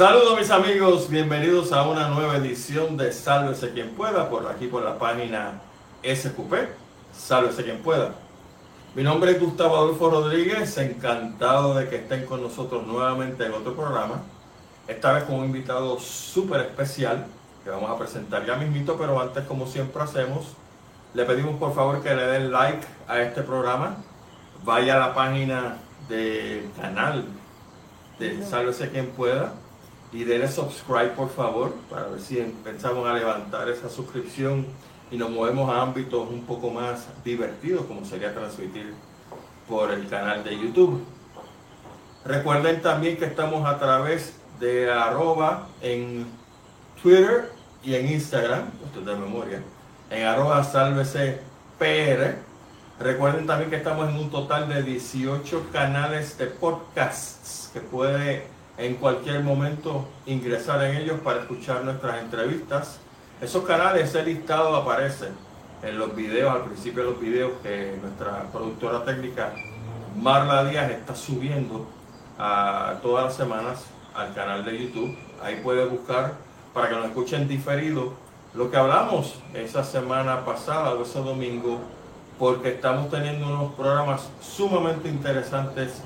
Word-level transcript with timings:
Saludos 0.00 0.38
mis 0.38 0.50
amigos, 0.50 1.10
bienvenidos 1.10 1.74
a 1.74 1.86
una 1.86 2.08
nueva 2.08 2.38
edición 2.38 2.96
de 2.96 3.12
Sálvese 3.12 3.72
quien 3.72 3.90
pueda, 3.90 4.30
por 4.30 4.46
aquí 4.46 4.66
por 4.66 4.82
la 4.82 4.98
página 4.98 5.60
SQP, 6.02 6.54
Sálvese 7.12 7.64
quien 7.64 7.82
pueda. 7.82 8.12
Mi 8.94 9.02
nombre 9.02 9.32
es 9.32 9.38
Gustavo 9.38 9.76
Adolfo 9.76 10.08
Rodríguez, 10.08 10.78
encantado 10.78 11.74
de 11.74 11.90
que 11.90 11.96
estén 11.96 12.24
con 12.24 12.40
nosotros 12.40 12.86
nuevamente 12.86 13.44
en 13.44 13.52
otro 13.52 13.76
programa, 13.76 14.22
esta 14.88 15.12
vez 15.12 15.24
con 15.24 15.34
un 15.34 15.44
invitado 15.44 16.00
súper 16.00 16.62
especial 16.62 17.26
que 17.62 17.68
vamos 17.68 17.90
a 17.90 17.98
presentar 17.98 18.46
ya 18.46 18.56
mismito, 18.56 18.96
pero 18.96 19.20
antes 19.20 19.44
como 19.44 19.66
siempre 19.66 20.02
hacemos, 20.02 20.46
le 21.12 21.26
pedimos 21.26 21.56
por 21.56 21.74
favor 21.74 22.02
que 22.02 22.14
le 22.14 22.24
den 22.24 22.50
like 22.50 22.86
a 23.06 23.20
este 23.20 23.42
programa, 23.42 23.98
vaya 24.64 24.96
a 24.96 25.08
la 25.08 25.14
página 25.14 25.76
del 26.08 26.70
canal 26.80 27.26
de 28.18 28.42
Sálvese 28.46 28.88
quien 28.88 29.08
pueda, 29.08 29.52
y 30.12 30.24
denle 30.24 30.48
subscribe 30.48 31.10
por 31.10 31.30
favor 31.30 31.74
para 31.88 32.08
ver 32.08 32.20
si 32.20 32.38
empezamos 32.38 33.06
a 33.06 33.12
levantar 33.12 33.68
esa 33.68 33.88
suscripción 33.88 34.66
y 35.10 35.16
nos 35.16 35.30
movemos 35.30 35.70
a 35.70 35.82
ámbitos 35.82 36.28
un 36.28 36.44
poco 36.44 36.70
más 36.70 37.06
divertidos 37.24 37.84
como 37.86 38.04
sería 38.04 38.34
transmitir 38.34 38.94
por 39.68 39.90
el 39.90 40.08
canal 40.08 40.42
de 40.42 40.58
YouTube. 40.58 41.04
Recuerden 42.24 42.82
también 42.82 43.16
que 43.16 43.24
estamos 43.24 43.66
a 43.66 43.78
través 43.78 44.34
de 44.58 44.90
arroba 44.90 45.68
en 45.80 46.26
Twitter 47.02 47.50
y 47.82 47.94
en 47.94 48.10
Instagram, 48.10 48.70
esto 48.84 49.00
es 49.00 49.06
de 49.06 49.16
memoria, 49.16 49.62
en 50.10 50.26
arroba 50.26 50.62
sálvese 50.64 51.40
PR. 51.78 52.36
Recuerden 52.98 53.46
también 53.46 53.70
que 53.70 53.76
estamos 53.76 54.08
en 54.10 54.16
un 54.16 54.30
total 54.30 54.68
de 54.68 54.82
18 54.82 55.68
canales 55.72 56.36
de 56.36 56.46
podcasts 56.46 57.70
que 57.72 57.80
puede 57.80 58.44
en 58.80 58.94
cualquier 58.94 59.42
momento 59.44 60.08
ingresar 60.24 60.82
en 60.84 60.96
ellos 60.96 61.20
para 61.20 61.40
escuchar 61.40 61.84
nuestras 61.84 62.22
entrevistas. 62.22 62.98
Esos 63.40 63.64
canales, 63.64 64.08
ese 64.08 64.24
listado 64.24 64.74
aparece 64.74 65.28
en 65.82 65.98
los 65.98 66.16
videos, 66.16 66.50
al 66.50 66.62
principio 66.62 67.04
de 67.04 67.10
los 67.10 67.20
videos 67.20 67.52
que 67.62 67.98
nuestra 68.00 68.44
productora 68.50 69.04
técnica 69.04 69.52
Marla 70.16 70.64
Díaz 70.64 70.90
está 70.90 71.14
subiendo 71.14 71.86
a 72.38 72.94
todas 73.02 73.26
las 73.26 73.34
semanas 73.34 73.84
al 74.14 74.32
canal 74.34 74.64
de 74.64 74.78
YouTube. 74.78 75.14
Ahí 75.42 75.60
puede 75.62 75.84
buscar 75.84 76.32
para 76.72 76.88
que 76.88 76.94
nos 76.94 77.06
escuchen 77.06 77.48
diferido 77.48 78.14
lo 78.54 78.70
que 78.70 78.78
hablamos 78.78 79.34
esa 79.52 79.84
semana 79.84 80.44
pasada 80.46 80.94
o 80.94 81.02
ese 81.02 81.18
domingo, 81.20 81.80
porque 82.38 82.70
estamos 82.70 83.10
teniendo 83.10 83.46
unos 83.46 83.74
programas 83.74 84.30
sumamente 84.40 85.08
interesantes 85.08 86.02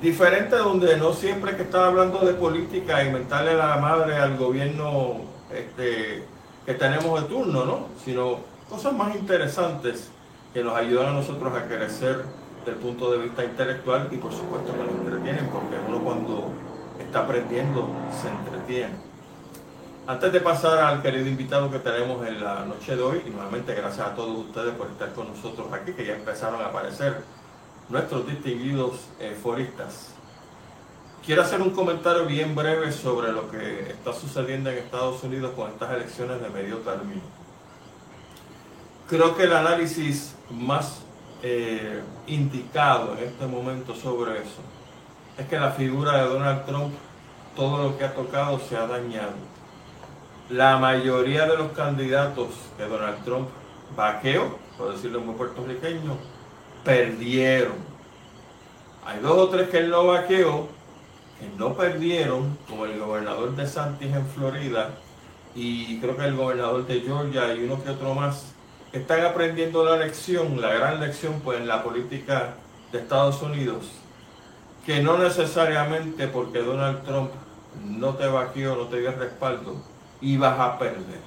Diferente 0.00 0.56
donde 0.56 0.96
no 0.98 1.14
siempre 1.14 1.56
que 1.56 1.62
está 1.62 1.86
hablando 1.86 2.18
de 2.18 2.34
política 2.34 3.02
y 3.02 3.10
mentarle 3.10 3.54
la 3.54 3.78
madre 3.78 4.16
al 4.16 4.36
gobierno 4.36 5.22
este, 5.50 6.22
que 6.66 6.74
tenemos 6.74 7.22
de 7.22 7.28
turno, 7.28 7.64
¿no? 7.64 7.86
Sino 8.04 8.40
cosas 8.68 8.92
más 8.92 9.14
interesantes 9.16 10.10
que 10.52 10.62
nos 10.62 10.76
ayudan 10.76 11.06
a 11.06 11.12
nosotros 11.12 11.52
a 11.56 11.64
crecer 11.64 12.24
desde 12.58 12.72
el 12.72 12.76
punto 12.76 13.10
de 13.10 13.18
vista 13.18 13.42
intelectual 13.42 14.08
y 14.10 14.16
por 14.18 14.32
supuesto 14.32 14.72
que 14.72 14.78
nos 14.78 14.90
entretienen, 14.90 15.48
porque 15.48 15.76
uno 15.88 16.00
cuando 16.00 16.50
está 16.98 17.20
aprendiendo 17.20 17.88
se 18.20 18.28
entretiene. 18.28 18.94
Antes 20.06 20.32
de 20.32 20.40
pasar 20.40 20.78
al 20.78 21.02
querido 21.02 21.26
invitado 21.26 21.70
que 21.70 21.78
tenemos 21.78 22.26
en 22.26 22.42
la 22.42 22.64
noche 22.64 22.96
de 22.96 23.02
hoy, 23.02 23.22
y 23.26 23.30
nuevamente 23.30 23.74
gracias 23.74 24.06
a 24.06 24.14
todos 24.14 24.38
ustedes 24.38 24.74
por 24.74 24.88
estar 24.88 25.12
con 25.14 25.28
nosotros 25.28 25.72
aquí, 25.72 25.92
que 25.92 26.04
ya 26.04 26.14
empezaron 26.14 26.60
a 26.60 26.66
aparecer 26.66 27.22
nuestros 27.88 28.26
distinguidos 28.26 29.00
eh, 29.20 29.36
foristas. 29.40 30.12
Quiero 31.24 31.42
hacer 31.42 31.60
un 31.60 31.70
comentario 31.70 32.24
bien 32.24 32.54
breve 32.54 32.92
sobre 32.92 33.32
lo 33.32 33.50
que 33.50 33.90
está 33.90 34.12
sucediendo 34.12 34.70
en 34.70 34.78
Estados 34.78 35.22
Unidos 35.24 35.52
con 35.56 35.70
estas 35.70 35.92
elecciones 35.92 36.40
de 36.40 36.48
medio 36.50 36.78
término. 36.78 37.22
Creo 39.08 39.36
que 39.36 39.44
el 39.44 39.52
análisis 39.52 40.34
más 40.50 41.00
eh, 41.42 42.00
indicado 42.26 43.16
en 43.18 43.24
este 43.24 43.46
momento 43.46 43.94
sobre 43.94 44.38
eso 44.38 44.60
es 45.38 45.46
que 45.48 45.58
la 45.58 45.70
figura 45.70 46.22
de 46.22 46.28
Donald 46.28 46.64
Trump, 46.64 46.94
todo 47.54 47.82
lo 47.82 47.98
que 47.98 48.04
ha 48.04 48.14
tocado 48.14 48.58
se 48.58 48.76
ha 48.76 48.86
dañado. 48.86 49.34
La 50.48 50.78
mayoría 50.78 51.46
de 51.46 51.56
los 51.56 51.72
candidatos 51.72 52.48
que 52.76 52.84
Donald 52.84 53.22
Trump 53.24 53.48
vaqueó, 53.96 54.58
por 54.78 54.92
decirlo 54.92 55.20
muy 55.20 55.34
puertorriqueño, 55.34 56.16
perdieron. 56.86 57.74
Hay 59.04 59.18
dos 59.18 59.36
o 59.36 59.48
tres 59.48 59.68
que 59.68 59.78
él 59.78 59.90
no 59.90 60.06
vaqueó, 60.06 60.68
que 61.40 61.48
no 61.58 61.74
perdieron, 61.74 62.56
como 62.68 62.86
el 62.86 62.98
gobernador 62.98 63.56
de 63.56 63.66
Santis 63.66 64.14
en 64.14 64.26
Florida 64.28 64.90
y 65.56 65.98
creo 65.98 66.16
que 66.16 66.24
el 66.24 66.36
gobernador 66.36 66.86
de 66.86 67.00
Georgia 67.00 67.52
y 67.54 67.64
uno 67.64 67.82
que 67.82 67.90
otro 67.90 68.14
más, 68.14 68.52
están 68.92 69.24
aprendiendo 69.24 69.84
la 69.84 69.96
lección, 69.96 70.60
la 70.60 70.72
gran 70.72 71.00
lección 71.00 71.40
pues 71.42 71.58
en 71.58 71.66
la 71.66 71.82
política 71.82 72.54
de 72.92 72.98
Estados 72.98 73.42
Unidos, 73.42 73.86
que 74.84 75.02
no 75.02 75.18
necesariamente 75.18 76.28
porque 76.28 76.60
Donald 76.60 77.02
Trump 77.04 77.30
no 77.84 78.14
te 78.14 78.28
vaqueó, 78.28 78.76
no 78.76 78.84
te 78.84 79.00
dio 79.00 79.10
respaldo, 79.10 79.82
ibas 80.20 80.58
a 80.58 80.78
perder. 80.78 81.20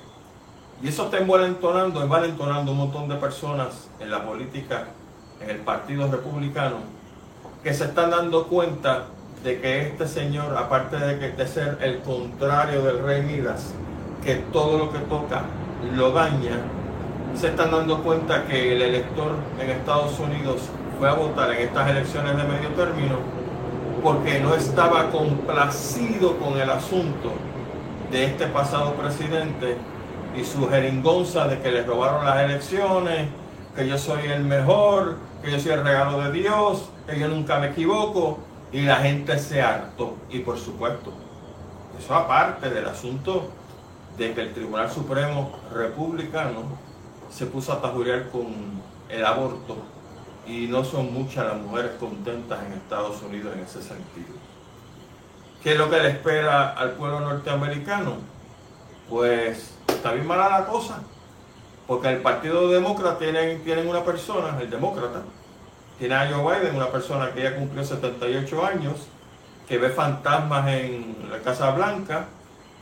Y 0.82 0.88
eso 0.88 1.06
está 1.06 1.18
envalentonando, 1.18 2.02
envalentonando 2.02 2.72
un 2.72 2.78
montón 2.78 3.10
de 3.10 3.16
personas 3.16 3.90
en 4.00 4.10
la 4.10 4.26
política 4.26 4.88
en 5.42 5.50
el 5.50 5.58
Partido 5.58 6.10
Republicano 6.10 6.78
que 7.64 7.74
se 7.74 7.86
están 7.86 8.12
dando 8.12 8.48
cuenta 8.48 9.06
de 9.44 9.60
que 9.60 9.82
este 9.88 10.08
señor, 10.08 10.56
aparte 10.58 10.98
de, 10.98 11.20
que, 11.20 11.32
de 11.32 11.48
ser 11.48 11.78
el 11.82 12.00
contrario 12.00 12.82
del 12.84 13.04
rey 13.04 13.22
Midas, 13.22 13.74
que 14.24 14.36
todo 14.36 14.78
lo 14.78 14.92
que 14.92 15.00
toca 15.00 15.44
lo 15.96 16.12
daña, 16.12 16.58
se 17.36 17.48
están 17.48 17.72
dando 17.72 18.04
cuenta 18.04 18.46
que 18.46 18.74
el 18.74 18.82
elector 18.82 19.34
en 19.62 19.70
Estados 19.70 20.20
Unidos 20.20 20.62
fue 20.98 21.10
a 21.10 21.14
votar 21.14 21.52
en 21.54 21.68
estas 21.68 21.90
elecciones 21.90 22.36
de 22.36 22.44
medio 22.44 22.70
término 22.70 23.18
porque 24.04 24.40
no 24.40 24.56
estaba 24.56 25.10
complacido 25.10 26.38
con 26.38 26.60
el 26.60 26.70
asunto 26.70 27.34
de 28.12 28.26
este 28.26 28.48
pasado 28.48 28.94
presidente 28.94 29.78
y 30.36 30.44
su 30.44 30.68
jeringonza 30.70 31.48
de 31.48 31.60
que 31.60 31.72
le 31.72 31.84
robaron 31.84 32.26
las 32.26 32.40
elecciones, 32.42 33.28
que 33.80 33.88
yo 33.88 33.98
soy 33.98 34.26
el 34.26 34.44
mejor, 34.44 35.16
que 35.42 35.52
yo 35.52 35.58
soy 35.58 35.72
el 35.72 35.86
regalo 35.86 36.20
de 36.20 36.34
Dios, 36.34 36.90
que 37.08 37.18
yo 37.18 37.30
nunca 37.30 37.60
me 37.60 37.68
equivoco, 37.68 38.40
y 38.74 38.82
la 38.82 38.98
gente 38.98 39.40
se 39.40 39.62
hartó. 39.62 40.18
Y 40.30 40.40
por 40.40 40.60
supuesto, 40.60 41.14
eso 41.98 42.14
aparte 42.14 42.70
del 42.70 42.86
asunto 42.90 43.50
de 44.18 44.34
que 44.34 44.42
el 44.42 44.54
Tribunal 44.54 44.92
Supremo 44.92 45.58
Republicano 45.74 46.64
se 47.30 47.46
puso 47.46 47.72
a 47.72 47.82
tajurear 47.82 48.30
con 48.32 48.48
el 49.08 49.26
aborto 49.26 49.78
y 50.46 50.68
no 50.68 50.84
son 50.84 51.14
muchas 51.14 51.46
las 51.46 51.56
mujeres 51.56 51.92
contentas 52.02 52.60
en 52.66 52.74
Estados 52.74 53.22
Unidos 53.22 53.54
en 53.56 53.64
ese 53.64 53.82
sentido. 53.82 54.36
¿Qué 55.64 55.72
es 55.72 55.78
lo 55.78 55.90
que 55.90 56.02
le 56.02 56.10
espera 56.10 56.72
al 56.72 56.92
pueblo 56.92 57.22
norteamericano? 57.22 58.18
Pues 59.10 59.74
está 59.88 60.12
bien 60.12 60.28
mala 60.28 60.50
la 60.50 60.66
cosa. 60.66 61.00
Porque 61.90 62.08
el 62.08 62.22
Partido 62.22 62.70
Demócrata 62.70 63.18
tienen, 63.18 63.64
tienen 63.64 63.88
una 63.88 64.04
persona, 64.04 64.56
el 64.62 64.70
demócrata, 64.70 65.24
tiene 65.98 66.14
a 66.14 66.30
Joe 66.30 66.60
Biden, 66.60 66.76
una 66.76 66.92
persona 66.92 67.32
que 67.34 67.42
ya 67.42 67.56
cumplió 67.56 67.84
78 67.84 68.64
años, 68.64 69.08
que 69.68 69.80
ve 69.80 69.90
fantasmas 69.90 70.68
en 70.68 71.16
la 71.32 71.40
Casa 71.40 71.72
Blanca, 71.72 72.28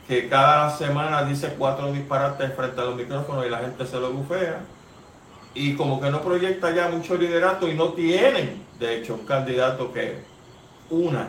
que 0.06 0.28
cada 0.28 0.68
semana 0.76 1.24
dice 1.24 1.54
cuatro 1.56 1.90
disparates 1.90 2.52
frente 2.52 2.78
a 2.82 2.84
los 2.84 2.96
micrófonos 2.96 3.46
y 3.46 3.48
la 3.48 3.60
gente 3.60 3.86
se 3.86 3.98
lo 3.98 4.12
bufea. 4.12 4.60
Y 5.54 5.74
como 5.74 6.02
que 6.02 6.10
no 6.10 6.20
proyecta 6.20 6.70
ya 6.72 6.90
mucho 6.90 7.16
liderato 7.16 7.66
y 7.66 7.72
no 7.72 7.94
tienen, 7.94 8.62
de 8.78 8.98
hecho, 8.98 9.14
un 9.14 9.24
candidato 9.24 9.90
que 9.90 10.22
una 10.90 11.28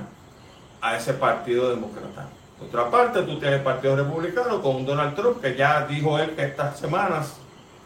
a 0.82 0.98
ese 0.98 1.14
partido 1.14 1.70
demócrata. 1.70 2.28
Otra 2.62 2.92
parte, 2.92 3.22
tú 3.22 3.40
tienes 3.40 3.60
el 3.60 3.64
Partido 3.64 3.96
Republicano 3.96 4.62
con 4.62 4.86
Donald 4.86 5.16
Trump, 5.16 5.40
que 5.40 5.56
ya 5.56 5.86
dijo 5.86 6.20
él 6.20 6.32
que 6.32 6.44
estas 6.44 6.78
semanas 6.78 7.40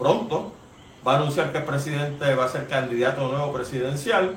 pronto 0.03 0.51
va 1.07 1.13
a 1.13 1.17
anunciar 1.17 1.51
que 1.51 1.59
el 1.59 1.63
presidente 1.63 2.35
va 2.35 2.45
a 2.45 2.49
ser 2.49 2.67
candidato 2.67 3.25
nuevo 3.29 3.53
presidencial. 3.53 4.35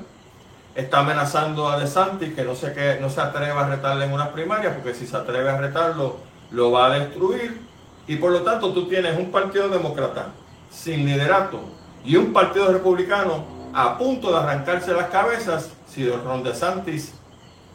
Está 0.75 0.99
amenazando 0.99 1.67
a 1.67 1.77
DeSantis 1.77 2.33
que 2.33 2.43
no 2.43 2.55
se, 2.55 2.71
que 2.71 2.99
no 3.01 3.09
se 3.09 3.19
atreva 3.19 3.65
a 3.65 3.69
retarle 3.69 4.05
en 4.05 4.13
unas 4.13 4.29
primarias, 4.29 4.75
porque 4.75 4.93
si 4.93 5.05
se 5.05 5.17
atreve 5.17 5.49
a 5.49 5.57
retarlo, 5.57 6.17
lo 6.51 6.71
va 6.71 6.85
a 6.85 6.99
destruir. 6.99 7.59
Y 8.07 8.15
por 8.15 8.31
lo 8.31 8.43
tanto 8.43 8.71
tú 8.73 8.87
tienes 8.87 9.17
un 9.19 9.29
partido 9.29 9.67
demócrata 9.67 10.29
sin 10.69 11.05
liderato 11.05 11.59
y 12.05 12.15
un 12.15 12.31
partido 12.31 12.71
republicano 12.71 13.43
a 13.73 13.97
punto 13.97 14.31
de 14.31 14.37
arrancarse 14.37 14.93
las 14.93 15.09
cabezas 15.09 15.71
si 15.87 16.09
Ron 16.09 16.43
DeSantis 16.43 17.13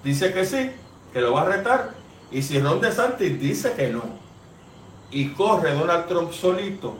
dice 0.03 0.33
que 0.33 0.47
sí, 0.47 0.71
que 1.13 1.21
lo 1.21 1.35
va 1.35 1.43
a 1.43 1.47
retar, 1.47 1.91
y 2.31 2.41
si 2.41 2.59
Ron 2.59 2.81
DeSantis 2.81 3.39
dice 3.39 3.75
que 3.75 3.89
no, 3.89 4.03
y 5.11 5.31
corre 5.31 5.75
Donald 5.75 6.07
Trump 6.07 6.33
solito 6.33 6.97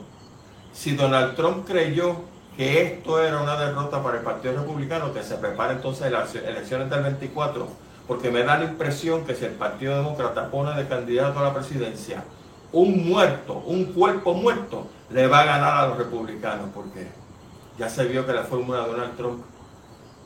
si 0.73 0.95
Donald 0.95 1.35
Trump 1.35 1.65
creyó 1.65 2.15
que 2.57 2.81
esto 2.81 3.23
era 3.23 3.41
una 3.41 3.57
derrota 3.57 4.03
para 4.03 4.17
el 4.17 4.23
Partido 4.23 4.55
Republicano, 4.55 5.13
que 5.13 5.23
se 5.23 5.35
prepara 5.35 5.73
entonces 5.73 6.11
las 6.11 6.35
elecciones 6.35 6.89
del 6.89 7.03
24, 7.03 7.67
porque 8.07 8.29
me 8.29 8.43
da 8.43 8.57
la 8.57 8.65
impresión 8.65 9.25
que 9.25 9.35
si 9.35 9.45
el 9.45 9.53
Partido 9.53 9.95
Demócrata 9.95 10.51
pone 10.51 10.75
de 10.75 10.87
candidato 10.87 11.39
a 11.39 11.43
la 11.43 11.53
presidencia 11.53 12.23
un 12.71 13.07
muerto, 13.07 13.63
un 13.67 13.85
cuerpo 13.85 14.33
muerto, 14.33 14.87
le 15.11 15.27
va 15.27 15.41
a 15.41 15.45
ganar 15.45 15.77
a 15.77 15.87
los 15.87 15.97
republicanos, 15.97 16.69
porque 16.73 17.07
ya 17.77 17.87
se 17.87 18.05
vio 18.05 18.25
que 18.25 18.33
la 18.33 18.43
fórmula 18.43 18.81
de 18.81 18.91
Donald 18.91 19.15
Trump 19.15 19.43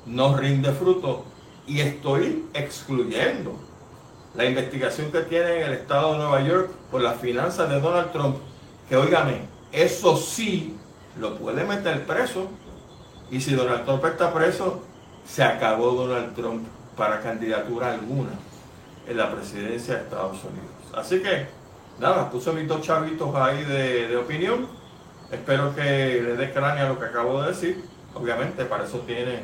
no 0.05 0.37
rinde 0.37 0.71
fruto 0.71 1.25
y 1.67 1.81
estoy 1.81 2.45
excluyendo 2.53 3.59
la 4.33 4.45
investigación 4.45 5.11
que 5.11 5.21
tiene 5.21 5.57
en 5.57 5.63
el 5.67 5.73
estado 5.73 6.13
de 6.13 6.19
Nueva 6.19 6.41
York 6.41 6.71
por 6.89 7.01
las 7.01 7.17
finanzas 7.19 7.69
de 7.69 7.81
Donald 7.81 8.11
Trump, 8.11 8.37
que 8.87 8.95
oígame, 8.95 9.41
eso 9.71 10.17
sí 10.17 10.77
lo 11.19 11.37
puede 11.37 11.63
meter 11.63 12.05
preso. 12.05 12.49
Y 13.29 13.41
si 13.41 13.55
Donald 13.55 13.85
Trump 13.85 14.05
está 14.05 14.33
preso, 14.33 14.81
se 15.25 15.43
acabó 15.43 15.91
Donald 15.91 16.33
Trump 16.35 16.65
para 16.95 17.19
candidatura 17.21 17.91
alguna 17.91 18.31
en 19.07 19.17
la 19.17 19.31
presidencia 19.31 19.95
de 19.95 20.01
Estados 20.01 20.43
Unidos. 20.43 20.71
Así 20.95 21.21
que, 21.21 21.47
nada, 21.99 22.29
puse 22.29 22.51
mis 22.53 22.67
dos 22.67 22.81
chavitos 22.81 23.33
ahí 23.35 23.63
de, 23.63 24.15
opinión. 24.17 24.67
Espero 25.31 25.75
que 25.75 25.81
le 25.81 26.35
dé 26.37 26.51
cráneo 26.51 26.85
a 26.85 26.89
lo 26.89 26.99
que 26.99 27.05
acabo 27.05 27.41
de 27.41 27.49
decir. 27.49 27.83
Obviamente, 28.13 28.65
para 28.65 28.85
eso 28.85 28.99
tiene 28.99 29.41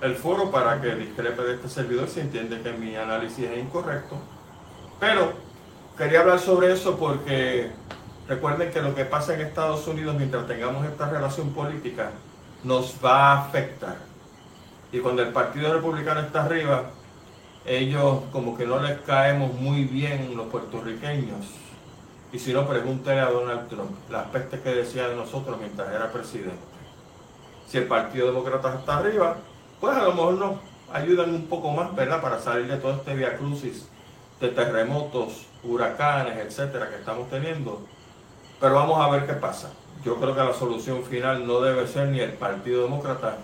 el 0.00 0.16
foro, 0.16 0.50
para 0.50 0.80
que 0.80 0.94
discrepe 0.94 1.42
de 1.42 1.54
este 1.54 1.68
servidor 1.68 2.08
si 2.08 2.20
entiende 2.20 2.60
que 2.60 2.72
mi 2.72 2.96
análisis 2.96 3.44
es 3.44 3.58
incorrecto. 3.58 4.16
Pero 4.98 5.32
quería 5.96 6.20
hablar 6.20 6.38
sobre 6.38 6.72
eso 6.72 6.96
porque 6.96 7.70
recuerden 8.28 8.70
que 8.70 8.80
lo 8.80 8.94
que 8.94 9.04
pasa 9.04 9.34
en 9.34 9.40
Estados 9.40 9.86
Unidos 9.86 10.16
mientras 10.16 10.46
tengamos 10.46 10.84
esta 10.86 11.08
relación 11.08 11.50
política 11.50 12.10
nos 12.64 12.96
va 13.04 13.32
a 13.32 13.46
afectar. 13.46 13.96
Y 14.92 15.00
cuando 15.00 15.22
el 15.22 15.32
Partido 15.32 15.72
Republicano 15.72 16.20
está 16.20 16.44
arriba, 16.44 16.90
ellos 17.64 18.22
como 18.32 18.56
que 18.56 18.66
no 18.66 18.80
les 18.80 19.00
caemos 19.00 19.52
muy 19.54 19.84
bien 19.84 20.36
los 20.36 20.46
puertorriqueños. 20.46 21.46
Y 22.32 22.38
si 22.38 22.52
no, 22.52 22.66
pregúntele 22.66 23.20
a 23.20 23.30
Donald 23.30 23.68
Trump 23.68 23.90
las 24.10 24.26
pestes 24.28 24.60
que 24.60 24.70
decía 24.70 25.08
de 25.08 25.16
nosotros 25.16 25.58
mientras 25.58 25.92
era 25.92 26.10
presidente. 26.10 26.56
Si 27.68 27.78
el 27.78 27.86
Partido 27.86 28.26
Demócrata 28.26 28.74
está 28.74 28.98
arriba, 28.98 29.36
pues 29.80 29.96
a 29.96 30.02
lo 30.02 30.12
mejor 30.12 30.34
nos 30.34 30.56
ayudan 30.92 31.30
un 31.34 31.46
poco 31.46 31.70
más, 31.72 31.94
¿verdad? 31.94 32.20
Para 32.20 32.38
salir 32.38 32.68
de 32.68 32.76
todo 32.76 32.92
este 32.94 33.14
via 33.14 33.36
crucis 33.36 33.88
de 34.40 34.48
terremotos, 34.48 35.46
huracanes, 35.64 36.36
etcétera, 36.38 36.88
que 36.88 36.96
estamos 36.96 37.28
teniendo. 37.30 37.80
Pero 38.60 38.74
vamos 38.74 38.98
a 39.00 39.10
ver 39.10 39.26
qué 39.26 39.34
pasa. 39.34 39.70
Yo 40.04 40.16
creo 40.16 40.34
que 40.34 40.44
la 40.44 40.54
solución 40.54 41.02
final 41.02 41.46
no 41.46 41.60
debe 41.60 41.86
ser 41.86 42.08
ni 42.08 42.20
el 42.20 42.32
Partido 42.32 42.84
Demócrata 42.84 43.38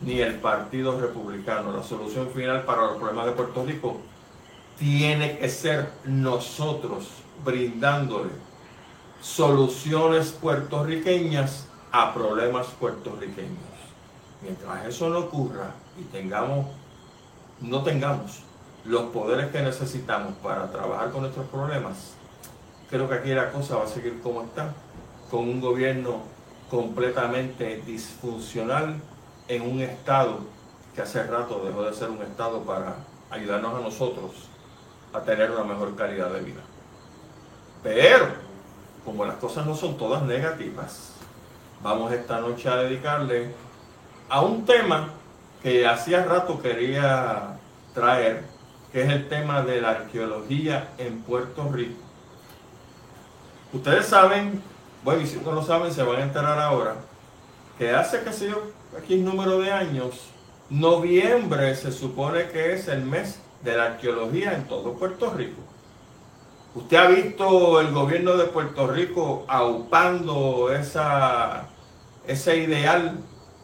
ni 0.00 0.20
el 0.20 0.34
Partido 0.36 1.00
Republicano. 1.00 1.72
La 1.72 1.82
solución 1.82 2.30
final 2.30 2.62
para 2.62 2.82
los 2.82 2.96
problemas 2.96 3.26
de 3.26 3.32
Puerto 3.32 3.64
Rico 3.64 4.00
tiene 4.78 5.38
que 5.38 5.48
ser 5.48 5.90
nosotros 6.04 7.08
brindándole 7.44 8.30
soluciones 9.20 10.32
puertorriqueñas 10.32 11.66
a 11.92 12.12
problemas 12.12 12.66
puertorriqueños. 12.78 13.58
Mientras 14.42 14.86
eso 14.86 15.08
no 15.08 15.20
ocurra 15.20 15.70
y 15.98 16.02
tengamos, 16.04 16.66
no 17.60 17.82
tengamos 17.82 18.40
los 18.84 19.04
poderes 19.04 19.50
que 19.50 19.62
necesitamos 19.62 20.34
para 20.42 20.70
trabajar 20.70 21.10
con 21.10 21.22
nuestros 21.22 21.46
problemas, 21.46 22.14
creo 22.90 23.08
que 23.08 23.14
aquí 23.14 23.30
la 23.30 23.50
cosa 23.50 23.76
va 23.76 23.84
a 23.84 23.88
seguir 23.88 24.20
como 24.22 24.42
está, 24.42 24.72
con 25.30 25.40
un 25.40 25.60
gobierno 25.60 26.22
completamente 26.70 27.82
disfuncional 27.86 29.00
en 29.48 29.62
un 29.62 29.80
estado 29.80 30.38
que 30.94 31.02
hace 31.02 31.22
rato 31.24 31.62
dejó 31.64 31.82
de 31.82 31.94
ser 31.94 32.10
un 32.10 32.22
estado 32.22 32.62
para 32.62 32.96
ayudarnos 33.30 33.74
a 33.74 33.80
nosotros 33.80 34.32
a 35.12 35.20
tener 35.20 35.50
una 35.50 35.64
mejor 35.64 35.94
calidad 35.96 36.30
de 36.30 36.40
vida. 36.40 36.60
Pero, 37.82 38.28
como 39.04 39.24
las 39.24 39.36
cosas 39.36 39.66
no 39.66 39.76
son 39.76 39.96
todas 39.96 40.22
negativas, 40.22 41.12
vamos 41.82 42.12
esta 42.12 42.40
noche 42.40 42.68
a 42.68 42.76
dedicarle 42.76 43.52
a 44.28 44.40
un 44.40 44.64
tema 44.64 45.10
que 45.62 45.86
hacía 45.86 46.24
rato 46.24 46.60
quería 46.60 47.58
traer 47.92 48.44
que 48.92 49.02
es 49.02 49.10
el 49.10 49.28
tema 49.28 49.62
de 49.62 49.80
la 49.80 49.90
arqueología 49.90 50.90
en 50.98 51.22
Puerto 51.22 51.68
Rico. 51.72 52.00
Ustedes 53.74 54.06
saben, 54.06 54.62
bueno, 55.02 55.20
y 55.22 55.26
si 55.26 55.36
no 55.38 55.50
lo 55.50 55.60
saben, 55.60 55.92
se 55.92 56.04
van 56.04 56.20
a 56.20 56.22
enterar 56.22 56.60
ahora, 56.60 56.94
que 57.76 57.90
hace, 57.90 58.22
qué 58.22 58.32
sé 58.32 58.48
yo, 58.48 58.62
aquí 58.96 59.16
número 59.16 59.58
de 59.58 59.72
años, 59.72 60.28
noviembre 60.70 61.74
se 61.74 61.90
supone 61.90 62.50
que 62.50 62.74
es 62.74 62.86
el 62.86 63.02
mes 63.02 63.40
de 63.64 63.76
la 63.76 63.86
arqueología 63.86 64.54
en 64.54 64.68
todo 64.68 64.92
Puerto 64.92 65.34
Rico. 65.34 65.60
¿Usted 66.76 66.96
ha 66.96 67.08
visto 67.08 67.80
el 67.80 67.90
gobierno 67.90 68.36
de 68.36 68.44
Puerto 68.44 68.86
Rico 68.86 69.44
aupando 69.48 70.72
esa, 70.72 71.66
ese 72.28 72.58
ideal, 72.58 73.18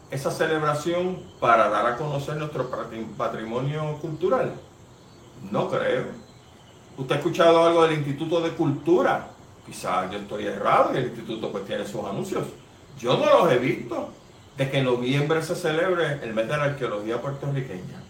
esa 0.09 0.29
celebración 0.29 1.23
para 1.39 1.69
dar 1.69 1.85
a 1.85 1.95
conocer 1.95 2.35
nuestro 2.35 2.69
patrimonio 3.17 3.97
cultural? 4.01 4.51
No 5.49 5.69
creo. 5.69 6.07
¿Usted 6.97 7.15
ha 7.15 7.17
escuchado 7.17 7.65
algo 7.65 7.83
del 7.83 7.99
Instituto 7.99 8.41
de 8.41 8.49
Cultura? 8.49 9.30
Quizás 9.71 10.11
yo 10.11 10.17
estoy 10.17 10.47
errado 10.47 10.91
y 10.93 10.97
el 10.97 11.05
instituto 11.05 11.49
pues 11.49 11.65
tiene 11.65 11.87
sus 11.87 12.03
anuncios. 12.03 12.43
Yo 12.99 13.15
no 13.15 13.25
los 13.25 13.53
he 13.53 13.57
visto 13.57 14.09
de 14.57 14.69
que 14.69 14.79
en 14.79 14.83
noviembre 14.83 15.41
se 15.41 15.55
celebre 15.55 16.19
el 16.21 16.33
mes 16.33 16.45
de 16.49 16.57
la 16.57 16.63
arqueología 16.65 17.21
puertorriqueña. 17.21 18.03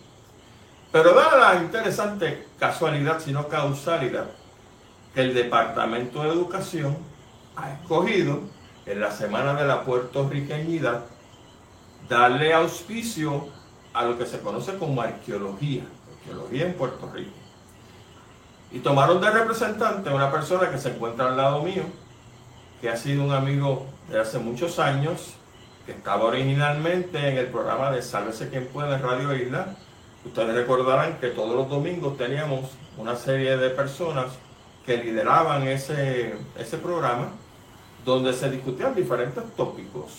Pero 0.92 1.14
da 1.14 1.38
la 1.38 1.62
interesante 1.62 2.48
casualidad, 2.58 3.20
sino 3.20 3.48
causalidad, 3.48 4.26
que 5.14 5.22
el 5.22 5.36
Departamento 5.36 6.24
de 6.24 6.30
Educación 6.30 6.98
ha 7.56 7.74
escogido 7.74 8.40
en 8.88 9.00
la 9.00 9.12
Semana 9.12 9.54
de 9.54 9.68
la 9.68 9.84
Puertorriqueñidad 9.86 11.06
darle 12.10 12.56
auspicio 12.56 13.50
a 13.94 14.04
lo 14.06 14.18
que 14.18 14.26
se 14.26 14.40
conoce 14.40 14.80
como 14.80 15.00
arqueología 15.00 15.84
arqueología 16.22 16.66
en 16.66 16.74
Puerto 16.74 17.08
Rico. 17.14 17.41
Y 18.72 18.80
tomaron 18.80 19.20
de 19.20 19.30
representante 19.30 20.10
a 20.10 20.16
una 20.16 20.32
persona 20.32 20.70
que 20.70 20.78
se 20.78 20.90
encuentra 20.90 21.28
al 21.28 21.38
lado 21.38 21.62
mío, 21.62 21.84
que 22.80 22.90
ha 22.90 22.96
sido 22.96 23.24
un 23.24 23.32
amigo 23.32 23.86
de 24.10 24.20
hace 24.20 24.40
muchos 24.40 24.80
años, 24.80 25.34
que 25.86 25.92
estaba 25.92 26.24
originalmente 26.26 27.18
en 27.28 27.38
el 27.38 27.48
programa 27.48 27.92
de 27.92 28.02
Sálvese 28.02 28.50
quien 28.50 28.68
puede 28.68 28.96
en 28.96 29.02
Radio 29.02 29.36
Isla. 29.36 29.76
Ustedes 30.24 30.56
recordarán 30.56 31.18
que 31.20 31.28
todos 31.28 31.54
los 31.54 31.70
domingos 31.70 32.18
teníamos 32.18 32.70
una 32.98 33.16
serie 33.16 33.58
de 33.58 33.72
personas 33.72 34.28
que 34.86 34.98
lideraban 34.98 35.68
ese, 35.68 36.36
ese 36.58 36.78
programa, 36.78 37.30
donde 38.06 38.32
se 38.32 38.50
discutían 38.50 38.96
diferentes 38.96 39.44
tópicos. 39.58 40.12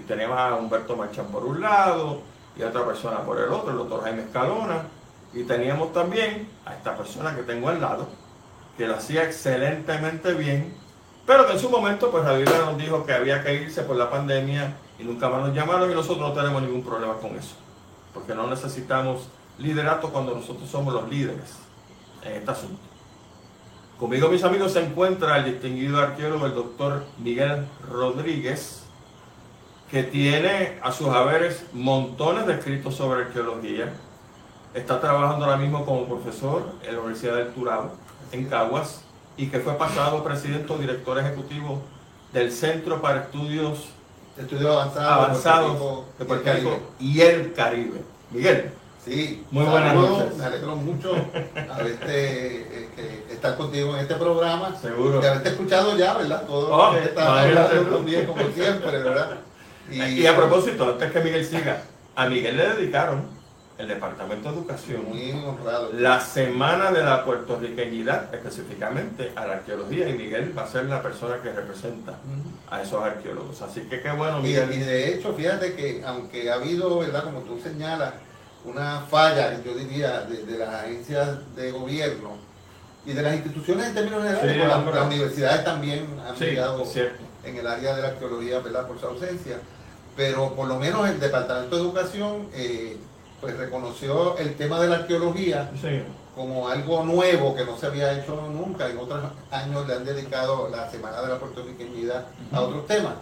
Y 0.00 0.02
teníamos 0.02 0.38
a 0.38 0.56
Humberto 0.56 0.96
Marchán 0.96 1.26
por 1.26 1.44
un 1.44 1.60
lado 1.60 2.22
y 2.56 2.62
a 2.62 2.68
otra 2.68 2.84
persona 2.84 3.20
por 3.20 3.38
el 3.38 3.50
otro, 3.50 3.70
el 3.70 3.78
doctor 3.78 4.02
Jaime 4.02 4.22
Escalona 4.22 4.82
y 5.32 5.44
teníamos 5.44 5.92
también 5.92 6.48
a 6.64 6.74
esta 6.74 6.96
persona 6.96 7.34
que 7.34 7.42
tengo 7.42 7.68
al 7.68 7.80
lado, 7.80 8.08
que 8.76 8.86
lo 8.86 8.96
hacía 8.96 9.24
excelentemente 9.24 10.34
bien, 10.34 10.74
pero 11.26 11.46
que 11.46 11.52
en 11.52 11.58
su 11.58 11.70
momento 11.70 12.10
pues 12.10 12.24
Javier 12.24 12.48
nos 12.48 12.78
dijo 12.78 13.04
que 13.04 13.12
había 13.12 13.42
que 13.42 13.54
irse 13.54 13.82
por 13.82 13.96
la 13.96 14.10
pandemia 14.10 14.74
y 14.98 15.04
nunca 15.04 15.28
más 15.28 15.46
nos 15.46 15.54
llamaron 15.54 15.90
y 15.90 15.94
nosotros 15.94 16.28
no 16.28 16.32
tenemos 16.32 16.62
ningún 16.62 16.82
problema 16.82 17.14
con 17.14 17.36
eso, 17.36 17.54
porque 18.12 18.34
no 18.34 18.46
necesitamos 18.46 19.28
liderato 19.58 20.10
cuando 20.10 20.34
nosotros 20.34 20.68
somos 20.68 20.92
los 20.92 21.08
líderes 21.08 21.58
en 22.24 22.32
este 22.32 22.50
asunto. 22.50 22.80
Conmigo, 23.98 24.30
mis 24.30 24.42
amigos, 24.44 24.72
se 24.72 24.82
encuentra 24.82 25.36
el 25.36 25.44
distinguido 25.44 26.00
arqueólogo, 26.00 26.46
el 26.46 26.54
doctor 26.54 27.04
Miguel 27.18 27.66
Rodríguez, 27.86 28.84
que 29.90 30.02
tiene 30.04 30.78
a 30.82 30.90
sus 30.90 31.08
haberes 31.08 31.66
montones 31.74 32.46
de 32.46 32.54
escritos 32.54 32.94
sobre 32.94 33.24
arqueología, 33.24 33.92
está 34.74 35.00
trabajando 35.00 35.44
ahora 35.44 35.56
mismo 35.56 35.84
como 35.84 36.06
profesor 36.06 36.62
en 36.86 36.94
la 36.94 37.00
Universidad 37.00 37.36
del 37.36 37.48
Turabo, 37.48 37.92
en 38.32 38.46
Caguas, 38.46 39.02
y 39.36 39.46
que 39.48 39.60
fue 39.60 39.74
pasado 39.74 40.22
presidente 40.22 40.72
o 40.72 40.78
director 40.78 41.18
ejecutivo 41.18 41.80
del 42.32 42.52
Centro 42.52 43.00
para 43.00 43.22
Estudios, 43.22 43.88
Avanzados 44.96 46.04
de 46.18 46.24
Puerto 46.24 46.52
Rico 46.52 46.78
y 46.98 47.20
el 47.20 47.52
Caribe. 47.52 48.00
Miguel. 48.30 48.70
Sí, 49.04 49.44
muy 49.50 49.64
buenas 49.64 49.94
noches. 49.94 50.36
Me 50.36 50.44
alegro 50.44 50.76
mucho 50.76 51.14
haberte, 51.70 52.86
eh, 52.96 53.24
estar 53.30 53.56
contigo 53.56 53.94
en 53.94 54.00
este 54.00 54.14
programa. 54.14 54.76
Seguro. 54.78 55.20
De 55.20 55.28
haberte 55.28 55.48
escuchado 55.50 55.96
ya, 55.96 56.14
¿verdad? 56.14 56.46
Todo 56.46 56.70
oh, 56.70 56.92
que 56.92 57.04
está 57.04 57.42
hablando 57.42 58.02
bien 58.02 58.26
como 58.26 58.42
siempre, 58.52 58.98
¿verdad? 58.98 59.38
Y, 59.90 60.02
y 60.02 60.26
a 60.26 60.36
propósito, 60.36 60.90
antes 60.90 61.10
que 61.10 61.20
Miguel 61.20 61.44
siga, 61.44 61.82
a 62.14 62.26
Miguel 62.26 62.56
le 62.56 62.68
dedicaron 62.68 63.39
el 63.80 63.88
Departamento 63.88 64.50
de 64.50 64.58
Educación, 64.58 65.06
la 65.94 66.20
Semana 66.20 66.90
de 66.92 67.02
la 67.02 67.24
Puertorriqueñidad, 67.24 68.32
específicamente 68.34 69.32
a 69.34 69.46
la 69.46 69.54
arqueología, 69.54 70.08
y 70.08 70.12
Miguel 70.12 70.56
va 70.56 70.64
a 70.64 70.66
ser 70.66 70.84
la 70.84 71.02
persona 71.02 71.40
que 71.42 71.50
representa 71.50 72.14
a 72.70 72.82
esos 72.82 73.02
arqueólogos. 73.02 73.62
Así 73.62 73.80
que 73.82 74.02
qué 74.02 74.10
bueno, 74.10 74.40
Miguel. 74.40 74.70
Y, 74.72 74.78
de 74.80 75.14
hecho, 75.14 75.32
fíjate 75.32 75.74
que 75.74 76.02
aunque 76.04 76.50
ha 76.50 76.54
habido, 76.54 76.98
¿verdad? 76.98 77.24
Como 77.24 77.40
tú 77.40 77.58
señalas, 77.58 78.12
una 78.66 79.00
falla, 79.00 79.62
yo 79.64 79.74
diría, 79.74 80.20
de, 80.22 80.58
las 80.58 80.68
agencias 80.68 81.56
de 81.56 81.70
gobierno 81.72 82.36
y 83.06 83.14
de 83.14 83.22
las 83.22 83.34
instituciones 83.34 83.86
en 83.86 83.94
términos 83.94 84.22
generales, 84.22 84.68
las, 84.68 85.06
universidades 85.06 85.64
también 85.64 86.06
han 86.28 86.36
sí, 86.36 86.54
en 87.44 87.56
el 87.56 87.66
área 87.66 87.96
de 87.96 88.02
la 88.02 88.08
arqueología 88.08 88.58
¿verdad? 88.58 88.86
por 88.86 89.00
su 89.00 89.06
ausencia, 89.06 89.56
pero 90.14 90.54
por 90.54 90.68
lo 90.68 90.78
menos 90.78 91.08
el 91.08 91.18
Departamento 91.18 91.76
de 91.76 91.82
Educación 91.82 92.48
eh, 92.52 92.98
pues 93.40 93.56
reconoció 93.56 94.36
el 94.38 94.54
tema 94.56 94.80
de 94.80 94.88
la 94.88 94.96
arqueología 94.96 95.70
como 96.34 96.68
algo 96.68 97.04
nuevo 97.04 97.54
que 97.54 97.64
no 97.64 97.76
se 97.76 97.86
había 97.86 98.18
hecho 98.18 98.48
nunca. 98.52 98.88
En 98.88 98.98
otros 98.98 99.20
años 99.50 99.86
le 99.86 99.94
han 99.94 100.04
dedicado 100.04 100.68
la 100.68 100.90
Semana 100.90 101.22
de 101.22 101.28
la 101.28 101.38
Puertorriqueñidad 101.38 102.26
a 102.52 102.60
otros 102.60 102.86
temas, 102.86 103.14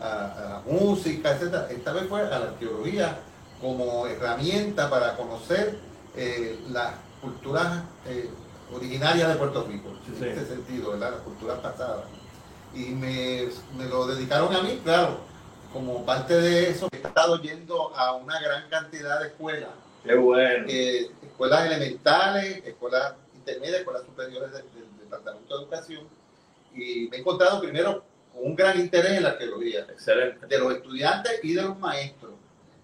a, 0.00 0.56
a, 0.56 0.62
música, 0.70 1.32
etc. 1.32 1.70
Esta 1.70 1.92
vez 1.92 2.06
fue 2.08 2.20
a 2.20 2.38
la 2.38 2.46
arqueología 2.46 3.18
como 3.60 4.06
herramienta 4.06 4.90
para 4.90 5.16
conocer 5.16 5.78
eh, 6.16 6.58
las 6.70 6.92
culturas 7.20 7.82
eh, 8.06 8.28
originarias 8.74 9.28
de 9.28 9.34
Puerto 9.36 9.66
Rico, 9.68 9.90
en 10.06 10.28
ese 10.28 10.46
sentido, 10.46 10.92
¿verdad? 10.92 11.12
las 11.12 11.20
culturas 11.20 11.58
pasadas. 11.58 12.04
Y 12.74 12.86
me, 12.86 13.48
me 13.76 13.84
lo 13.86 14.06
dedicaron 14.06 14.54
a 14.54 14.62
mí, 14.62 14.80
claro 14.82 15.31
como 15.72 16.04
parte 16.04 16.34
de 16.34 16.70
eso, 16.70 16.88
he 16.92 16.96
estado 16.96 17.40
yendo 17.40 17.94
a 17.96 18.14
una 18.14 18.40
gran 18.40 18.68
cantidad 18.68 19.20
de 19.20 19.28
escuelas. 19.28 19.70
Qué 20.04 20.14
bueno. 20.14 20.66
Eh, 20.68 21.10
escuelas 21.22 21.66
elementales, 21.66 22.62
escuelas 22.64 23.14
intermedias, 23.34 23.80
escuelas 23.80 24.02
superiores 24.04 24.52
del, 24.52 24.64
Departamento 25.00 25.56
de 25.56 25.62
Educación. 25.62 26.08
Y 26.74 27.08
me 27.08 27.16
he 27.16 27.20
encontrado 27.20 27.60
primero 27.60 28.04
con 28.32 28.46
un 28.46 28.56
gran 28.56 28.78
interés 28.80 29.12
en 29.12 29.24
la 29.24 29.30
arqueología. 29.30 29.80
Excelente. 29.80 30.46
De 30.46 30.58
los 30.58 30.74
estudiantes 30.74 31.40
y 31.42 31.54
de 31.54 31.62
los 31.62 31.78
maestros. 31.78 32.32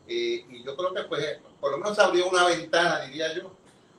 Eh, 0.07 0.45
y 0.49 0.63
yo 0.63 0.77
creo 0.77 0.95
que 0.95 1.03
pues, 1.05 1.39
por 1.61 1.73
lo 1.73 1.79
menos 1.79 1.99
abrió 1.99 2.29
una 2.29 2.47
ventana, 2.47 3.01
diría 3.03 3.35
yo, 3.35 3.53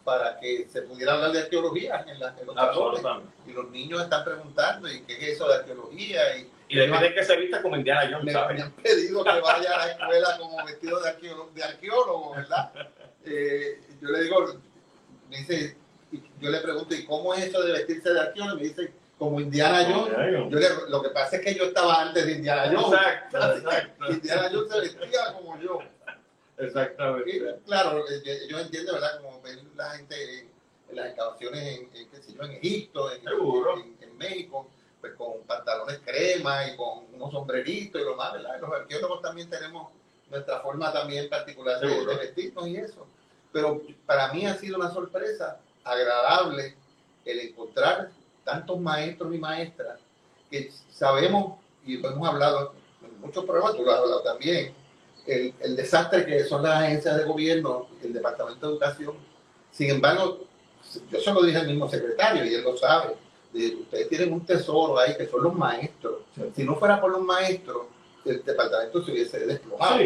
para 0.04 0.40
que 0.40 0.68
se 0.72 0.84
pudiera 0.84 1.14
hablar 1.14 1.32
de 1.32 1.42
arqueología 1.42 2.06
en, 2.08 2.20
la, 2.20 2.36
en 2.40 2.48
los. 2.48 3.02
Y 3.48 3.52
los 3.52 3.70
niños 3.72 4.02
están 4.02 4.24
preguntando, 4.24 4.88
¿y 4.92 5.02
qué 5.02 5.14
es 5.14 5.36
eso 5.36 5.48
de 5.48 5.56
arqueología? 5.56 6.38
Y, 6.38 6.50
y 6.70 6.76
le 6.76 6.88
piden 6.88 7.14
que 7.16 7.24
se 7.24 7.36
vista 7.36 7.62
como 7.64 7.76
Indiana 7.76 8.08
Jones, 8.12 8.26
me, 8.26 8.54
Me 8.54 8.62
han 8.62 8.72
pedido 8.74 9.24
que 9.24 9.42
vaya 9.42 9.74
a 9.74 9.86
la 9.88 9.92
escuela 9.92 10.38
como 10.38 10.64
vestido 10.64 11.02
de 11.02 11.10
arqueólogo, 11.10 11.52
de 11.56 11.64
arqueólogo 11.64 12.36
¿verdad? 12.36 12.72
Eh, 13.26 13.82
yo 14.00 14.10
le 14.10 14.24
digo, 14.24 14.62
me 15.30 15.38
dice, 15.38 15.76
yo 16.40 16.50
le 16.50 16.60
pregunto, 16.60 16.94
¿y 16.94 17.06
cómo 17.06 17.34
es 17.34 17.46
eso 17.46 17.64
de 17.64 17.74
vestirse 17.74 18.14
de 18.14 18.20
arqueólogo? 18.20 18.58
Me 18.58 18.68
dice, 18.68 18.94
como 19.18 19.42
Indiana 19.42 19.84
Jones. 19.92 20.52
Yo 20.52 20.60
le, 20.60 20.70
lo 20.90 21.02
que 21.02 21.10
pasa 21.10 21.38
es 21.38 21.42
que 21.44 21.56
yo 21.56 21.66
estaba 21.66 22.04
antes 22.04 22.24
de 22.24 22.34
Indiana 22.34 22.72
Jones. 22.72 23.00
Exacto, 23.00 23.54
exacto. 23.58 24.12
Indiana 24.12 24.50
Jones 24.54 24.72
se 24.72 24.80
vestía 24.80 25.34
como 25.34 25.60
yo. 25.60 25.80
Exactamente. 26.58 27.36
Y, 27.36 27.66
claro, 27.66 28.06
yo 28.48 28.60
entiendo, 28.60 28.94
¿verdad? 28.94 29.22
Como 29.22 29.42
ven 29.42 29.60
la 29.76 29.90
gente 29.92 30.40
en, 30.40 30.50
las 30.96 31.08
excavaciones 31.08 31.80
en, 31.80 31.90
en, 31.96 32.10
qué 32.10 32.22
sé 32.22 32.34
yo, 32.34 32.44
en 32.44 32.52
Egipto, 32.52 33.12
en, 33.12 33.22
en 34.02 34.18
México 34.18 34.70
pues 35.02 35.14
con 35.14 35.42
pantalones 35.48 36.00
crema 36.04 36.68
y 36.68 36.76
con 36.76 37.06
unos 37.14 37.32
sombreritos 37.32 38.02
y 38.02 38.06
lo 38.06 38.16
más, 38.16 38.34
¿verdad? 38.34 38.60
Los 38.60 38.72
arqueólogos 38.72 39.22
también 39.22 39.50
tenemos 39.50 39.92
nuestra 40.30 40.60
forma 40.60 40.92
también 40.92 41.30
particular 41.30 41.80
de, 41.80 42.16
vestirnos 42.18 42.68
y 42.68 42.78
eso. 42.78 43.08
Pero 43.52 43.82
para 44.06 44.32
mí 44.34 44.46
ha 44.46 44.56
sido 44.56 44.78
una 44.78 44.92
sorpresa 44.92 45.60
agradable 45.84 46.76
el 47.26 47.40
encontrar 47.40 48.12
tantos 48.44 48.80
maestros 48.80 49.34
y 49.34 49.38
maestras 49.38 50.00
que 50.50 50.72
sabemos, 50.92 51.60
y 51.86 51.98
lo 51.98 52.10
hemos 52.10 52.28
hablado 52.28 52.74
en 53.04 53.22
muchos 53.22 53.46
programas, 53.46 53.76
tú 53.76 53.84
lo 53.84 53.92
has 53.92 54.00
hablado 54.00 54.22
también, 54.22 54.74
el, 55.26 55.54
el 55.60 55.76
desastre 55.76 56.26
que 56.26 56.44
son 56.46 56.64
las 56.64 56.84
agencias 56.84 57.18
de 57.18 57.24
gobierno, 57.24 57.88
el 58.04 58.14
Departamento 58.14 58.68
de 58.68 58.74
Educación. 58.74 59.16
Sin 59.72 59.90
embargo, 59.92 60.46
yo 61.12 61.20
se 61.20 61.32
lo 61.32 61.44
dije 61.44 61.58
al 61.58 61.68
mismo 61.68 61.88
secretario 61.88 62.46
y 62.46 62.56
él 62.56 62.64
lo 62.64 62.76
sabe 62.78 63.16
ustedes 63.54 64.10
tienen 64.10 64.34
un 64.34 64.46
tesoro 64.46 65.00
ahí 65.00 65.16
que 65.18 65.28
son 65.28 65.44
los 65.44 65.56
maestros. 65.56 66.22
Si 66.56 66.64
no 66.64 66.76
fuera 66.76 67.00
por 67.02 67.12
los 67.12 67.22
maestros, 67.22 67.88
el 68.26 68.44
departamento 68.44 69.04
se 69.04 69.12
hubiese 69.12 69.40
desplomado. 69.46 69.98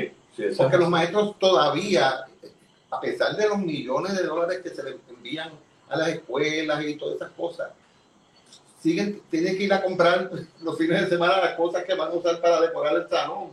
porque 0.58 0.78
los 0.78 0.90
maestros 0.90 1.38
todavía, 1.40 2.26
a 2.90 3.00
pesar 3.00 3.36
de 3.36 3.48
los 3.50 3.58
millones 3.60 4.16
de 4.16 4.24
dólares 4.24 4.62
que 4.64 4.70
se 4.70 4.84
les 4.84 4.96
envían 5.10 5.52
a 5.90 5.98
las 5.98 6.10
escuelas 6.10 6.84
y 6.86 6.96
todas 6.96 7.16
esas 7.18 7.32
cosas, 7.32 7.72
siguen, 8.82 9.22
tienen 9.30 9.58
que 9.58 9.64
ir 9.64 9.74
a 9.74 9.82
comprar 9.82 10.30
los 10.62 10.78
fines 10.78 11.02
de 11.02 11.08
semana 11.10 11.38
las 11.40 11.56
cosas 11.56 11.84
que 11.84 11.94
van 11.94 12.12
a 12.12 12.14
usar 12.14 12.40
para 12.42 12.62
decorar 12.62 12.96
el 12.96 13.10
salón, 13.10 13.50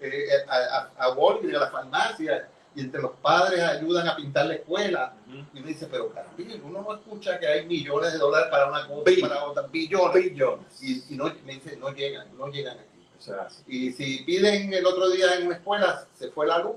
eh, 0.00 0.26
a, 0.48 0.56
a, 0.98 1.04
a 1.06 1.12
Walgreens, 1.12 1.56
a 1.56 1.60
la 1.60 1.70
farmacia 1.70 2.48
y 2.74 2.80
entre 2.80 3.00
los 3.00 3.12
padres 3.22 3.60
ayudan 3.60 4.08
a 4.08 4.16
pintar 4.16 4.46
la 4.46 4.54
escuela. 4.54 5.14
Y 5.52 5.58
uno 5.58 5.66
dice, 5.66 5.86
pero 5.90 6.12
caramba, 6.12 6.34
uno 6.64 6.82
no 6.82 6.94
escucha 6.94 7.38
que 7.38 7.46
hay 7.46 7.66
millones 7.66 8.12
de 8.12 8.18
dólares 8.18 8.48
para 8.50 8.68
una 8.68 8.86
cosa, 8.86 9.10
para 9.20 9.44
otra, 9.44 9.62
billones. 9.68 10.82
Y, 10.82 11.14
no, 11.16 11.32
me 11.44 11.54
dice, 11.54 11.76
no 11.76 11.90
llegan, 11.90 12.36
no 12.36 12.48
llegan 12.48 12.78
aquí. 12.78 13.64
y 13.68 13.92
si 13.92 14.24
piden 14.24 14.72
el 14.72 14.84
otro 14.86 15.08
día 15.10 15.36
en 15.36 15.46
una 15.46 15.56
escuela, 15.56 16.06
se 16.14 16.30
fue 16.30 16.46
la 16.46 16.58
luz. 16.58 16.76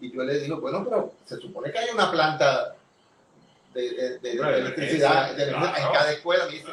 Y 0.00 0.10
yo 0.10 0.22
le 0.22 0.38
digo, 0.38 0.58
bueno, 0.60 0.82
pero 0.84 1.12
se 1.26 1.36
supone 1.36 1.70
que 1.70 1.78
hay 1.78 1.90
una 1.92 2.10
planta 2.10 2.74
de, 3.74 4.18
electricidad 4.22 5.38
en 5.38 5.52
cada 5.52 6.12
escuela. 6.12 6.46
Me 6.46 6.52
dice, 6.52 6.68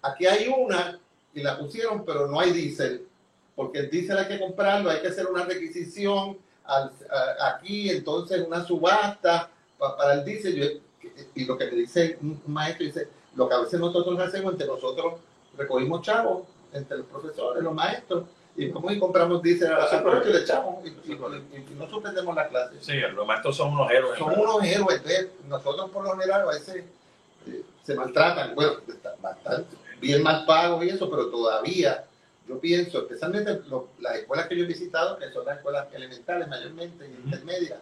aquí 0.00 0.26
hay 0.26 0.48
una 0.48 0.98
y 1.34 1.42
la 1.42 1.58
pusieron, 1.58 2.04
pero 2.06 2.26
no 2.26 2.40
hay 2.40 2.52
diésel. 2.52 3.06
Porque 3.54 3.80
el 3.80 3.90
diésel 3.90 4.16
hay 4.16 4.28
que 4.28 4.40
comprarlo, 4.40 4.88
hay 4.88 5.02
que 5.02 5.08
hacer 5.08 5.26
una 5.26 5.44
requisición 5.44 6.38
aquí, 7.40 7.90
entonces 7.90 8.46
una 8.46 8.64
subasta 8.64 9.50
para 9.78 10.14
el 10.14 10.24
diésel. 10.24 10.80
y 11.34 11.44
lo 11.44 11.58
que 11.58 11.66
me 11.66 11.72
dice 11.72 12.18
un 12.20 12.40
maestro, 12.46 12.86
dice, 12.86 13.08
lo 13.34 13.48
que 13.48 13.54
a 13.54 13.60
veces 13.60 13.80
nosotros 13.80 14.18
hacemos 14.20 14.52
entre 14.52 14.66
nosotros, 14.66 15.14
recogimos 15.56 16.02
chavos, 16.02 16.42
entre 16.72 16.98
los 16.98 17.06
profesores, 17.06 17.62
los 17.62 17.74
maestros, 17.74 18.24
y 18.54 18.68
vamos 18.68 18.92
y 18.92 18.98
compramos 18.98 19.42
diésel 19.42 19.72
a 19.72 19.78
la 19.78 20.22
y 20.24 20.32
le 20.32 20.38
echamos, 20.40 20.86
y, 20.86 21.74
no 21.74 21.88
suspendemos 21.88 22.34
la 22.34 22.48
clase. 22.48 22.76
Sí, 22.80 22.94
los 23.14 23.26
maestros 23.26 23.56
son 23.56 23.72
unos 23.72 23.90
héroes. 23.90 24.18
Son 24.18 24.38
unos 24.38 24.62
héroes, 24.62 25.02
nosotros 25.48 25.90
por 25.90 26.04
lo 26.04 26.12
general 26.12 26.42
a 26.42 26.52
veces 26.52 26.84
eh, 27.46 27.62
se 27.82 27.94
maltratan, 27.94 28.54
bueno, 28.54 28.74
bastante, 29.20 29.76
bien 30.00 30.22
mal 30.22 30.44
pagos 30.46 30.84
y 30.84 30.90
eso, 30.90 31.10
pero 31.10 31.28
todavía 31.28 32.04
yo 32.52 32.60
pienso, 32.60 32.98
especialmente 33.00 33.60
las 34.00 34.16
escuelas 34.16 34.46
que 34.46 34.56
yo 34.56 34.64
he 34.64 34.66
visitado, 34.66 35.18
que 35.18 35.30
son 35.30 35.44
las 35.46 35.56
escuelas 35.56 35.86
elementales 35.94 36.48
mayormente 36.48 37.08
y 37.08 37.24
intermedias, 37.24 37.78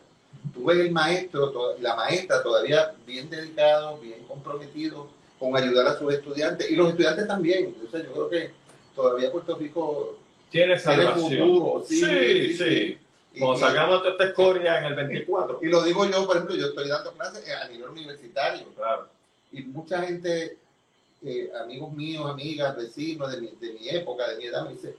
tuve 0.55 0.81
el 0.81 0.93
maestro 0.93 1.77
y 1.79 1.83
la 1.83 1.97
maestra 1.97 2.43
todavía 2.43 2.95
bien 3.07 3.29
dedicado, 3.29 3.99
bien 3.99 4.25
comprometido 4.29 5.09
con 5.39 5.57
ayudar 5.57 5.89
a 5.89 5.99
sus 5.99 6.13
estudiantes 6.13 6.71
y 6.71 6.77
los 6.77 6.91
estudiantes 6.91 7.27
también. 7.27 7.67
Entonces 7.67 8.05
yo 8.05 8.13
creo 8.13 8.29
que 8.29 8.51
todavía 8.95 9.33
Puerto 9.33 9.57
Rico 9.57 10.19
tiene, 10.51 10.79
futuro. 10.79 11.85
Sí, 11.87 12.55
sí. 12.57 12.99
Como 13.39 13.57
sacamos 13.57 14.05
esta 14.05 14.25
escoria 14.25 14.79
en 14.79 14.85
el 14.87 14.95
24. 14.95 15.61
Y 15.63 15.67
lo 15.67 15.83
digo 15.85 16.05
yo, 16.05 16.27
por 16.27 16.37
ejemplo, 16.37 16.57
yo 16.57 16.67
estoy 16.67 16.89
dando 16.89 17.13
clases 17.13 17.45
a 17.49 17.69
nivel 17.69 17.91
universitario. 17.91 18.67
Claro. 18.75 19.09
Y 19.53 19.63
mucha 19.63 20.03
gente 20.03 20.59
eh, 21.23 21.51
amigos 21.63 21.93
míos, 21.93 22.31
amigas, 22.31 22.77
vecinos 22.77 23.31
de 23.31 23.41
mi, 23.41 23.49
de 23.61 23.73
mi 23.73 23.89
época, 23.89 24.29
de 24.29 24.37
mi 24.37 24.47
edad, 24.47 24.65
me 24.65 24.73
dicen, 24.73 24.95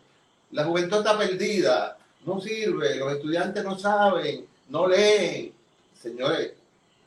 la 0.52 0.66
juventud 0.66 0.98
está 0.98 1.18
perdida, 1.18 1.98
no 2.26 2.40
sirve, 2.40 2.96
los 2.96 3.14
estudiantes 3.14 3.64
no 3.64 3.78
saben, 3.78 4.46
no 4.70 4.88
leen. 4.88 5.54
Señores, 6.00 6.54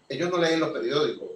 ellos 0.09 0.31
no 0.31 0.39
leen 0.39 0.61
los 0.61 0.71
periódicos, 0.71 1.31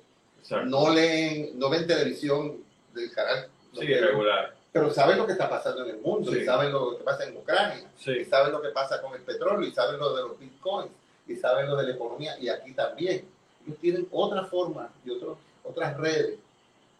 no 0.66 0.92
leen, 0.92 1.58
no 1.58 1.68
ven 1.68 1.86
televisión 1.86 2.56
del 2.94 3.12
canal. 3.12 3.48
Sí, 3.78 3.86
regular. 3.86 4.54
Pero 4.72 4.92
saben 4.92 5.18
lo 5.18 5.26
que 5.26 5.32
está 5.32 5.48
pasando 5.48 5.84
en 5.84 5.90
el 5.90 6.00
mundo, 6.00 6.34
y 6.34 6.44
saben 6.44 6.72
lo 6.72 6.98
que 6.98 7.04
pasa 7.04 7.24
en 7.24 7.36
Ucrania, 7.36 7.90
y 8.06 8.24
saben 8.24 8.52
lo 8.52 8.60
que 8.60 8.68
pasa 8.70 9.00
con 9.00 9.14
el 9.14 9.22
petróleo, 9.22 9.68
y 9.68 9.72
saben 9.72 9.98
lo 9.98 10.14
de 10.14 10.22
los 10.22 10.38
bitcoins, 10.38 10.90
y 11.26 11.36
saben 11.36 11.68
lo 11.68 11.76
de 11.76 11.84
la 11.84 11.94
economía, 11.94 12.38
y 12.38 12.48
aquí 12.48 12.72
también. 12.72 13.24
Ellos 13.64 13.78
tienen 13.80 14.08
otra 14.10 14.44
forma 14.44 14.90
y 15.04 15.10
otros, 15.10 15.38
otras 15.62 15.96
redes 15.98 16.38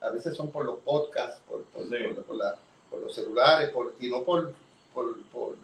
a 0.00 0.10
veces 0.10 0.36
son 0.36 0.50
por 0.50 0.64
los 0.64 0.78
podcasts, 0.80 1.40
por, 1.48 1.64
por, 1.64 1.86
los 3.00 3.14
celulares, 3.14 3.70
por, 3.70 3.94
y 4.00 4.08
no 4.08 4.22
por, 4.22 4.52
por, 4.92 5.06
o 5.34 5.54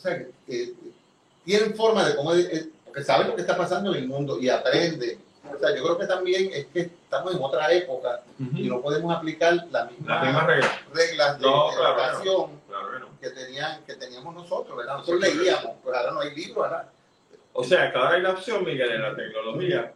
sea, 0.00 0.26
que, 0.46 0.74
tienen 1.44 1.74
forma 1.74 2.08
de 2.08 2.16
cómo, 2.16 2.32
porque 2.84 3.02
saben 3.02 3.28
lo 3.28 3.34
que 3.34 3.42
está 3.42 3.56
pasando 3.56 3.92
en 3.92 4.02
el 4.02 4.08
mundo 4.08 4.38
y 4.40 4.48
aprenden. 4.48 5.20
O 5.52 5.58
sea, 5.58 5.76
yo 5.76 5.82
creo 5.82 5.98
que 5.98 6.06
también 6.06 6.50
es 6.52 6.66
que 6.66 6.80
estamos 6.80 7.34
en 7.34 7.42
otra 7.42 7.70
época 7.70 8.22
y 8.38 8.66
no 8.66 8.80
podemos 8.80 9.14
aplicar 9.14 9.54
las 9.70 9.90
mismas, 9.90 10.46
reglas. 10.92 11.38
de, 11.38 11.46
educación 11.46 12.50
que, 13.20 13.30
tenían, 13.30 13.84
que 13.84 13.94
teníamos 13.94 14.34
nosotros, 14.34 14.76
¿verdad? 14.76 14.98
Nosotros 14.98 15.20
leíamos, 15.20 15.76
pero 15.84 15.96
ahora 15.96 16.12
no 16.12 16.20
hay 16.20 16.34
libros, 16.34 16.62
¿verdad? 16.62 16.88
O 17.52 17.62
sea, 17.62 17.92
que 17.92 17.98
ahora 17.98 18.12
hay 18.12 18.22
la 18.22 18.30
opción, 18.30 18.64
Miguel, 18.64 18.90
en 18.90 19.02
la 19.02 19.14
tecnología, 19.14 19.92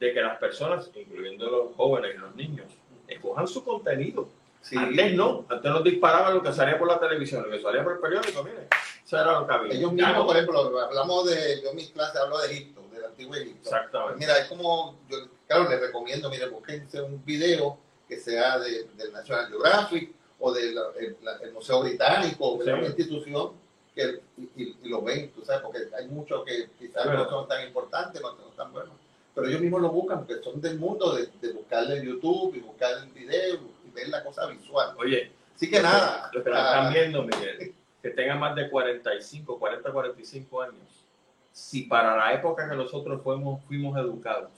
de 0.00 0.12
que 0.12 0.20
las 0.20 0.38
personas, 0.38 0.90
incluyendo 0.94 1.48
los 1.48 1.76
jóvenes 1.76 2.14
y 2.14 2.18
los 2.18 2.34
niños, 2.34 2.66
escojan 3.14 3.46
su 3.48 3.64
contenido. 3.64 4.28
Antes 4.76 5.14
no, 5.14 5.46
antes 5.48 5.70
nos 5.70 5.82
disparaban 5.84 6.34
lo 6.34 6.42
que 6.42 6.52
salía 6.52 6.78
por 6.78 6.86
la 6.88 7.00
televisión, 7.00 7.42
lo 7.44 7.50
que 7.50 7.62
salía 7.62 7.82
por 7.82 7.94
el 7.94 7.98
periódico, 7.98 8.44
mire, 8.44 8.68
eso 9.04 9.16
era 9.18 9.40
lo 9.40 9.46
que 9.46 9.52
había. 9.54 9.72
Ellos 9.74 9.92
mismos, 9.92 10.26
por 10.26 10.36
ejemplo, 10.36 10.80
hablamos 10.80 11.30
de, 11.30 11.62
yo 11.62 11.70
en 11.70 11.76
mis 11.76 11.90
clases 11.90 12.20
hablo 12.20 12.38
de 12.38 12.46
Egipto, 12.52 12.82
de 12.92 13.00
la 13.00 13.06
antiguo 13.08 13.34
Egipto. 13.36 13.68
Exactamente. 13.70 14.18
Mira, 14.18 14.38
es 14.38 14.46
como, 14.48 14.98
yo, 15.08 15.16
claro, 15.48 15.68
les 15.68 15.80
recomiendo, 15.80 16.28
mire, 16.28 16.46
búsquense 16.48 17.00
un 17.00 17.24
video 17.24 17.78
que 18.06 18.18
sea 18.20 18.58
de, 18.58 18.84
del 18.96 19.12
National 19.12 19.46
Geographic 19.48 20.12
o 20.38 20.52
del 20.52 20.76
el, 20.98 21.16
el 21.42 21.52
Museo 21.52 21.80
Británico, 21.82 22.58
de 22.58 22.64
Sí. 22.66 22.70
una 22.70 22.86
institución 22.86 23.52
que 23.94 24.20
y, 24.36 24.42
y- 24.62 24.76
y 24.82 24.88
lo 24.90 25.00
ven, 25.02 25.32
tú 25.32 25.42
sabes, 25.44 25.62
porque 25.62 25.78
hay 25.98 26.06
muchos 26.08 26.44
que 26.44 26.68
quizás 26.78 27.06
no 27.06 27.28
son 27.30 27.48
tan 27.48 27.66
importantes, 27.66 28.20
no 28.20 28.28
son 28.36 28.56
tan 28.56 28.72
buenos, 28.72 28.92
pero 29.34 29.46
ellos 29.46 29.60
mismos 29.60 29.80
lo 29.80 29.90
buscan, 29.90 30.18
porque 30.26 30.42
son 30.42 30.60
del 30.60 30.78
mundo 30.78 31.14
de, 31.14 31.28
de 31.40 31.52
buscarle 31.52 31.98
en 31.98 32.04
YouTube 32.04 32.54
y 32.54 32.60
buscar 32.60 32.92
el 33.02 33.10
video 33.10 33.60
y 33.86 33.90
ver 33.90 34.08
la 34.08 34.22
cosa 34.24 34.46
visual. 34.46 34.94
Oye, 34.98 35.32
Así 35.60 35.68
que 35.68 35.82
nada, 35.82 36.30
los 36.32 36.42
que 36.42 36.48
están 36.48 36.90
viendo, 36.90 37.22
Miguel, 37.22 37.74
que 38.00 38.08
tengan 38.08 38.40
más 38.40 38.56
de 38.56 38.70
45, 38.70 39.58
40, 39.58 39.92
45 39.92 40.62
años, 40.62 41.04
si 41.52 41.82
para 41.82 42.16
la 42.16 42.32
época 42.32 42.66
que 42.66 42.74
nosotros 42.74 43.20
fuimos, 43.22 43.62
fuimos 43.64 43.98
educados, 43.98 44.48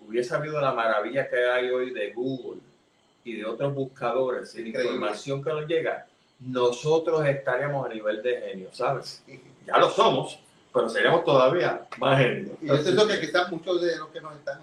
hubiese 0.00 0.34
habido 0.34 0.60
la 0.60 0.72
maravilla 0.72 1.28
que 1.28 1.36
hay 1.36 1.70
hoy 1.70 1.92
de 1.92 2.12
Google 2.12 2.60
y 3.22 3.36
de 3.36 3.44
otros 3.44 3.74
buscadores 3.74 4.52
y 4.56 4.62
Increíble. 4.62 4.82
información 4.94 5.44
que 5.44 5.50
nos 5.50 5.68
llega, 5.68 6.08
nosotros 6.40 7.24
estaríamos 7.26 7.86
a 7.86 7.94
nivel 7.94 8.20
de 8.20 8.40
genio, 8.40 8.70
¿sabes? 8.72 9.22
Ya 9.64 9.78
lo 9.78 9.88
somos, 9.88 10.40
pero 10.74 10.88
seríamos 10.90 11.24
todavía 11.24 11.86
más 11.98 12.18
genios. 12.18 12.58
Y 12.60 12.66
yo 12.66 12.76
siento 12.78 13.06
que 13.06 13.20
quizás 13.20 13.50
muchos 13.50 13.80
de 13.80 13.96
los 13.96 14.08
que 14.08 14.20
nos 14.20 14.34
están 14.34 14.60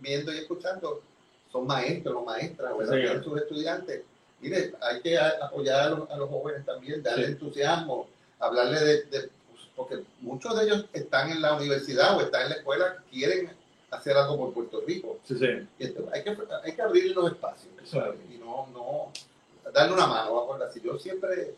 viendo 0.00 0.32
y 0.32 0.38
escuchando 0.38 1.02
son 1.50 1.66
maestros 1.66 2.14
o 2.16 2.24
maestras, 2.24 2.76
¿verdad? 2.76 3.18
Sí. 3.18 3.24
Sus 3.24 3.40
estudiantes. 3.40 4.02
Mire, 4.40 4.74
hay 4.82 5.00
que 5.00 5.18
apoyar 5.18 5.80
a 5.80 5.88
los, 5.90 6.10
a 6.10 6.16
los 6.18 6.28
jóvenes 6.28 6.64
también, 6.66 7.02
darle 7.02 7.24
Sí. 7.26 7.32
entusiasmo, 7.32 8.06
hablarle 8.38 8.78
de, 8.80 9.02
de- 9.04 9.30
porque 9.74 10.02
muchos 10.20 10.56
de 10.58 10.64
ellos 10.64 10.84
están 10.92 11.30
en 11.30 11.40
la 11.42 11.54
universidad 11.54 12.16
o 12.16 12.20
están 12.20 12.42
en 12.42 12.48
la 12.50 12.54
escuela, 12.56 12.96
quieren 13.10 13.50
hacer 13.90 14.16
algo 14.16 14.36
por 14.36 14.52
Puerto 14.54 14.82
Rico. 14.86 15.18
Sí, 15.24 15.36
sí. 15.38 15.46
Hay, 16.12 16.22
que, 16.22 16.36
hay 16.64 16.72
que 16.74 16.82
abrir 16.82 17.14
los 17.16 17.32
espacios 17.32 17.72
y 18.30 18.38
no, 18.38 18.66
no 18.72 19.12
darle 19.72 19.94
una 19.94 20.06
mano. 20.06 20.52
a 20.52 20.70
Si 20.70 20.80
yo 20.80 20.98
siempre, 20.98 21.54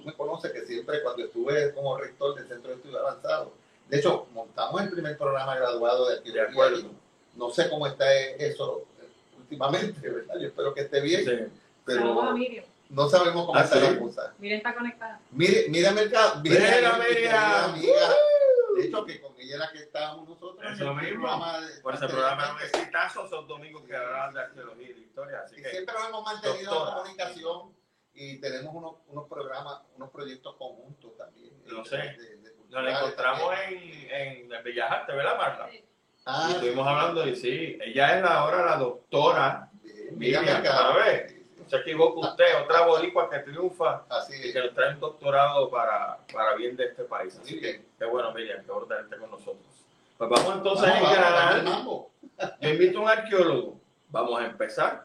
tú 0.00 0.06
me 0.06 0.14
conoces 0.14 0.52
que 0.52 0.66
siempre 0.66 1.02
cuando 1.02 1.24
estuve 1.24 1.72
como 1.74 1.96
rector 1.96 2.34
del 2.34 2.48
Centro 2.48 2.70
de 2.70 2.76
Estudios 2.76 3.00
Avanzados, 3.00 3.48
de 3.88 3.98
hecho, 3.98 4.26
montamos 4.32 4.80
el 4.82 4.90
primer 4.90 5.18
programa 5.18 5.56
graduado 5.56 6.08
de 6.08 6.14
De 6.20 6.40
arqueología. 6.40 6.44
acuerdo. 6.52 6.90
No 7.34 7.50
sé 7.50 7.68
cómo 7.68 7.86
está 7.86 8.12
eso 8.14 8.84
últimamente, 9.38 10.08
¿verdad? 10.08 10.34
Yo 10.38 10.48
espero 10.48 10.74
que 10.74 10.82
esté 10.82 11.00
bien, 11.00 11.24
Sí. 11.24 11.94
Saludos 11.94 12.18
a 12.18 12.26
pero 12.26 12.32
Miriam. 12.36 12.64
no 12.90 13.08
sabemos 13.08 13.46
cómo 13.46 13.58
Ah, 13.58 13.62
está 13.64 13.76
sí. 13.80 13.92
la 13.94 13.98
cosa. 13.98 14.34
Miriam 14.38 14.58
está 14.58 14.74
conectada. 14.74 15.20
Mire, 15.32 15.66
mira, 15.70 15.90
Mercado. 15.92 16.40
Mira, 16.42 16.60
mi 16.60 16.64
Miriam. 16.66 17.00
querida 17.00 17.64
amiga. 17.64 18.08
De 18.76 18.86
hecho, 18.86 19.04
que 19.04 19.20
con 19.20 19.32
ella 19.40 19.56
era 19.56 19.72
que 19.72 19.78
estábamos 19.80 20.28
nosotros. 20.28 20.64
en 20.64 20.72
Eso 20.72 20.84
el 20.84 20.94
mismo. 20.96 21.10
programa 21.26 21.60
de- 21.60 21.80
Por 21.80 21.94
ese 21.94 22.06
programa 22.06 22.44
es 22.44 22.50
un 22.52 22.60
exitazo, 22.80 23.28
son 23.28 23.48
domingos 23.48 23.82
que 23.84 23.96
hablan 23.96 24.34
de 24.34 24.40
arqueología 24.40 24.88
y 24.90 24.92
de 24.92 25.00
historia, 25.00 25.40
así 25.44 25.56
Y 25.58 25.62
que 25.62 25.70
siempre 25.70 25.94
nos 25.98 26.08
hemos 26.08 26.22
mantenido 26.24 26.70
Doctora. 26.74 26.90
en 26.90 26.96
comunicación 27.02 27.72
y 28.22 28.38
tenemos 28.38 28.74
unos, 28.74 28.94
unos 29.08 29.26
programas, 29.28 29.80
unos 29.96 30.10
proyectos 30.10 30.54
conjuntos 30.56 31.16
también. 31.16 31.50
Lo 31.66 31.80
eh, 31.82 31.84
sé. 31.86 31.96
de- 31.96 32.36
de 32.36 32.50
nos 32.68 32.86
encontramos 32.86 33.50
también. 33.54 34.08
en, 34.10 34.52
en 34.52 34.62
Bellas 34.64 34.90
Artes, 34.90 35.16
¿verdad, 35.16 35.36
Marta? 35.38 35.68
Sí. 35.70 35.84
Ah, 36.26 36.48
y 36.50 36.54
estuvimos 36.54 36.86
hablando 36.86 37.26
y 37.26 37.34
sí, 37.34 37.78
ella 37.80 38.18
es 38.18 38.24
ahora 38.24 38.64
la 38.66 38.76
doctora, 38.76 39.70
Miriam, 40.12 40.44
no 40.44 41.68
se 41.68 41.76
equivoca 41.76 42.28
usted, 42.28 42.44
otra 42.62 42.84
boricua 42.84 43.30
que 43.30 43.38
triunfa 43.38 44.04
Así 44.10 44.34
y 44.34 44.52
que 44.52 44.60
nos 44.60 44.74
trae 44.74 44.90
un 44.94 45.00
doctorado 45.00 45.70
para, 45.70 46.18
para 46.32 46.54
bien 46.56 46.76
de 46.76 46.84
este 46.86 47.04
país. 47.04 47.38
Así 47.40 47.58
que 47.60 47.86
qué 47.98 48.04
bueno, 48.04 48.32
Miriam, 48.34 48.62
que 48.64 48.70
ahora 48.70 49.00
esté 49.00 49.16
con 49.16 49.30
nosotros. 49.30 49.64
Pues 50.18 50.28
vamos 50.30 50.56
entonces 50.56 50.88
Vamos, 50.90 51.08
a 51.08 51.14
vamos, 51.14 51.32
vamos, 51.32 51.56
engranar. 51.56 51.64
mambo. 51.64 52.10
Yo 52.60 52.68
invito 52.68 52.98
a 52.98 53.02
un 53.02 53.08
arqueólogo. 53.08 53.80
Vamos 54.08 54.40
a 54.40 54.46
empezar. 54.46 55.04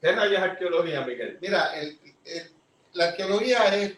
¿Qué 0.00 0.12
rayos 0.12 0.40
arqueología, 0.40 1.02
Miguel? 1.02 1.38
Mira, 1.40 1.78
el- 1.78 1.98
el- 2.24 2.55
la 2.96 3.04
arqueología 3.08 3.74
es, 3.76 3.92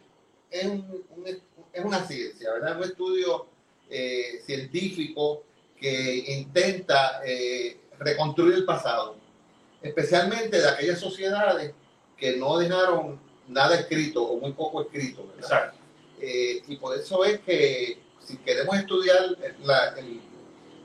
es, 0.51 0.65
un- 0.67 1.05
un- 1.17 1.27
es 1.73 1.85
una 1.85 2.05
ciencia, 2.07 2.53
¿verdad? 2.53 2.77
Un 2.79 2.85
estudio 2.85 3.47
eh, 3.91 4.41
científico 4.45 5.45
que 5.81 6.25
intenta 6.39 7.21
eh, 7.25 7.79
reconstruir 7.99 8.55
el 8.55 8.65
pasado, 8.65 9.17
especialmente 9.83 10.61
de 10.61 10.69
aquellas 10.69 10.99
sociedades 10.99 11.73
que 12.17 12.37
no 12.37 12.59
dejaron 12.59 13.19
nada 13.47 13.77
escrito 13.77 14.23
o 14.25 14.39
muy 14.41 14.53
poco 14.53 14.83
escrito, 14.83 15.23
¿verdad? 15.29 15.39
Exacto. 15.45 15.79
Eh, 16.21 16.63
y 16.67 16.77
por 16.77 16.97
eso 16.99 17.25
es 17.25 17.39
que 17.41 17.99
si 18.21 18.37
queremos 18.39 18.77
estudiar 18.77 19.37
la- 19.63 19.95
el, 19.99 20.21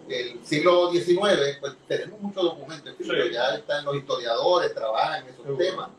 el 0.09 0.45
siglo 0.45 0.91
XIX, 0.91 1.57
pues 1.59 1.73
tenemos 1.87 2.19
muchos 2.21 2.43
documentos 2.43 2.93
Sí. 2.99 3.07
ya 3.33 3.55
están 3.55 3.83
los 3.85 3.95
historiadores, 3.95 4.73
trabajan 4.73 5.25
en 5.25 5.33
esos 5.33 5.57
temas. 5.57 5.89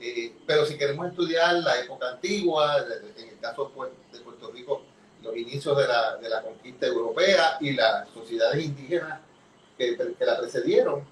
Eh, 0.00 0.32
pero 0.46 0.64
si 0.64 0.76
queremos 0.76 1.08
estudiar 1.08 1.54
la 1.56 1.80
época 1.80 2.10
antigua, 2.10 2.84
en 3.16 3.28
el 3.28 3.38
caso 3.40 3.70
pues, 3.74 3.90
de 4.12 4.20
Puerto 4.20 4.50
Rico, 4.50 4.82
los 5.22 5.36
inicios 5.36 5.76
de 5.76 5.88
la, 5.88 6.16
de 6.16 6.28
la 6.28 6.42
conquista 6.42 6.86
europea 6.86 7.56
y 7.60 7.72
las 7.72 8.08
sociedades 8.10 8.64
indígenas 8.64 9.20
que, 9.76 9.96
que 9.96 10.24
la 10.24 10.38
precedieron, 10.38 11.04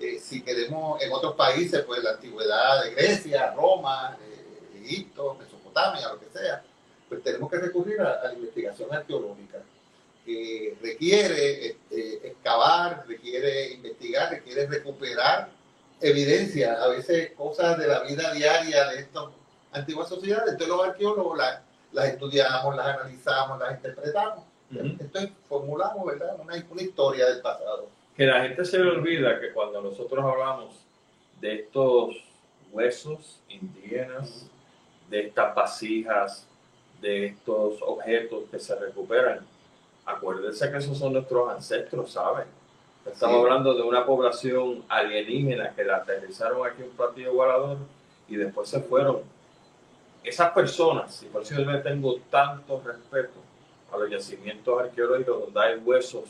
eh, 0.00 0.18
si 0.18 0.42
queremos 0.42 1.00
en 1.02 1.12
otros 1.12 1.34
países, 1.34 1.82
pues 1.82 2.02
la 2.02 2.10
antigüedad 2.10 2.82
de 2.82 2.90
Grecia, 2.90 3.52
Roma, 3.52 4.16
eh, 4.20 4.82
Egipto, 4.84 5.36
Mesopotamia, 5.38 6.08
lo 6.08 6.18
que 6.18 6.26
sea, 6.36 6.64
pues 7.08 7.22
tenemos 7.22 7.50
que 7.50 7.58
recurrir 7.58 8.00
a, 8.00 8.14
a 8.14 8.24
la 8.28 8.34
investigación 8.34 8.92
arqueológica, 8.92 9.58
que 10.24 10.76
requiere 10.82 11.66
este, 11.66 12.26
excavar, 12.28 13.04
requiere 13.06 13.72
investigar, 13.72 14.30
requiere 14.30 14.66
recuperar 14.66 15.50
evidencia, 16.02 16.82
a 16.82 16.88
veces 16.88 17.32
cosas 17.32 17.78
de 17.78 17.86
la 17.86 18.02
vida 18.02 18.32
diaria 18.32 18.88
de 18.88 19.00
estas 19.00 19.26
antiguas 19.72 20.08
sociedades. 20.08 20.52
Entonces 20.52 20.68
los 20.68 20.86
arqueólogos 20.86 21.38
las, 21.38 21.60
las 21.92 22.08
estudiamos, 22.08 22.76
las 22.76 22.86
analizamos, 22.86 23.58
las 23.58 23.72
interpretamos. 23.72 24.44
Ujú. 24.70 24.80
Entonces 25.00 25.30
formulamos 25.48 26.06
¿verdad? 26.06 26.36
Una, 26.40 26.64
una 26.70 26.82
historia 26.82 27.26
del 27.26 27.40
pasado. 27.40 27.88
Que 28.16 28.26
la 28.26 28.42
gente 28.42 28.64
se 28.64 28.78
le 28.78 28.90
olvida 28.90 29.40
que 29.40 29.52
cuando 29.52 29.80
nosotros 29.80 30.24
hablamos 30.24 30.74
de 31.40 31.54
estos 31.54 32.16
huesos 32.70 33.40
indígenas, 33.48 34.46
de 35.08 35.26
estas 35.26 35.54
vasijas, 35.54 36.46
de 37.00 37.26
estos 37.26 37.82
objetos 37.82 38.44
que 38.50 38.58
se 38.58 38.74
recuperan, 38.76 39.40
acuérdense 40.06 40.70
que 40.70 40.78
esos 40.78 40.98
son 40.98 41.12
nuestros 41.14 41.50
ancestros, 41.50 42.12
¿saben? 42.12 42.46
Estamos 43.06 43.36
Sí. 43.36 43.42
hablando 43.42 43.74
de 43.74 43.82
una 43.82 44.06
población 44.06 44.84
alienígena 44.88 45.74
que 45.74 45.84
la 45.84 45.96
aterrizaron 45.96 46.66
aquí 46.66 46.82
en 46.82 46.88
un 46.90 46.96
platillo 46.96 47.34
volador 47.34 47.78
y 48.28 48.36
después 48.36 48.68
se 48.68 48.80
fueron. 48.80 49.20
Esas 50.22 50.52
personas, 50.52 51.22
y 51.22 51.26
por 51.26 51.42
eso 51.42 51.56
yo 51.56 51.70
le 51.70 51.78
tengo 51.80 52.16
tanto 52.30 52.80
respeto 52.84 53.40
a 53.92 53.96
los 53.96 54.08
yacimientos 54.08 54.80
arqueológicos 54.80 55.40
donde 55.40 55.60
hay 55.60 55.78
huesos 55.78 56.24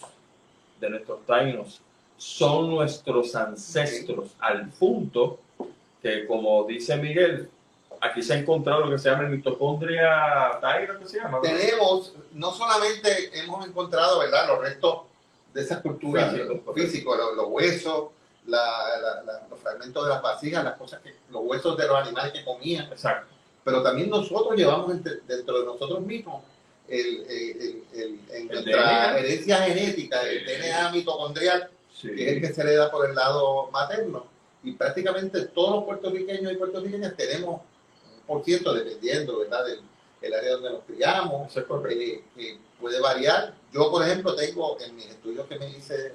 de 0.81 0.91
nuestros 0.91 1.25
taínos, 1.27 1.81
son 2.17 2.71
nuestros 2.71 3.35
ancestros 3.37 4.35
al 4.39 4.69
punto 4.71 5.39
que, 6.01 6.27
como 6.27 6.65
dice 6.65 6.97
Miguel, 6.97 7.51
aquí 8.01 8.23
se 8.23 8.33
ha 8.33 8.39
encontrado 8.39 8.87
lo 8.87 8.91
que 8.91 8.99
se 8.99 9.11
llama 9.11 9.25
el 9.25 9.31
mitocondria 9.31 10.59
taína, 10.61 10.99
¿qué 10.99 11.07
se 11.07 11.19
llama? 11.19 11.41
Tenemos, 11.43 12.15
no 12.33 12.51
solamente 12.53 13.39
hemos 13.39 13.67
encontrado 13.67 14.19
¿verdad? 14.21 14.49
los 14.49 14.59
restos 14.61 15.03
de 15.53 15.61
esas 15.61 15.81
culturas 15.81 16.31
físicos, 16.75 17.15
correcto. 17.17 17.17
los, 17.17 17.37
los 17.37 17.47
huesos, 17.49 18.09
la- 18.47 18.59
la- 19.01 19.23
la- 19.23 19.47
los 19.49 19.59
fragmentos 19.61 20.05
de 20.05 20.11
las 20.11 20.23
vasijas, 20.23 20.65
las 20.65 20.77
cosas 20.77 21.01
que, 21.01 21.15
los 21.31 21.43
huesos 21.45 21.77
de 21.77 21.87
los 21.87 21.97
animales 21.97 22.33
que 22.33 22.45
comían, 22.45 22.87
Exacto. 22.87 23.27
pero 23.65 23.83
también 23.83 24.11
nosotros 24.11 24.57
llevamos 24.57 24.91
entre- 24.91 25.21
dentro 25.27 25.61
de 25.61 25.67
nosotros 25.67 26.01
mismos 26.01 26.43
el, 26.89 27.25
el- 27.93 28.49
nuestra 28.49 28.83
DNA. 28.83 29.19
herencia 29.19 29.57
genética, 29.63 30.23
el. 30.23 30.45
DNA 30.45 30.91
mitocondrial, 30.91 31.71
Sí. 31.95 32.09
que 32.15 32.27
es 32.29 32.33
el 32.37 32.41
que 32.41 32.53
se 32.53 32.61
hereda 32.63 32.91
por 32.91 33.09
el 33.09 33.15
lado 33.15 33.71
materno. 33.71 34.27
Y 34.65 34.73
prácticamente 34.73 35.43
todos 35.47 35.77
los 35.77 35.85
puertorriqueños 35.85 36.53
y 36.53 36.57
puertorriqueñas 36.57 37.17
tenemos 37.17 37.61
un 37.61 38.21
por 38.27 38.45
ciento, 38.45 38.73
dependiendo 38.75 39.39
¿verdad? 39.41 39.65
del 39.67 39.81
el 40.23 40.35
área 40.35 40.53
donde 40.53 40.71
nos 40.71 40.85
criamos, 40.85 41.57
eh, 41.57 42.25
que 42.37 42.59
puede 42.81 43.01
variar. 43.01 43.55
Yo, 43.73 43.91
por 43.91 44.03
ejemplo, 44.03 44.35
tengo 44.35 44.79
en 44.81 44.97
mis 44.97 45.07
estudios 45.07 45.47
que 45.47 45.59
me 45.59 45.69
hice 45.71 45.95
de, 45.97 46.13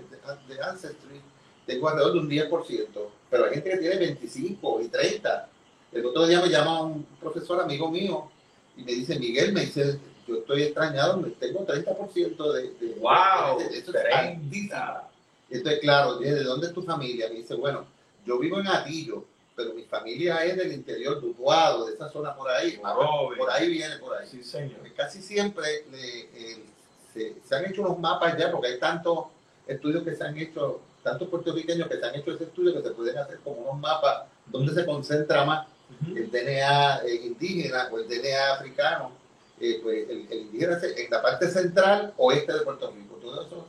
de 0.48 0.62
Ancestry, 0.64 1.22
tengo 1.66 1.90
alrededor 1.90 2.14
de 2.14 2.20
un 2.20 2.30
10%, 2.30 2.88
pero 3.30 3.46
hay 3.46 3.54
gente 3.56 3.70
que 3.72 3.78
tiene 3.78 3.98
25 3.98 4.82
y 4.82 4.88
30. 4.88 5.50
El 5.92 6.06
otro 6.06 6.26
día 6.28 6.42
me 6.42 6.50
llama 6.50 6.82
un 6.84 7.04
profesor 7.20 7.62
amigo 7.62 7.90
mío 7.92 8.30
y 8.78 8.84
me 8.84 8.92
dice, 8.94 9.18
Miguel, 9.20 9.54
me 9.54 9.62
dice, 9.62 10.00
yo 10.28 10.36
estoy 10.38 10.64
extrañado, 10.64 11.22
tengo 11.40 11.66
30% 11.66 12.52
de... 12.54 12.62
de 12.74 12.94
¡Wow! 13.00 13.60
de- 13.60 13.70
de- 13.70 13.78
eso 13.80 13.92
es 13.98 14.14
altísimo. 14.14 14.70
30. 14.70 15.10
Entonces, 15.50 15.80
claro, 15.80 16.18
¿de 16.20 16.44
dónde 16.44 16.68
es 16.68 16.74
tu 16.74 16.84
familia? 16.84 17.30
Me 17.30 17.36
dice, 17.36 17.56
bueno, 17.56 17.86
yo 18.26 18.38
vivo 18.38 18.60
en 18.60 18.68
Atillo, 18.68 19.24
pero 19.58 19.74
mi 19.74 19.84
familia 19.84 20.46
es 20.46 20.56
del 20.56 20.72
interior 20.72 21.20
de 21.20 21.28
Utuado, 21.30 21.88
de 21.88 21.96
esa 21.96 22.08
zona 22.10 22.36
por 22.36 22.48
ahí. 22.50 22.80
Por 23.36 23.50
ahí 23.52 23.68
viene, 23.70 23.98
por 23.98 24.16
ahí. 24.16 24.28
Sí, 24.30 24.44
señor. 24.44 24.80
Casi 24.96 25.20
siempre 25.22 25.66
le- 25.92 26.20
eh, 26.54 26.64
se, 27.12 27.34
se 27.44 27.56
han 27.56 27.66
hecho 27.66 27.82
unos 27.82 27.98
mapas 28.00 28.38
ya, 28.38 28.52
porque 28.52 28.68
hay 28.68 28.80
tantos 28.80 29.26
estudios 29.68 30.04
que 30.04 30.16
se 30.16 30.24
han 30.24 30.38
hecho, 30.38 30.80
tantos 31.04 31.28
puertorriqueños 31.28 31.90
que 31.90 31.98
se 31.98 32.06
han 32.06 32.16
hecho 32.16 32.32
ese 32.34 32.44
estudio 32.44 32.72
que 32.76 32.84
se 32.88 32.92
pueden 32.92 33.18
hacer 33.18 33.40
como 33.44 33.58
unos 33.62 33.80
mapas 33.80 34.28
donde 34.46 34.74
se 34.74 34.86
concentra 34.86 35.44
más 35.44 35.68
el 36.16 36.30
DNA 36.30 36.98
eh, 37.06 37.16
indígena 37.26 37.90
o 37.92 37.98
el 37.98 38.08
DNA 38.08 38.54
africano, 38.54 39.12
eh, 39.60 39.80
pues 39.82 40.08
el, 40.08 40.32
indígena 40.32 40.78
en 40.84 41.10
la 41.10 41.22
parte 41.22 41.50
central 41.50 42.14
oeste 42.18 42.54
de 42.54 42.60
Puerto 42.62 42.92
Rico. 42.92 43.16
Todos 43.16 43.48
esos 43.48 43.64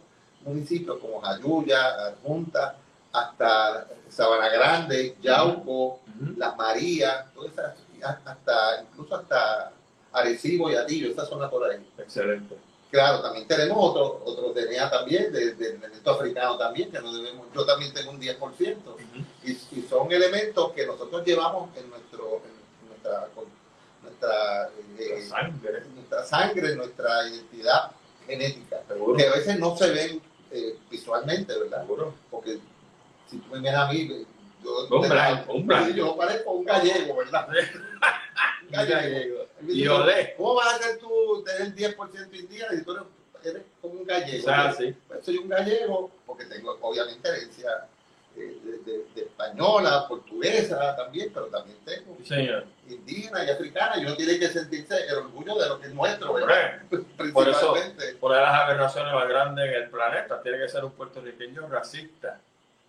municipios 0.45 0.99
como 0.99 1.19
Jayuya, 1.21 2.15
Junta, 2.23 2.77
hasta 3.13 3.89
Sabana 4.09 4.49
Grande, 4.49 5.17
Yauco, 5.21 6.01
Las 6.37 6.57
Marías, 6.57 7.27
hasta, 8.03 8.83
incluso 8.83 9.17
hasta 9.17 9.73
Arecibo 10.13 10.71
y 10.71 10.75
Atillo, 10.75 11.11
esa 11.11 11.27
zona 11.27 11.51
por 11.51 11.69
ahí. 11.69 11.85
Excelente. 11.99 12.57
Claro, 12.91 13.21
también 13.21 13.47
tenemos 13.47 13.77
otro, 13.79 14.23
otro 14.25 14.53
DNA 14.55 14.91
también, 14.91 15.31
del 15.31 15.59
de, 15.59 15.69
elemento 15.73 16.11
africano 16.11 16.57
también, 16.57 16.91
que 16.91 17.01
no 17.01 17.13
debemos, 17.13 17.47
yo 17.55 17.67
también 17.67 17.93
tengo 17.93 18.13
un 18.13 18.21
10%, 18.21 18.77
y, 19.45 19.51
y, 19.51 19.87
son 19.89 20.11
elementos 20.11 20.73
que 20.73 20.87
nosotros 20.87 21.23
llevamos 21.27 21.69
en, 21.77 21.91
nuestro, 21.91 22.41
nuestra, 22.89 23.29
nuestra, 24.03 24.71
eh, 24.99 25.23
sangre. 25.29 25.83
nuestra 25.95 26.25
sangre, 26.25 26.77
nuestra 26.77 27.29
identidad 27.29 27.91
genética, 28.27 28.83
que 29.17 29.27
a 29.27 29.33
veces 29.33 29.59
no 29.59 29.77
se 29.77 29.91
ven 29.91 30.23
eh, 30.51 30.79
visualmente, 30.91 31.59
¿verdad? 31.59 31.83
Seguro. 31.83 32.15
Porque 32.31 32.59
si 33.29 33.39
tú 33.39 33.51
me 33.51 33.61
ves 33.61 33.75
a 33.75 33.91
mí, 33.91 34.27
yo, 34.65 34.87
un 34.91 35.09
blanco, 35.09 35.53
un 35.53 35.67
blanco. 35.67 35.91
yo 35.95 36.17
parezco 36.17 36.53
un 36.53 36.65
gallego, 36.65 37.17
¿verdad? 37.17 37.49
un 38.63 38.71
gallego. 38.71 39.47
Y 39.67 39.87
olé. 39.87 40.35
¿Cómo 40.37 40.55
vas 40.55 40.75
a 40.75 40.79
ser 40.79 40.99
tú 40.99 41.45
tener 41.45 41.75
10% 41.75 42.35
indígena 42.35 42.75
y 42.75 42.83
tú 42.83 42.97
eres, 43.45 43.63
como 43.81 44.01
un 44.01 44.07
gallego? 44.07 44.43
O 44.43 44.45
sea, 44.45 44.73
sí. 44.73 44.95
Pues 45.07 45.25
soy 45.25 45.39
un 45.39 45.49
gallego 45.49 46.11
porque 46.27 46.47
tengo 46.47 46.77
obviamente 46.81 47.29
herencia 47.29 47.87
eh, 48.37 48.59
de, 48.65 49.05
de, 49.15 49.23
española, 49.23 50.07
portuguesa 50.09 50.97
también, 50.97 51.31
pero 51.33 51.47
también 51.47 51.77
tengo 51.85 52.17
indígena 52.89 53.45
y 53.45 53.51
africana 53.51 53.99
y 53.99 54.07
uno 54.07 54.17
tiene 54.17 54.39
que 54.39 54.49
sentirse 54.49 55.07
el 55.07 55.19
orgullo 55.19 55.57
de 55.57 55.69
lo 55.69 55.81
que 55.81 55.89
es 55.89 55.95
nuestro, 55.95 56.33
¿verdad? 56.33 56.83
Por 57.33 57.49
eso, 57.49 57.75
por 58.21 58.33
las 58.33 58.63
aberraciones 58.63 59.13
más 59.13 59.29
grandes 59.29 59.67
en 59.67 59.75
el 59.83 59.91
planeta, 59.91 60.43
tiene 60.43 60.59
que 60.59 60.69
ser 60.69 60.85
un 60.85 60.93
puertorriqueño 60.93 61.69
racista 61.69 62.41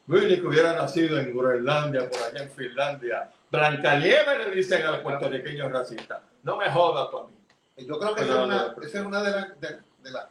Willy 0.10 0.42
que 0.42 0.48
hubiera 0.48 0.74
nacido 0.74 1.20
en 1.20 1.38
Groenlandia, 1.38 2.10
por 2.10 2.20
allá 2.20 2.42
en 2.42 2.50
Finlandia. 2.50 3.32
Blancalieve 3.52 4.40
le 4.40 4.56
dicen 4.56 4.84
a 4.84 4.92
los 4.92 5.02
puertorriqueños 5.02 5.72
racistas. 5.72 6.22
No 6.42 6.58
me 6.58 6.70
jodas 6.72 7.12
tú 7.12 7.20
a 7.20 7.28
mí. 7.28 7.86
Yo 7.86 8.00
creo 8.00 8.16
que 8.16 8.24
esa, 8.24 8.40
es 8.40 8.46
una, 8.46 8.76
esa 8.82 9.00
es 9.00 9.06
una 9.06 9.22
de, 9.22 9.32
las 10.12 10.26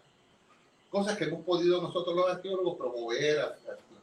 cosas 0.90 1.16
que 1.16 1.24
hemos 1.24 1.44
podido 1.44 1.80
nosotros 1.80 2.16
los 2.16 2.28
arqueólogos 2.28 2.76
promover 2.76 3.56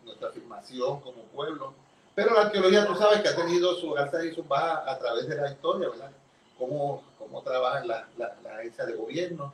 nuestra 0.06 0.30
afirmación 0.30 1.02
como 1.02 1.24
pueblo. 1.26 1.74
Pero 2.16 2.34
la 2.34 2.44
arqueología, 2.44 2.88
tú 2.88 2.96
sabes 2.96 3.20
que 3.20 3.28
ha 3.28 3.36
tenido 3.36 3.76
su 3.76 3.98
alza 3.98 4.24
y 4.24 4.34
su 4.34 4.44
baja 4.44 4.90
a 4.90 4.98
través 4.98 5.28
de 5.28 5.36
la 5.36 5.52
historia, 5.52 5.90
¿verdad? 5.90 6.12
Cómo, 6.58 7.04
cómo 7.20 7.42
trabajan 7.42 7.86
las 7.86 8.06
la, 8.18 8.34
la 8.42 8.56
agencias 8.60 8.88
de 8.88 8.94
gobierno. 8.94 9.54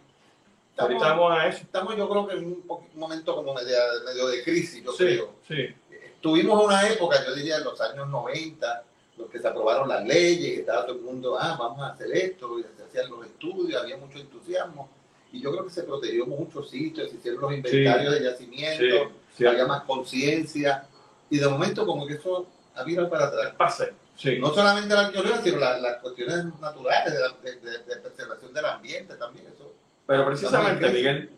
Estamos, 0.77 1.31
a 1.31 1.47
eso. 1.47 1.63
estamos 1.63 1.95
yo 1.97 2.07
creo 2.07 2.27
que 2.27 2.35
en 2.35 2.45
un, 2.45 2.63
momento 2.93 3.35
como 3.35 3.53
medio, 3.55 3.77
medio 4.05 4.27
de 4.27 4.43
crisis, 4.43 4.83
yo 4.83 4.91
sí, 4.91 5.03
creo. 5.03 5.33
Sí 5.47 5.75
tuvimos 6.21 6.63
una 6.63 6.87
época, 6.87 7.23
yo 7.25 7.35
diría 7.35 7.57
en 7.57 7.63
los 7.63 7.79
años 7.81 8.07
90, 8.07 8.83
los 9.17 9.29
que 9.29 9.39
se 9.39 9.47
aprobaron 9.47 9.89
las 9.89 10.05
leyes, 10.05 10.59
estaba 10.59 10.85
todo 10.85 10.95
el 10.95 11.01
mundo, 11.01 11.37
ah, 11.39 11.55
vamos 11.59 11.81
a 11.81 11.89
hacer 11.89 12.11
esto, 12.15 12.59
y 12.59 12.63
se 12.63 12.83
hacían 12.83 13.09
los 13.09 13.25
estudios, 13.25 13.81
había 13.81 13.97
mucho 13.97 14.19
entusiasmo, 14.19 14.89
y 15.33 15.41
yo 15.41 15.51
creo 15.51 15.65
que 15.65 15.71
se 15.71 15.83
protegió 15.83 16.25
muchos 16.25 16.69
sitios, 16.69 17.09
se 17.09 17.17
hicieron 17.17 17.41
los 17.41 17.53
inventarios 17.53 18.13
de 18.13 18.23
yacimientos, 18.23 19.09
había 19.39 19.65
más 19.65 19.83
conciencia, 19.83 20.87
y 21.29 21.39
de 21.39 21.47
momento 21.47 21.85
como 21.85 22.05
que 22.05 22.13
eso 22.13 22.47
ha 22.75 22.83
virado 22.83 23.09
para 23.09 23.27
atrás. 23.27 23.53
Pase. 23.57 23.93
No 24.39 24.53
solamente 24.53 24.93
la 24.93 25.07
arqueología, 25.07 25.41
sino 25.41 25.57
las 25.57 25.97
cuestiones 25.97 26.45
naturales 26.59 27.13
de, 27.41 27.55
de, 27.55 27.95
preservación 28.01 28.53
del 28.53 28.65
ambiente 28.65 29.15
también. 29.15 29.47
Eso, 29.47 29.73
Pero 30.05 30.25
precisamente, 30.27 30.89
Miguel, 30.89 31.31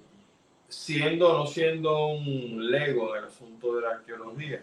siendo 0.67 1.30
o 1.30 1.38
no 1.38 1.48
siendo 1.48 2.08
un 2.08 2.72
lego 2.72 3.15
en 3.15 3.24
el 3.24 3.30
asunto 3.30 3.76
de 3.76 3.82
la 3.84 3.89
arqueología, 3.91 4.62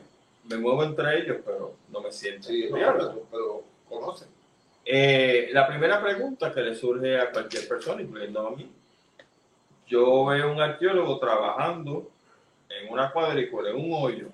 me 0.51 0.59
muevo 0.59 0.83
entre 0.83 1.21
ellos, 1.21 1.39
pero 1.45 1.77
no 1.89 2.01
me 2.01 2.11
siento. 2.11 2.49
Sí, 2.49 2.69
pero, 2.71 3.23
pero 3.31 3.63
conocen. 3.89 4.29
Eh, 4.85 5.51
la 5.53 5.67
primera 5.69 6.03
pregunta 6.03 6.53
que 6.53 6.61
le 6.61 6.75
surge 6.75 7.19
a 7.19 7.31
cualquier 7.31 7.69
persona, 7.69 8.03
incluyendo 8.03 8.47
a 8.47 8.51
mí, 8.51 8.69
yo 9.87 10.27
veo 10.27 10.51
un 10.51 10.61
arqueólogo 10.61 11.19
trabajando 11.19 12.11
en 12.69 12.93
una 12.93 13.13
cuadrícula, 13.13 13.71
en 13.71 13.77
un 13.77 13.93
hoyo, 13.93 14.29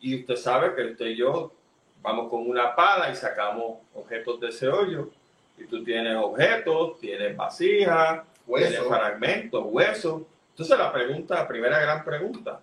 y 0.00 0.20
usted 0.20 0.36
sabe 0.36 0.74
que 0.74 0.92
usted 0.92 1.06
y 1.06 1.16
yo 1.16 1.52
vamos 2.00 2.30
con 2.30 2.48
una 2.48 2.74
pala 2.74 3.10
y 3.10 3.16
sacamos 3.16 3.78
objetos 3.94 4.40
de 4.40 4.48
ese 4.48 4.68
hoyo, 4.68 5.10
y 5.58 5.64
tú 5.64 5.82
tienes 5.84 6.16
objetos, 6.16 6.98
tienes 6.98 7.36
vasijas, 7.36 8.22
tienes 8.46 8.78
fragmentos, 8.80 9.64
huesos. 9.66 10.22
Entonces 10.50 10.78
la 10.78 10.92
pregunta, 10.92 11.34
la 11.34 11.48
primera 11.48 11.80
gran 11.80 12.04
pregunta, 12.04 12.60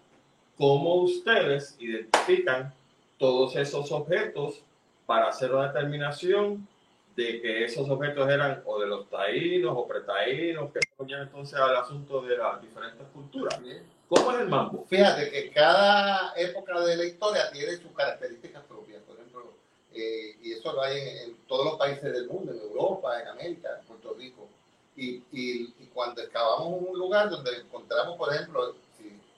cómo 0.57 0.95
ustedes 0.95 1.75
identifican 1.79 2.73
todos 3.17 3.55
esos 3.55 3.91
objetos 3.91 4.61
para 5.05 5.27
hacer 5.27 5.53
una 5.53 5.71
determinación 5.71 6.67
de 7.15 7.41
que 7.41 7.65
esos 7.65 7.89
objetos 7.89 8.27
eran 8.29 8.63
o 8.65 8.79
de 8.79 8.87
los 8.87 9.09
taínos 9.09 9.73
o 9.75 9.87
pretaínos, 9.87 10.71
que 10.71 10.79
ya 11.07 11.17
entonces 11.17 11.59
al 11.59 11.75
asunto 11.75 12.21
de 12.21 12.37
las 12.37 12.61
diferentes 12.61 13.05
culturas. 13.13 13.59
¿Cómo 14.07 14.31
es 14.31 14.39
el 14.41 14.47
mambo? 14.47 14.85
Fíjate 14.89 15.29
que 15.29 15.51
cada 15.51 16.33
época 16.35 16.81
de 16.81 16.97
la 16.97 17.05
historia 17.05 17.51
tiene 17.51 17.77
sus 17.77 17.91
características 17.91 18.63
propias, 18.63 19.01
por 19.03 19.15
ejemplo, 19.15 19.53
eh, 19.93 20.37
y 20.41 20.53
eso 20.53 20.73
lo 20.73 20.81
hay 20.81 20.97
en, 20.97 21.37
todos 21.47 21.65
los 21.65 21.75
países 21.75 22.11
del 22.11 22.27
mundo, 22.27 22.51
en 22.51 22.59
Europa, 22.59 23.21
en 23.21 23.27
América, 23.27 23.69
en 23.79 23.85
Puerto 23.85 24.13
Rico. 24.17 24.47
Y, 24.95 25.23
y, 25.31 25.67
cuando 25.93 26.21
excavamos 26.21 26.83
un 26.87 26.97
lugar 26.97 27.29
donde 27.29 27.55
encontramos, 27.57 28.17
por 28.17 28.33
ejemplo, 28.33 28.75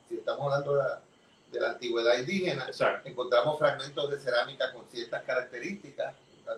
si, 0.09 0.17
estamos 0.17 0.45
hablando 0.45 0.75
de 0.75 0.83
la, 0.83 1.01
de 1.51 1.59
la 1.59 1.69
antigüedad 1.71 2.17
indígena, 2.17 2.67
encontramos 3.05 3.57
fragmentos 3.57 4.11
de 4.11 4.19
cerámica 4.19 4.71
con 4.73 4.85
ciertas 4.89 5.23
características, 5.23 6.15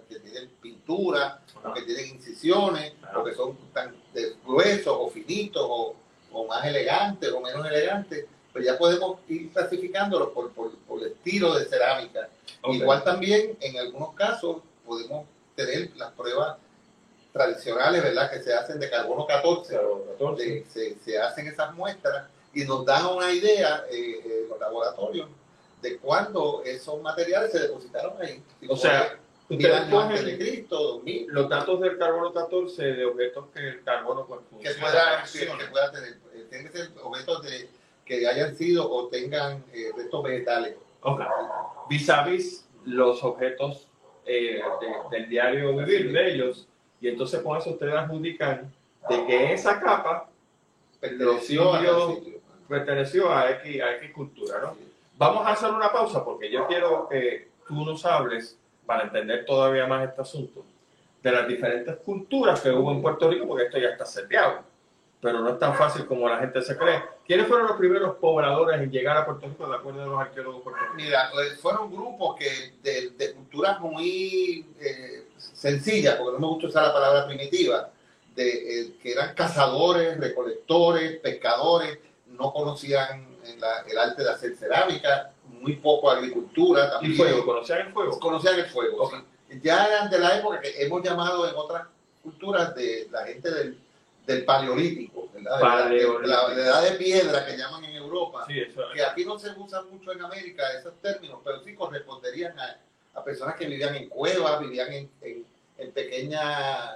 que 0.10 0.20
tienen 0.20 0.50
pintura, 0.62 1.40
o 1.64 1.74
que 1.74 1.84
tienen 1.84 2.16
incisiones, 2.16 2.94
o 3.16 3.24
que 3.24 3.34
son 3.34 3.58
tan 3.74 3.96
gruesos 4.46 4.96
o 5.00 5.10
finitos, 5.10 5.66
o, 5.66 5.96
más 6.48 6.64
elegantes 6.66 7.32
o 7.32 7.42
menos 7.42 7.66
elegantes, 7.66 8.26
pues 8.54 8.64
ya 8.64 8.78
podemos 8.78 9.20
ir 9.28 9.52
clasificándolos 9.52 10.30
por, 10.30 10.52
por, 10.52 10.72
el 11.02 11.08
estilo 11.08 11.56
de 11.56 11.66
cerámica. 11.66 12.30
Igual 12.66 13.04
también, 13.04 13.58
en 13.60 13.78
algunos 13.80 14.14
casos, 14.14 14.58
podemos 14.86 15.26
tener 15.56 15.90
las 15.98 16.12
pruebas 16.12 16.58
tradicionales, 17.34 18.04
¿verdad?, 18.04 18.30
que 18.30 18.44
se 18.44 18.54
hacen 18.54 18.80
de 18.80 18.90
carbono 18.90 19.26
14, 19.26 19.80
se, 20.70 21.00
se 21.00 21.20
hacen 21.20 21.48
esas 21.48 21.74
muestras 21.74 22.28
y 22.58 22.66
nos 22.66 22.84
dan 22.86 23.06
una 23.06 23.32
idea 23.32 23.86
eh, 23.92 24.20
eh, 24.26 24.46
los 24.50 24.60
laboratorios 24.60 25.30
de 25.80 25.98
cuándo 25.98 26.64
esos 26.66 27.00
materiales 27.04 27.52
se 27.52 27.60
depositaron 27.60 28.20
ahí. 28.20 28.42
o 28.68 28.76
sea, 28.76 29.20
ustedes 29.48 29.82
cogen 29.92 30.26
de 30.26 30.38
Cristo, 30.40 31.04
los 31.28 31.50
datos 31.50 31.80
del 31.82 32.00
carbono 32.00 32.34
14 32.34 32.84
de 32.84 33.06
objetos 33.06 33.46
que 33.54 33.60
el 33.60 33.84
carbono 33.84 34.26
pues, 34.26 34.42
que, 34.60 34.72
pueda, 34.80 35.24
que 35.32 35.66
pueda 35.68 35.92
tener, 35.92 36.18
eh, 36.34 36.48
tienen 36.50 36.72
que 36.72 36.78
ser 36.80 36.90
objetos 37.04 37.44
de, 37.44 37.70
que 38.04 38.28
hayan 38.28 38.58
sido 38.58 38.92
o 38.92 39.08
tengan 39.08 39.64
eh, 39.72 39.92
restos 39.96 40.24
vegetales. 40.24 40.78
Ok. 41.02 41.22
Vis 41.92 42.10
a 42.10 42.24
vis 42.24 42.68
los 42.86 43.24
objetos 43.24 43.88
eh, 44.26 44.62
del 45.12 45.30
diario 45.30 45.76
vivir 45.76 46.12
de 46.12 46.34
ellos, 46.34 46.68
y 47.00 47.08
entonces 47.08 47.40
con 47.42 47.56
eso 47.56 47.70
ustedes 47.70 47.94
adjudican 47.94 48.74
de 49.08 49.26
que 49.28 49.54
esa 49.54 49.80
capa 49.80 50.28
perteneció 51.00 51.76
a 51.76 51.82
perteneció 52.68 53.32
a 53.32 53.52
X, 53.52 53.82
a 53.82 53.96
X 53.96 54.12
cultura, 54.14 54.60
¿no? 54.62 54.76
Vamos 55.18 55.48
a 55.48 55.52
hacer 55.52 55.72
una 55.72 55.92
pausa 55.92 56.24
porque 56.24 56.52
yo 56.52 56.68
quiero 56.68 57.08
que 57.10 57.50
tú 57.68 57.84
nos 57.84 58.06
hables, 58.06 58.58
para 58.86 59.04
entender 59.04 59.46
todavía 59.46 59.88
más 59.88 60.08
este 60.08 60.22
asunto, 60.22 60.64
de 61.22 61.32
las 61.32 61.48
diferentes 61.48 61.96
culturas 61.98 62.62
que 62.62 62.70
hubo 62.70 62.92
en 62.92 63.02
Puerto 63.02 63.30
Rico, 63.30 63.48
porque 63.48 63.66
esto 63.66 63.78
ya 63.80 63.90
está 63.90 64.06
seteado, 64.06 64.60
pero 65.20 65.40
no 65.40 65.50
es 65.50 65.60
tan 65.60 65.76
fácil 65.76 66.06
como 66.06 66.30
la 66.30 66.40
gente 66.40 66.62
se 66.62 66.78
cree. 66.78 67.02
¿Quiénes 67.26 67.48
fueron 67.48 67.68
los 67.68 67.78
primeros 67.78 68.16
pobladores 68.18 68.80
en 68.80 68.92
llegar 68.92 69.18
a 69.18 69.26
Puerto 69.26 69.48
Rico, 69.48 69.68
de 69.68 69.76
acuerdo 69.76 70.04
a 70.04 70.06
los 70.06 70.20
arqueólogos 70.20 70.62
puertorriqueños? 70.62 71.06
Mira, 71.08 71.30
pues, 71.34 71.60
fueron 71.60 71.92
grupos 71.92 72.38
que 72.38 72.74
de, 72.84 73.10
de 73.10 73.34
culturas 73.34 73.80
muy 73.82 74.66
eh, 74.80 75.26
sencillas, 75.38 76.16
porque 76.16 76.34
no 76.34 76.40
me 76.40 76.48
gusta 76.48 76.68
usar 76.68 76.88
la 76.88 76.94
palabra 76.94 77.28
primitiva, 77.28 77.90
de, 78.36 78.82
eh, 78.82 78.94
que 79.02 79.12
eran 79.12 79.34
cazadores, 79.34 80.18
recolectores, 80.20 81.20
pescadores, 81.20 81.98
no 82.38 82.54
conocían 82.54 83.26
el 83.44 83.98
arte 83.98 84.24
de 84.24 84.30
hacer 84.30 84.56
cerámica, 84.56 85.32
muy 85.50 85.76
poco 85.78 86.10
agricultura. 86.10 86.92
También. 86.92 87.14
¿Y 87.14 87.16
fuego? 87.16 87.46
¿Conocían 87.46 87.88
el 87.88 87.94
fuego? 87.94 88.20
Conocían 88.20 88.60
el 88.60 88.66
fuego. 88.66 89.12
Ya 89.62 89.88
eran 89.88 90.10
de 90.10 90.20
la 90.20 90.38
época 90.38 90.60
que 90.60 90.74
hemos 90.84 91.02
llamado 91.04 91.48
en 91.48 91.56
otras 91.56 91.88
culturas 92.22 92.76
de 92.76 93.08
la 93.12 93.26
gente 93.26 93.50
del, 93.50 93.80
del 94.26 94.44
paleolítico, 94.44 95.30
¿verdad? 95.34 95.62
La, 95.62 96.54
edad 96.54 96.84
de 96.84 96.92
piedra 96.98 97.46
que 97.46 97.56
llaman 97.56 97.86
en 97.86 97.96
Europa, 97.96 98.46
que 98.48 99.04
aquí 99.04 99.24
no 99.24 99.40
se 99.40 99.52
usan 99.52 99.90
mucho 99.90 100.12
en 100.12 100.22
América 100.22 100.64
esos 100.78 100.96
términos, 101.02 101.40
pero 101.44 101.64
sí 101.64 101.74
corresponderían 101.74 102.60
a, 102.60 102.78
a 103.14 103.24
personas 103.24 103.56
que 103.56 103.68
vivían 103.68 103.96
en 103.96 104.10
cuevas, 104.10 104.60
vivían 104.60 104.92
en, 104.92 105.10
en, 105.22 105.46
en 105.78 105.92
pequeños 105.92 106.42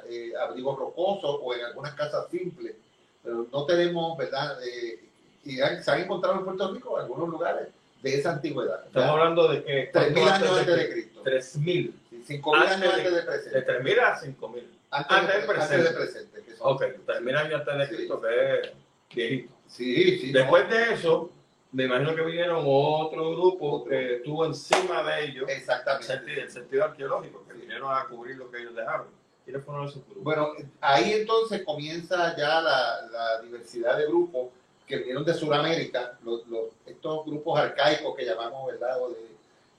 eh, 0.09 0.33
abrigos 0.41 0.77
rocosos 0.77 1.39
o 1.41 1.53
en 1.53 1.63
algunas 1.63 1.93
casas 1.93 2.29
simples. 2.29 2.75
Pero 3.23 3.47
no 3.51 3.65
tenemos, 3.65 4.17
¿verdad? 4.17 4.57
Eh, 4.65 5.10
y 5.43 5.57
se 5.57 5.91
han 5.91 6.01
encontrado 6.01 6.39
en 6.39 6.45
Puerto 6.45 6.73
Rico 6.73 6.97
en 6.97 7.03
algunos 7.03 7.29
lugares 7.29 7.67
de 8.01 8.15
esa 8.15 8.33
antigüedad. 8.33 8.85
Estamos 8.85 9.09
hablando 9.11 9.47
de 9.47 9.63
que... 9.63 9.91
3.000 9.91 10.31
años 10.31 10.59
antes 10.59 10.75
de 10.75 10.91
Cristo. 10.91 11.23
3.000. 11.23 11.93
5.000 12.27 12.55
años 12.55 12.93
antes 12.93 13.15
de 13.15 13.21
presente. 13.23 13.59
De 13.59 13.67
3.000 13.67 13.99
a 13.99 14.19
5.000. 14.19 14.63
Antes, 14.93 15.17
antes, 15.17 15.41
de 15.41 15.47
presente. 15.47 15.75
Antes 15.75 15.83
de 15.83 15.99
presente 15.99 16.43
que 16.43 16.55
son, 16.55 16.73
ok, 16.73 16.81
3.000 17.05 17.37
años 17.37 17.61
antes 17.61 17.89
de 17.89 17.95
Cristo, 17.95 18.21
que 18.21 18.53
es 18.53 18.71
viejito. 19.13 19.53
Sí, 19.67 20.19
sí. 20.19 20.31
Después 20.31 20.69
de 20.69 20.93
eso, 20.93 21.31
me 21.71 21.85
imagino 21.85 22.15
que 22.15 22.23
vinieron 22.23 22.63
otro 22.65 23.31
grupo 23.31 23.85
que 23.85 24.15
estuvo 24.15 24.45
encima 24.45 25.03
de 25.03 25.25
ellos. 25.25 25.49
Exactamente. 25.49 26.33
En 26.33 26.39
el 26.39 26.51
sentido, 26.51 26.83
arqueológico, 26.83 27.45
que 27.47 27.53
vinieron 27.53 27.95
a 27.95 28.05
cubrir 28.05 28.35
lo 28.35 28.51
que 28.51 28.59
ellos 28.59 28.75
dejaron. 28.75 29.07
¿Quiénes 29.45 29.63
fueron 29.63 29.87
esos 29.87 30.03
grupos? 30.05 30.23
Bueno, 30.23 30.53
ahí 30.81 31.13
entonces 31.13 31.63
comienza 31.63 32.35
ya 32.35 32.61
la, 32.61 33.07
la 33.11 33.41
diversidad 33.41 33.97
de 33.97 34.05
grupos 34.05 34.49
que 34.91 34.97
vinieron 34.97 35.23
de 35.23 35.33
Sudamérica, 35.33 36.19
los, 36.23 36.45
los, 36.47 36.65
estos 36.85 37.25
grupos 37.25 37.57
arcaicos 37.57 38.13
que 38.13 38.25
llamamos, 38.25 38.67
¿verdad? 38.67 39.01
O, 39.01 39.09
de, 39.09 39.31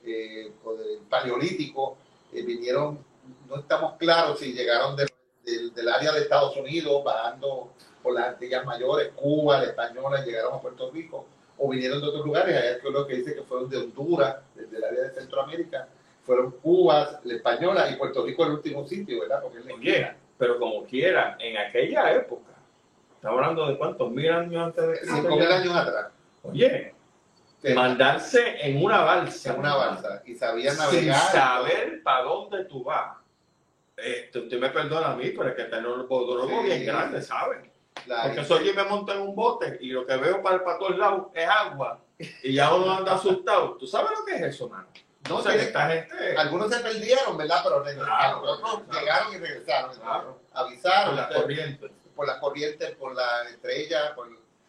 eh, 0.05 0.51
o 0.65 0.75
paleolítico, 1.07 1.97
eh, 2.33 2.41
vinieron, 2.41 2.97
no 3.47 3.57
estamos 3.57 3.93
claros 3.97 4.39
si 4.39 4.53
llegaron 4.53 4.95
de, 4.95 5.07
del 5.45 5.89
área 5.89 6.11
de 6.13 6.21
Estados 6.21 6.57
Unidos, 6.57 7.03
bajando 7.03 7.73
por 8.01 8.15
las 8.15 8.29
Antillas 8.29 8.65
Mayores, 8.65 9.11
Cuba, 9.15 9.59
la 9.59 9.65
Española, 9.65 10.25
llegaron 10.25 10.55
a 10.55 10.59
Puerto 10.59 10.89
Rico, 10.89 11.27
o 11.59 11.69
vinieron 11.69 12.01
de 12.01 12.07
otros 12.07 12.25
lugares, 12.25 12.59
hay 12.59 12.69
arqueólogos 12.69 13.07
que 13.07 13.15
dice 13.17 13.35
que 13.35 13.43
fueron 13.43 13.69
de 13.69 13.77
Honduras, 13.77 14.37
desde 14.55 14.77
el 14.77 14.83
área 14.83 15.01
de 15.03 15.13
Centroamérica, 15.13 15.87
fueron 16.23 16.51
Cuba, 16.51 17.21
la 17.23 17.33
Española 17.35 17.87
y 17.91 17.97
Puerto 17.97 18.25
Rico 18.25 18.45
el 18.45 18.53
último 18.53 18.87
sitio, 18.87 19.21
¿verdad? 19.21 19.43
Porque 19.43 19.59
Oye, 19.71 20.15
pero 20.39 20.57
como 20.57 20.83
quiera, 20.85 21.37
en 21.39 21.55
aquella 21.57 22.11
época, 22.13 22.52
estamos 23.23 23.39
hablando 23.39 23.67
de 23.67 23.77
cuántos 23.77 24.11
mil 24.11 24.29
años 24.29 24.65
antes 24.65 24.85
de 24.85 24.99
Cristo. 24.99 25.15
Cinco 25.15 25.37
mil 25.37 25.47
años 25.49 25.75
atrás. 25.77 26.07
Oye, 26.41 26.93
mandarse 27.73 28.67
en 28.67 28.83
una 28.83 28.99
balsa. 28.99 29.53
En 29.53 29.59
una 29.59 29.75
balsa. 29.75 30.23
Y 30.25 30.35
sabían 30.35 30.75
navegar. 30.75 31.21
Sin 31.21 31.31
saber 31.31 32.03
para 32.03 32.23
dónde 32.23 32.65
tú 32.65 32.83
vas. 32.83 33.15
Eh, 33.95 34.29
usted 34.35 34.59
me 34.59 34.69
perdona 34.71 35.11
a 35.11 35.15
mí, 35.15 35.29
pero 35.29 35.47
es 35.47 35.55
que 35.55 35.63
tener 35.63 35.87
un 35.87 36.05
bodrogo 36.05 36.63
bien 36.63 36.85
grande, 36.85 37.21
¿saben? 37.21 37.71
Porque 38.05 38.43
soy 38.43 38.67
yo 38.67 38.73
me 38.73 38.83
monto 38.83 39.13
en 39.13 39.21
un 39.21 39.33
bote 39.33 39.77
y 39.79 39.91
lo 39.91 40.05
que 40.05 40.17
veo 40.17 40.41
para, 40.41 40.61
para 40.61 40.77
todos 40.77 40.97
lados 40.97 41.27
es 41.33 41.47
agua 41.47 42.01
y 42.17 42.53
ya 42.53 42.73
uno 42.73 42.91
anda 42.91 43.13
asustado. 43.13 43.77
¿Tú 43.77 43.87
sabes 43.87 44.11
lo 44.19 44.25
que 44.25 44.35
es 44.35 44.41
eso, 44.41 44.67
mano? 44.67 44.87
No, 45.29 45.41
sé 45.41 45.55
esta 45.55 45.89
gente... 45.89 46.35
Algunos 46.35 46.69
se 46.69 46.81
perdieron, 46.81 47.37
¿verdad? 47.37 47.61
Pero 47.63 47.77
otros 47.77 48.81
llegaron 48.91 49.33
y 49.33 49.37
regresaron. 49.37 49.95
Claro. 49.95 50.39
Avisaron. 50.51 51.15
Por 51.15 51.23
las 51.23 51.33
corrientes. 51.33 51.91
Por 52.15 52.27
las 52.27 52.37
corrientes, 52.37 52.91
por 52.91 53.15
la 53.15 53.43
estrella, 53.49 54.13
por, 54.15 54.27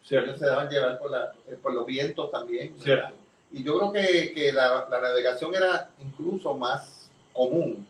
ellos 0.09 0.39
se 0.39 0.45
daban 0.45 0.69
llevar 0.69 0.99
por, 0.99 1.11
la, 1.11 1.31
por 1.61 1.73
los 1.73 1.85
vientos 1.85 2.31
también. 2.31 2.75
Cierto. 2.79 3.13
Y 3.51 3.63
yo 3.63 3.77
creo 3.77 3.91
que, 3.91 4.33
que 4.33 4.51
la, 4.51 4.87
la 4.89 5.01
navegación 5.01 5.53
era 5.55 5.89
incluso 5.99 6.53
más 6.55 7.09
común 7.33 7.87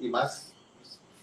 y 0.00 0.08
más 0.08 0.52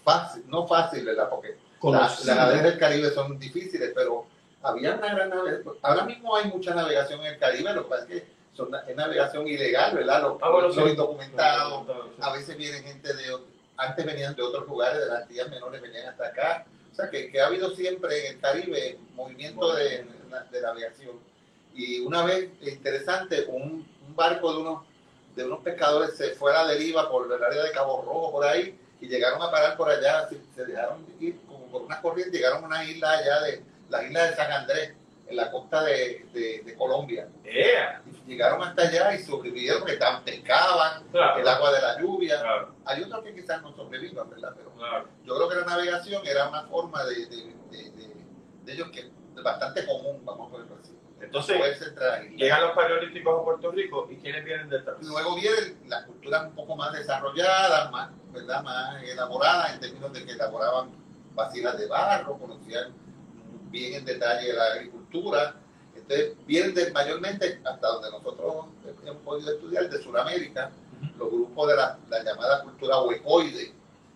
fácil, 0.04 0.44
no 0.48 0.66
fácil, 0.66 1.04
¿verdad? 1.04 1.28
Porque 1.28 1.56
las 1.82 2.24
naves 2.24 2.62
del 2.62 2.78
Caribe 2.78 3.10
son 3.10 3.38
difíciles, 3.38 3.92
pero 3.94 4.26
había 4.62 4.94
una 4.94 5.14
gran 5.14 5.30
navegación. 5.30 5.76
Ahora 5.82 6.04
mismo 6.04 6.36
hay 6.36 6.46
mucha 6.48 6.74
navegación 6.74 7.20
en 7.20 7.34
el 7.34 7.38
Caribe, 7.38 7.72
lo 7.72 7.84
que 7.84 7.90
pasa 7.90 8.02
es 8.02 8.08
que 8.08 8.28
son, 8.52 8.70
es 8.86 8.96
navegación 8.96 9.48
ilegal, 9.48 9.94
¿verdad? 9.94 10.22
Los, 10.22 10.36
ah, 10.42 10.88
indocumentados. 10.88 11.86
A 12.20 12.32
veces 12.32 12.56
vienen 12.56 12.82
gente 12.82 13.12
de. 13.14 13.38
Antes 13.76 14.04
venían 14.04 14.36
de 14.36 14.42
otros 14.42 14.66
lugares, 14.68 15.00
de 15.00 15.06
las 15.06 15.22
Antillas 15.22 15.48
menores 15.48 15.80
venían 15.80 16.08
hasta 16.08 16.26
acá. 16.26 16.66
Que, 17.08 17.40
ha 17.40 17.46
habido 17.46 17.70
siempre 17.74 18.26
en 18.26 18.34
el 18.34 18.40
Caribe 18.40 18.98
movimiento 19.14 19.74
de, 19.74 20.04
de, 20.50 20.60
navegación. 20.60 21.18
Y 21.74 22.00
una 22.00 22.24
vez, 22.24 22.50
interesante, 22.60 23.46
un, 23.48 23.86
un 24.06 24.16
barco 24.16 24.52
de 24.52 24.58
unos, 24.58 24.82
de 25.36 25.44
unos 25.44 25.60
pescadores 25.60 26.16
se 26.16 26.30
fue 26.30 26.54
a 26.54 26.64
la 26.64 26.72
deriva 26.72 27.08
por 27.08 27.32
el 27.32 27.42
área 27.42 27.62
de 27.62 27.70
Cabo 27.70 28.02
Rojo, 28.02 28.32
por 28.32 28.44
ahí, 28.44 28.76
y 29.00 29.08
llegaron 29.08 29.40
a 29.40 29.50
parar 29.50 29.76
por 29.76 29.88
allá, 29.88 30.28
se, 30.54 30.64
dejaron 30.64 31.06
ir 31.20 31.38
como 31.46 31.66
por 31.66 31.82
una 31.82 32.00
corriente, 32.00 32.36
llegaron 32.36 32.64
a 32.64 32.66
una 32.66 32.84
isla 32.84 33.12
allá 33.12 33.40
de 33.42 33.62
la 33.88 34.04
isla 34.04 34.26
de 34.26 34.36
San 34.36 34.52
Andrés, 34.52 34.92
en 35.30 35.36
la 35.36 35.50
costa 35.50 35.82
de, 35.84 36.26
de, 36.32 36.74
Colombia. 36.76 37.28
llegaron 38.26 38.62
hasta 38.62 38.82
allá 38.82 39.14
y 39.14 39.22
sobrevivieron, 39.22 39.84
que 39.84 39.92
estaban, 39.92 40.24
pescaban, 40.24 41.04
el 41.12 41.48
agua 41.48 41.72
de 41.72 41.80
la 41.80 42.00
lluvia. 42.00 42.42
Hay 42.84 43.02
otros 43.02 43.24
que 43.24 43.34
quizás 43.34 43.62
no 43.62 43.74
sobrevivan, 43.74 44.28
¿verdad? 44.28 44.54
Pero 44.56 44.72
yo 45.24 45.36
creo 45.36 45.48
que 45.48 45.54
la 45.56 45.64
navegación 45.64 46.26
era 46.26 46.48
una 46.48 46.64
forma 46.64 47.04
de, 47.04 47.26
de 47.26 48.72
ellos 48.72 48.90
que 48.90 49.00
es 49.00 49.42
bastante 49.42 49.86
común, 49.86 50.20
vamos 50.24 50.48
a 50.48 50.52
ponerlo 50.52 50.76
así. 50.80 50.96
Entonces, 51.20 51.56
llegan 52.34 52.62
los 52.62 52.72
paleolíticos 52.72 53.40
a 53.40 53.44
Puerto 53.44 53.70
Rico 53.70 54.08
y 54.10 54.16
¿quiénes 54.16 54.44
vienen 54.44 54.68
detrás? 54.68 54.96
Luego 55.02 55.36
vienen 55.36 55.78
las 55.86 56.04
culturas 56.06 56.46
un 56.46 56.54
poco 56.54 56.76
más 56.76 56.92
desarrolladas, 56.92 57.90
más, 57.92 58.10
¿verdad? 58.32 58.62
más 58.62 59.02
elaboradas 59.02 59.74
en 59.74 59.80
términos 59.80 60.12
de 60.12 60.24
que 60.24 60.32
elaboraban 60.32 60.90
vacilas 61.34 61.78
de 61.78 61.86
barro, 61.86 62.38
conocían 62.38 62.94
bien 63.70 63.94
en 63.94 64.04
detalle 64.04 64.52
la 64.52 64.64
agricultura. 64.74 65.54
Entonces, 65.94 66.32
vienen 66.46 66.92
mayormente, 66.92 67.60
hasta 67.64 67.86
donde 67.86 68.10
nosotros 68.10 68.66
hemos 69.04 69.22
podido 69.22 69.52
estudiar, 69.52 69.88
de 69.88 70.02
Sudamérica, 70.02 70.70
los 71.18 71.30
grupos 71.30 71.68
de 71.68 71.76
la, 71.76 71.98
la 72.08 72.22
llamada 72.22 72.62
cultura 72.62 73.00
huecoide, 73.02 73.72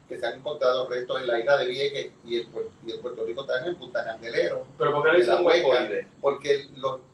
que 0.08 0.18
se 0.18 0.26
han 0.26 0.34
encontrado 0.34 0.88
restos 0.88 1.20
en 1.20 1.26
la 1.26 1.38
isla 1.38 1.56
de 1.56 1.66
Vieques 1.66 2.12
y 2.24 2.40
en, 2.40 2.48
y 2.86 2.92
en 2.92 3.00
Puerto 3.00 3.24
Rico 3.24 3.46
también, 3.46 3.74
en 3.74 3.78
Punta 3.78 4.04
Candelero. 4.04 4.66
¿Pero 4.76 4.92
por 4.92 5.04
qué 5.04 5.12
le 5.12 5.18
dicen 5.20 5.44
huecoide? 5.44 6.08
Porque 6.20 6.68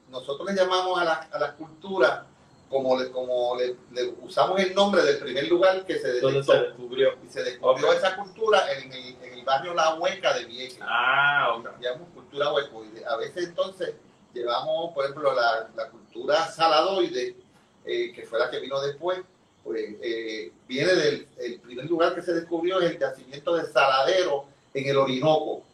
nosotros 0.08 0.48
le 0.50 0.56
llamamos 0.56 1.00
a 1.00 1.04
la, 1.04 1.14
a 1.14 1.38
la 1.38 1.54
cultura 1.54 2.26
como, 2.70 2.96
le, 2.98 3.10
como 3.10 3.56
le, 3.56 3.76
usamos 4.22 4.60
el 4.60 4.72
nombre 4.74 5.02
del 5.02 5.18
primer 5.18 5.48
lugar 5.48 5.84
que 5.84 5.98
se, 5.98 6.12
descubrió. 6.12 7.14
Y 7.26 7.28
se 7.28 7.42
descubrió 7.42 7.92
esa 7.92 8.16
cultura 8.16 8.72
en 8.72 8.92
el, 8.92 9.16
en 9.22 9.38
el, 9.38 9.44
barrio 9.44 9.74
La 9.74 9.96
Hueca 9.96 10.32
de 10.38 10.44
Vieques. 10.44 10.78
Ah, 10.80 11.56
ok. 11.58 11.68
Llamamos 11.80 12.08
cultura 12.14 12.52
huecoide. 12.52 13.04
A 13.04 13.16
veces 13.16 13.48
entonces 13.48 13.94
llevamos, 14.32 14.94
por 14.94 15.04
ejemplo, 15.04 15.34
la, 15.34 15.68
la 15.74 15.90
cultura 15.90 16.46
saladoide, 16.46 17.36
eh, 17.84 18.12
que 18.12 18.22
fue 18.24 18.38
la 18.38 18.48
que 18.48 18.60
vino 18.60 18.80
después, 18.80 19.18
pues 19.64 19.96
eh, 20.00 20.52
viene 20.68 20.94
del 20.94 21.28
el 21.38 21.60
primer 21.60 21.86
lugar 21.86 22.14
que 22.14 22.22
se 22.22 22.32
descubrió, 22.32 22.80
es 22.80 22.92
el 22.92 22.98
yacimiento 23.00 23.56
de 23.56 23.66
Saladero 23.66 24.44
en 24.72 24.88
el 24.88 24.96
Orinoco. 24.96 25.64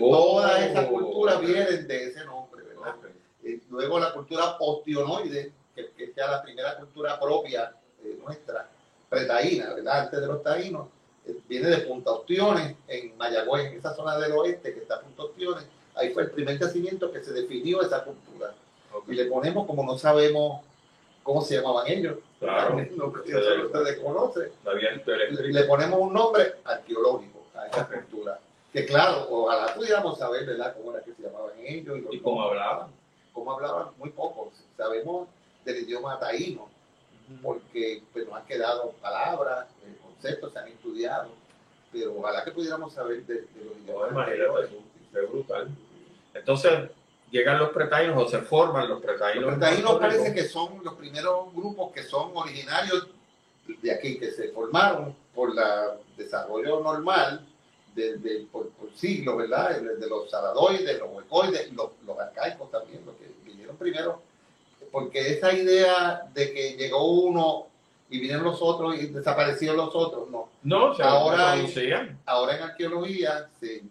Oh. 0.00 0.38
todas 0.40 0.62
esas 0.62 0.86
culturas 0.86 1.40
vienen 1.40 1.86
de 1.86 2.04
ese 2.04 2.24
nombre, 2.24 2.64
¿verdad? 2.64 2.94
Eh, 3.42 3.60
luego 3.68 3.98
la 3.98 4.14
cultura 4.14 4.56
ostionoide, 4.58 5.52
que, 5.74 5.90
que 5.92 6.04
es 6.04 6.16
la 6.16 6.42
primera 6.42 6.76
cultura 6.76 7.18
propia 7.18 7.74
eh, 8.02 8.18
nuestra, 8.22 8.68
pretaína, 9.08 9.74
¿verdad? 9.74 10.00
Antes 10.00 10.20
de 10.20 10.26
los 10.26 10.42
taínos, 10.42 10.88
viene 11.48 11.68
de 11.68 11.78
Punta 11.78 12.12
Ostiones, 12.12 12.76
en 12.88 13.16
Mayagüez, 13.16 13.72
en 13.72 13.78
esa 13.78 13.94
zona 13.94 14.18
del 14.18 14.32
oeste 14.32 14.74
que 14.74 14.80
está 14.80 15.00
Punta 15.00 15.24
Ostiones. 15.24 15.66
Ahí 15.94 16.12
fue 16.12 16.24
el 16.24 16.30
primer 16.30 16.58
yacimiento 16.58 17.10
que 17.12 17.22
se 17.22 17.32
definió 17.32 17.80
esa 17.82 18.04
cultura. 18.04 18.54
Y 19.06 19.14
le 19.14 19.26
ponemos, 19.26 19.66
como 19.66 19.84
no 19.84 19.96
sabemos 19.96 20.62
cómo 21.22 21.40
se 21.42 21.56
llamaban 21.56 21.86
ellos. 21.88 22.18
Claro. 22.38 22.76
No, 22.96 23.12
se 23.24 23.84
desconoce. 23.84 24.52
Le, 25.06 25.52
le, 25.52 25.64
ponemos 25.64 25.98
un 26.00 26.12
nombre 26.12 26.56
arqueológico 26.64 27.46
a 27.54 27.66
esa 27.66 27.86
cultura. 27.88 28.38
Que 28.72 28.84
claro, 28.84 29.26
ojalá 29.30 29.74
pudiéramos 29.74 30.18
saber, 30.18 30.44
¿verdad?, 30.44 30.74
cómo 30.76 30.92
era 30.92 31.02
que 31.02 31.12
se 31.14 31.22
llamaban 31.22 31.52
ellos. 31.64 32.00
Y, 32.10 32.20
cómo 32.20 32.42
hablaban. 32.42 32.90
Cómo 33.32 33.52
hablaban, 33.52 33.88
muy 33.98 34.10
pocos. 34.10 34.48
Sabemos 34.76 35.28
del 35.64 35.78
idioma 35.78 36.18
taíno, 36.18 36.68
porque 37.42 38.02
pues, 38.12 38.26
nos 38.26 38.36
han 38.36 38.46
quedado 38.46 38.92
palabras, 39.00 39.66
eh, 39.84 39.96
conceptos, 40.02 40.52
se 40.52 40.58
han 40.58 40.68
estudiado. 40.68 41.30
Pero 41.92 42.14
ojalá 42.18 42.44
que 42.44 42.50
pudiéramos 42.50 42.92
saber 42.92 43.24
de, 43.24 43.46
los 43.64 43.76
idiomas. 43.84 44.28
No, 45.12 45.20
es 45.20 45.30
brutal. 45.30 45.68
Entonces, 46.34 46.90
llegan 47.30 47.58
los 47.58 47.70
pretaínos 47.70 48.20
o 48.20 48.28
se 48.28 48.40
forman 48.40 48.88
los 48.88 49.00
pretaínos. 49.00 49.44
Los 49.44 49.54
pretaínos 49.54 49.98
parece 49.98 50.34
que 50.34 50.44
son 50.44 50.82
los 50.84 50.94
primeros 50.94 51.54
grupos 51.54 51.92
que 51.92 52.02
son 52.02 52.32
originarios 52.34 53.08
de 53.66 53.92
aquí, 53.92 54.18
que 54.18 54.32
se 54.32 54.48
formaron 54.48 55.16
por 55.34 55.50
el 55.50 55.56
desarrollo 56.16 56.80
normal 56.80 57.46
de, 57.94 58.46
por, 58.50 58.70
siglos, 58.94 59.36
¿verdad? 59.36 59.80
De 59.80 60.08
los 60.08 60.30
saladoides, 60.30 60.98
los 60.98 61.10
huecoides, 61.12 61.72
los, 61.72 61.90
los 62.04 62.18
arcaicos 62.18 62.70
también, 62.70 63.04
los 63.06 63.14
que 63.16 63.30
vinieron 63.44 63.76
primero, 63.76 64.22
porque 64.94 65.32
esa 65.32 65.52
idea 65.52 66.30
de 66.32 66.52
que 66.52 66.76
llegó 66.76 67.04
uno 67.04 67.66
y 68.08 68.20
vinieron 68.20 68.44
los 68.44 68.62
otros 68.62 68.94
y 68.94 69.06
desaparecieron 69.06 69.76
los 69.76 69.92
otros, 69.92 70.30
no. 70.30 70.50
No, 70.62 70.92
ahora, 71.02 71.56
ahora 72.26 72.56
en 72.56 72.62
arqueología, 72.62 73.50
se, 73.58 73.82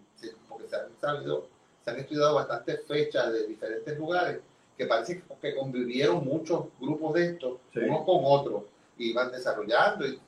porque 0.48 0.66
se 0.66 0.76
han 0.76 0.88
sabido 0.98 1.46
se 1.84 1.90
han 1.90 1.98
estudiado 1.98 2.36
bastantes 2.36 2.86
fechas 2.88 3.30
de 3.34 3.46
diferentes 3.46 3.98
lugares 3.98 4.38
que 4.78 4.86
parece 4.86 5.22
que 5.42 5.54
convivieron 5.54 6.24
muchos 6.24 6.68
grupos 6.80 7.12
de 7.12 7.26
estos, 7.26 7.58
unos 7.74 8.04
con 8.06 8.20
otros, 8.22 8.62
y 8.96 9.10
iban 9.10 9.30
desarrollando, 9.30 10.06
y 10.06 10.18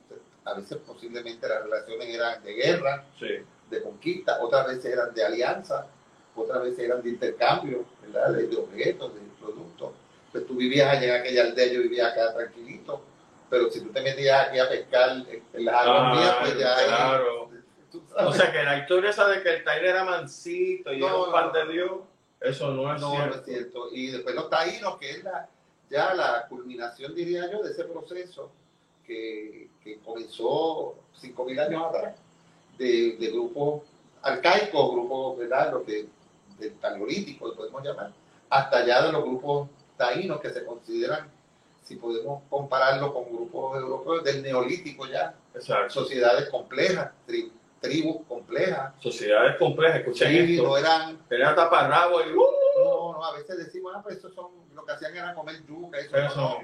a 0.45 0.53
veces 0.53 0.77
posiblemente 0.85 1.49
las 1.49 1.63
relaciones 1.63 2.07
eran 2.07 2.43
de 2.43 2.53
guerra, 2.53 3.03
de 3.19 3.81
conquista, 3.81 4.37
otras 4.43 4.67
veces 4.67 4.93
eran 4.93 5.11
de 5.15 5.25
alianza, 5.25 5.87
otras 6.35 6.61
veces 6.61 6.85
eran 6.85 7.01
de 7.01 7.09
intercambio, 7.09 7.83
¿verdad? 8.03 8.31
De, 8.33 8.55
objetos, 8.55 9.15
de 9.15 9.21
productos. 9.41 9.93
Pues 10.37 10.47
tú 10.47 10.53
vivías 10.53 10.87
allá 10.87 11.15
en 11.15 11.21
aquella 11.21 11.41
aldea, 11.45 11.73
yo 11.73 11.81
vivía 11.81 12.09
acá 12.09 12.31
tranquilito, 12.31 13.01
pero 13.49 13.71
si 13.71 13.81
tú 13.81 13.89
te 13.89 14.03
metías 14.03 14.47
aquí 14.47 14.59
a 14.59 14.69
pescar 14.69 15.25
en 15.53 15.65
las 15.65 15.75
aguas 15.75 16.15
mías, 16.15 16.35
pues 16.41 16.59
ya... 16.59 16.75
Claro. 16.85 17.49
o 18.17 18.33
sea 18.33 18.51
que 18.51 18.61
la 18.61 18.77
historia 18.77 19.09
esa 19.09 19.27
de 19.29 19.41
que 19.41 19.55
el 19.55 19.63
taller 19.63 19.85
era 19.85 20.03
mansito 20.03 20.93
y 20.93 21.03
era 21.03 21.15
un 21.15 21.31
pan 21.31 21.51
de 21.51 21.73
Dios, 21.73 21.91
eso 22.39 22.71
no 22.71 22.93
es 22.93 22.99
cierto. 22.99 23.25
No 23.25 23.33
es 23.33 23.45
cierto. 23.45 23.89
Y 23.91 24.07
después 24.11 24.35
los 24.35 24.47
taínos, 24.47 24.99
que 24.99 25.09
es 25.09 25.23
la, 25.23 25.49
ya 25.89 26.13
la 26.13 26.45
culminación, 26.47 27.15
diría 27.15 27.51
yo, 27.51 27.63
de 27.63 27.71
ese 27.71 27.85
proceso 27.85 28.51
que, 29.07 29.69
que 29.83 29.97
comenzó 30.01 30.97
5.000 31.19 31.65
años 31.65 31.83
atrás, 31.83 32.15
de, 32.77 33.17
de 33.19 33.31
grupos 33.31 33.81
arcaicos, 34.21 34.91
grupos, 34.91 35.39
¿verdad? 35.39 35.71
Lo 35.71 35.83
que, 35.83 36.05
del 36.59 36.73
paleolítico, 36.73 37.55
podemos 37.55 37.83
llamar, 37.83 38.11
hasta 38.51 38.77
allá 38.77 39.01
de 39.01 39.11
los 39.13 39.23
grupos 39.23 39.69
taínos 39.97 40.39
que 40.39 40.49
se 40.49 40.63
consideran, 40.63 41.29
si 41.83 41.95
podemos 41.95 42.43
compararlo 42.49 43.13
con 43.13 43.25
grupos 43.25 43.79
europeos 43.79 44.23
del 44.23 44.43
neolítico 44.43 45.07
ya, 45.07 45.33
sociedades 45.89 46.49
complejas, 46.49 47.11
tribus 47.79 48.25
complejas. 48.27 48.93
Sociedades 48.99 49.55
complejas, 49.57 49.99
escuchen 49.99 50.35
esto. 50.35 50.63
no 50.63 50.77
eran... 50.77 51.17
Tenían 51.27 51.55
taparrabo 51.55 52.21
y... 52.21 52.33
¡uh! 52.33 52.45
No, 52.77 53.13
no, 53.13 53.25
a 53.25 53.33
veces 53.33 53.57
decimos, 53.57 53.93
ah, 53.95 54.01
pues 54.03 54.17
eso 54.17 54.29
son, 54.31 54.51
lo 54.75 54.85
que 54.85 54.91
hacían 54.91 55.15
era 55.15 55.33
comer 55.33 55.65
yuca, 55.65 55.97
eso, 55.97 56.15
no, 56.35 56.59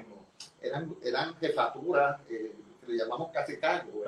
Eran, 0.62 0.94
eran 1.02 1.34
jefaturas, 1.36 2.20
eh, 2.28 2.52
que 2.84 2.92
le 2.92 2.98
llamamos 2.98 3.32
casi 3.32 3.58
cargo, 3.58 4.04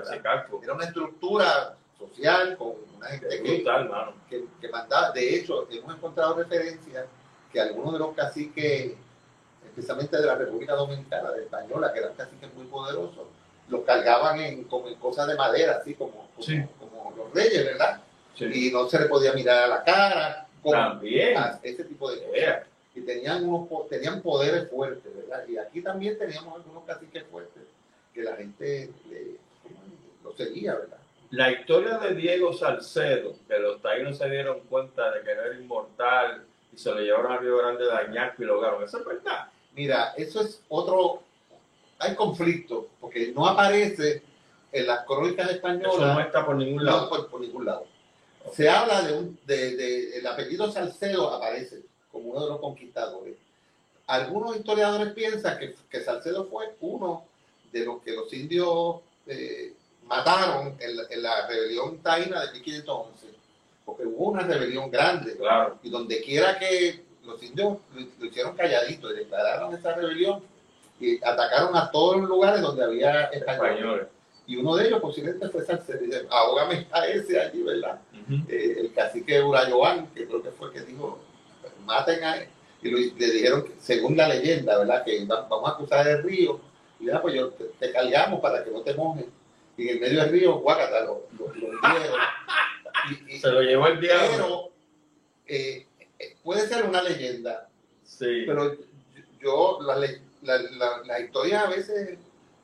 Era 0.63 0.75
una 0.75 0.85
estructura 0.85 1.77
social 1.99 2.57
con 2.57 2.75
una 2.97 3.07
gente 3.09 3.43
que, 3.43 3.65
que, 4.29 4.45
que, 4.61 4.69
mandaba. 4.69 5.11
De 5.13 5.37
hecho, 5.37 5.67
hemos 5.71 5.97
encontrado 5.97 6.35
referencias 6.35 7.07
que 7.53 7.61
algunos 7.61 7.95
de 7.95 7.99
los 7.99 8.15
caciques, 8.15 8.93
especialmente 9.77 10.17
de 10.17 10.27
la 10.27 10.37
República 10.37 10.75
Dominicana, 10.75 11.31
de 11.33 11.43
Española, 11.43 11.93
que 11.93 11.99
eran 11.99 12.15
caciques 12.15 12.53
muy 12.55 12.65
poderosos, 12.65 13.27
los 13.69 13.83
cargaban 13.83 14.41
en, 14.41 14.65
como 14.65 14.89
en 14.89 14.95
cosas 14.95 15.29
de 15.29 15.35
madera, 15.35 15.79
así 15.81 15.95
como, 15.95 16.31
como, 16.79 17.15
los 17.15 17.35
reyes, 17.35 17.63
¿verdad? 17.63 18.01
Y 18.39 18.71
no 18.71 18.89
se 18.89 19.01
le 19.01 19.07
podía 19.07 19.35
mirar 19.35 19.65
a 19.65 19.67
la 19.67 19.85
cara. 19.85 20.49
También. 20.65 21.37
ese 21.63 21.85
tipo 21.85 22.11
de 22.11 22.25
cosas. 22.25 22.67
Y 22.95 23.03
tenían, 23.03 23.47
unos, 23.47 23.69
tenían 23.91 24.23
poderes 24.23 24.71
fuertes, 24.71 25.15
¿verdad? 25.15 25.47
Y 25.47 25.59
aquí 25.59 25.83
también 25.83 26.19
teníamos 26.19 26.55
algunos 26.55 26.85
caciques 26.85 27.25
fuertes 27.31 27.63
que 28.15 28.23
la 28.23 28.35
gente 28.37 28.91
lo 30.25 30.35
seguía, 30.35 30.75
¿verdad? 30.75 30.99
La 31.31 31.51
historia 31.51 31.99
de 31.99 32.15
Diego 32.15 32.55
Salcedo, 32.55 33.35
que 33.47 33.59
los 33.59 33.83
taínos 33.83 34.17
se 34.17 34.31
dieron 34.31 34.61
cuenta 34.71 35.11
de 35.11 35.23
que 35.23 35.33
era 35.33 35.55
inmortal 35.55 36.47
y 36.73 36.79
se 36.79 36.91
lo 36.91 37.01
llevaron 37.01 37.33
a 37.33 37.37
Río 37.37 37.59
Grande 37.59 37.85
de 37.85 37.93
Añasco 37.93 38.43
y 38.43 38.47
lo 38.47 38.55
lograron, 38.55 38.83
¿eso 38.83 38.99
es 38.99 39.05
verdad? 39.05 39.51
Mira, 39.77 40.15
eso 40.17 40.41
es 40.41 40.61
otro, 40.69 41.23
hay 41.99 42.15
conflicto, 42.15 42.89
porque 43.01 43.33
no 43.35 43.47
aparece 43.47 44.23
en 44.73 44.87
las 44.87 45.05
crónicas 45.05 45.51
españolas. 45.51 45.95
Eso 45.95 46.15
no 46.15 46.21
está 46.21 46.45
por 46.45 46.57
ningún 46.57 46.85
lado. 46.85 47.11
No, 47.11 47.29
por, 47.29 47.41
ningún 47.41 47.67
lado. 47.67 47.87
Se 48.53 48.69
habla 48.69 49.03
de 49.03 49.13
un, 49.13 49.39
de, 49.47 49.77
de, 49.77 50.19
el 50.19 50.27
apellido 50.27 50.73
Salcedo 50.73 51.31
aparece 51.31 51.83
como 52.11 52.31
uno 52.31 52.45
de 52.45 52.51
los 52.51 52.61
conquistadores. 52.61 53.37
Algunos 54.07 54.57
historiadores 54.57 55.13
piensan 55.13 55.59
que, 55.59 55.75
que 55.91 56.01
Salcedo 56.01 56.47
fue 56.47 56.75
uno 56.81 57.25
de 57.73 57.85
los 57.85 58.03
que 58.03 58.13
los 58.13 58.33
indios 58.33 58.97
eh, 59.27 59.75
mataron 60.07 60.77
en 60.79 61.23
la, 61.23 61.47
rebelión 61.47 61.99
taína 61.99 62.47
de 62.47 62.53
1511, 62.53 63.27
porque 63.85 64.05
hubo 64.05 64.31
una 64.31 64.43
rebelión 64.43 64.91
grande, 64.91 65.37
y 65.83 65.91
donde 65.91 66.23
quiera 66.23 66.59
que 66.59 67.06
los 67.27 67.43
indios 67.43 67.79
lo, 67.95 68.27
hicieron 68.27 68.57
calladito 68.57 69.13
y 69.13 69.17
declararon 69.17 69.75
esa 69.75 69.95
rebelión 69.95 70.43
y 70.99 71.17
atacaron 71.25 71.77
a 71.77 71.91
todos 71.91 72.19
los 72.19 72.29
lugares 72.29 72.63
donde 72.63 72.85
había 72.85 73.25
españoles. 73.25 74.07
Y 74.47 74.57
uno 74.57 74.77
de 74.77 74.87
ellos 74.87 75.01
posiblemente 75.01 75.49
fue 75.49 75.65
Salcedo, 75.65 76.29
ahógame 76.31 76.87
a 76.93 77.07
ese 77.09 77.41
allí, 77.41 77.63
¿verdad? 77.63 78.01
Eh, 78.49 78.77
el 78.79 78.93
cacique 78.95 79.43
Urayoán, 79.43 80.07
que 80.15 80.27
creo 80.27 80.43
que 80.43 80.51
fue 80.51 80.69
el 80.69 80.73
que 80.73 80.81
dijo, 80.83 81.19
maten 81.85 82.23
a 82.23 82.37
él. 82.37 82.49
Y 82.81 82.91
le 82.91 83.31
dijeron, 83.33 83.67
según 83.81 84.17
la 84.17 84.29
leyenda, 84.29 84.79
¿verdad? 84.79 85.05
Que 85.05 85.25
vamos 85.25 85.71
a 85.71 85.77
cruzar 85.77 86.07
el 86.07 86.23
río. 86.23 86.61
Y 87.01 87.07
ya, 87.07 87.21
pues 87.21 87.35
yo, 87.35 87.49
te, 87.51 87.91
cargamos 87.91 88.41
para 88.41 88.63
que 88.63 88.71
no 88.71 88.81
te 88.83 88.95
mojes 88.95 89.27
y 89.77 89.89
en 89.89 89.95
el 89.95 90.01
medio 90.01 90.21
del 90.23 90.31
río, 90.31 90.59
guácata, 90.59 91.05
lo, 91.05 91.27
lo, 91.39 91.53
Se 93.41 93.49
lo 93.49 93.61
llevó 93.61 93.89
el 93.89 94.01
diablo. 94.01 94.31
Pero 94.31 94.73
eh, 95.47 95.87
puede 96.43 96.67
ser 96.67 96.85
una 96.85 97.03
leyenda. 97.03 97.69
Sí. 98.05 98.45
Pero 98.47 98.77
yo, 99.41 99.79
las 99.83 99.99
la, 100.43 101.03
la, 101.05 101.21
historias 101.21 101.65
a 101.65 101.69
veces 101.69 102.19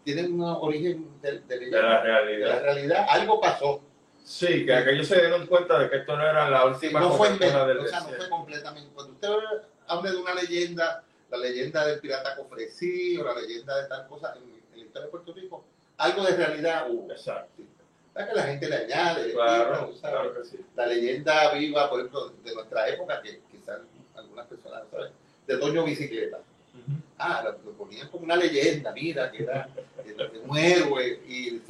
tienen 0.05 0.35
un 0.35 0.43
origen 0.43 1.09
de, 1.21 1.41
de, 1.41 1.71
la 1.71 2.03
realidad. 2.03 2.49
de 2.49 2.55
la 2.55 2.61
realidad. 2.61 3.07
Algo 3.09 3.41
pasó. 3.41 3.83
Sí, 4.25 4.65
que 4.65 4.73
aquellos 4.73 5.09
se 5.09 5.21
dieron 5.21 5.47
cuenta 5.47 5.79
de 5.79 5.91
que 5.91 5.97
esto 5.97 6.17
no 6.17 6.23
era 6.23 6.49
la 6.49 6.65
última 6.65 7.01
no 7.01 7.11
fue 7.13 7.31
del 7.31 7.79
o 7.79 7.89
sea, 7.89 8.01
no 8.01 8.09
fue 8.09 8.29
completamente. 8.29 8.91
Cuando 8.95 9.13
usted 9.15 9.29
habla 9.89 10.11
de 10.11 10.17
una 10.17 10.35
leyenda, 10.35 11.05
la 11.31 11.39
leyenda 11.39 11.87
del 11.87 11.99
pirata 11.99 12.37
Cofresí 12.37 13.19
o 13.19 13.25
la 13.25 13.41
leyenda 13.41 13.83
de 13.83 13.89
tal 13.89 14.07
cosa 14.07 14.35
en, 14.37 14.43
en 14.45 14.79
la 14.79 14.85
historia 14.85 15.07
de 15.07 15.11
Puerto 15.11 15.33
Rico, 15.33 15.65
algo 15.97 16.25
de 16.25 16.37
realidad 16.37 16.87
hubo. 16.89 17.11
Exacto. 17.11 17.63
Que 18.15 18.35
la 18.35 18.43
gente 18.45 18.69
le 18.69 18.77
añade. 18.77 19.33
Claro, 19.33 19.93
claro 20.01 20.35
que 20.35 20.45
sí. 20.45 20.61
La 20.77 20.87
leyenda 20.87 21.53
viva, 21.55 21.89
por 21.89 22.01
ejemplo, 22.01 22.33
de 22.45 22.55
nuestra 22.55 22.89
época, 22.89 23.23
que 23.23 23.41
quizás 23.51 23.81
algunas 24.15 24.47
personas 24.47 24.83
saben, 24.91 25.13
de 25.47 25.57
Toño 25.57 25.85
Bicicleta. 25.85 26.39
Ah, 27.19 27.43
lo, 27.45 27.73
ponían 27.73 28.09
como 28.09 28.25
una 28.25 28.37
leyenda, 28.37 28.93
mira, 28.93 29.31
que 29.31 29.45
era, 29.45 29.69
un 30.47 30.57
héroe 30.57 31.21
y, 31.29 31.63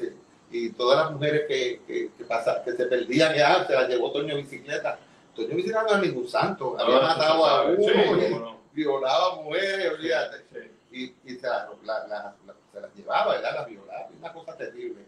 y, 0.51 0.71
todas 0.71 1.05
las 1.05 1.13
mujeres 1.13 1.43
que, 1.47 1.81
que, 1.87 2.11
que, 2.17 2.65
que 2.65 2.73
se 2.73 2.87
perdían, 2.87 3.35
ya 3.35 3.67
se 3.67 3.75
las 3.75 3.89
llevó 3.89 4.13
Toño 4.13 4.37
Bicicleta. 4.37 4.99
Toño 5.35 5.55
Bicicleta 5.57 5.83
no 5.83 5.89
era 5.91 6.01
ningún 6.01 6.29
santo, 6.29 6.79
había 6.79 7.01
matado 7.01 7.45
a 7.45 7.65
uno, 7.65 8.61
violaba 8.73 9.33
a 9.33 9.37
mujeres, 9.37 9.93
olvídate. 9.93 10.73
Y, 10.91 11.05
y 11.25 11.39
la, 11.41 11.69
la, 11.85 12.35
se 12.73 12.81
las 12.81 12.95
llevaba, 12.95 13.35
¿verdad? 13.35 13.55
Las 13.55 13.69
violaba, 13.69 14.09
una 14.19 14.33
cosa 14.33 14.57
terrible. 14.57 15.01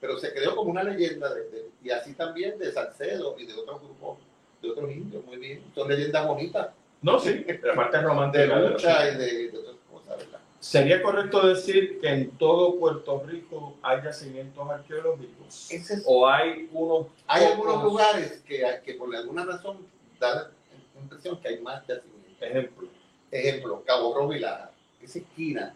Pero 0.00 0.18
se 0.18 0.32
creó 0.32 0.54
como 0.54 0.70
una 0.70 0.82
leyenda, 0.82 1.32
de, 1.34 1.70
y 1.82 1.90
así 1.90 2.14
también 2.14 2.58
de 2.58 2.72
Salcedo 2.72 3.36
y 3.38 3.46
de 3.46 3.54
otros 3.54 3.80
grupos, 3.80 4.18
de 4.62 4.70
otros 4.70 4.90
indios, 4.90 5.24
muy 5.24 5.38
bien. 5.38 5.64
Son 5.74 5.88
leyendas 5.88 6.26
bonitas. 6.26 6.68
No, 7.02 7.18
sí, 7.18 7.44
la 7.62 7.74
parte 7.74 8.00
romántica. 8.00 8.58
De 8.58 8.68
lucha 8.68 9.10
y 9.10 9.16
de, 9.16 9.58
otras 9.58 9.76
cosas, 9.90 10.18
¿verdad? 10.18 10.40
¿Sería 10.60 11.02
correcto 11.02 11.46
decir 11.46 12.00
que 12.00 12.08
en 12.08 12.30
todo 12.32 12.78
Puerto 12.78 13.22
Rico 13.26 13.76
hay 13.82 14.02
yacimientos 14.02 14.68
arqueológicos? 14.68 15.68
¿O 16.06 16.26
hay 16.28 16.68
unos 16.72 17.06
Hay 17.26 17.44
algunos 17.44 17.84
lugares 17.84 18.42
que, 18.46 18.64
que 18.84 18.94
por 18.94 19.14
alguna 19.14 19.44
razón 19.44 19.86
da 20.18 20.50
la 20.94 21.00
impresión 21.00 21.40
que 21.40 21.48
hay 21.48 21.60
más 21.60 21.86
yacimientos. 21.86 22.16
Ejemplo. 22.40 22.88
Ejemplo, 23.30 23.82
Cabo 23.86 24.14
Rojo 24.14 24.32
y 24.34 24.40
la, 24.40 24.70
esa 25.00 25.18
esquina 25.18 25.74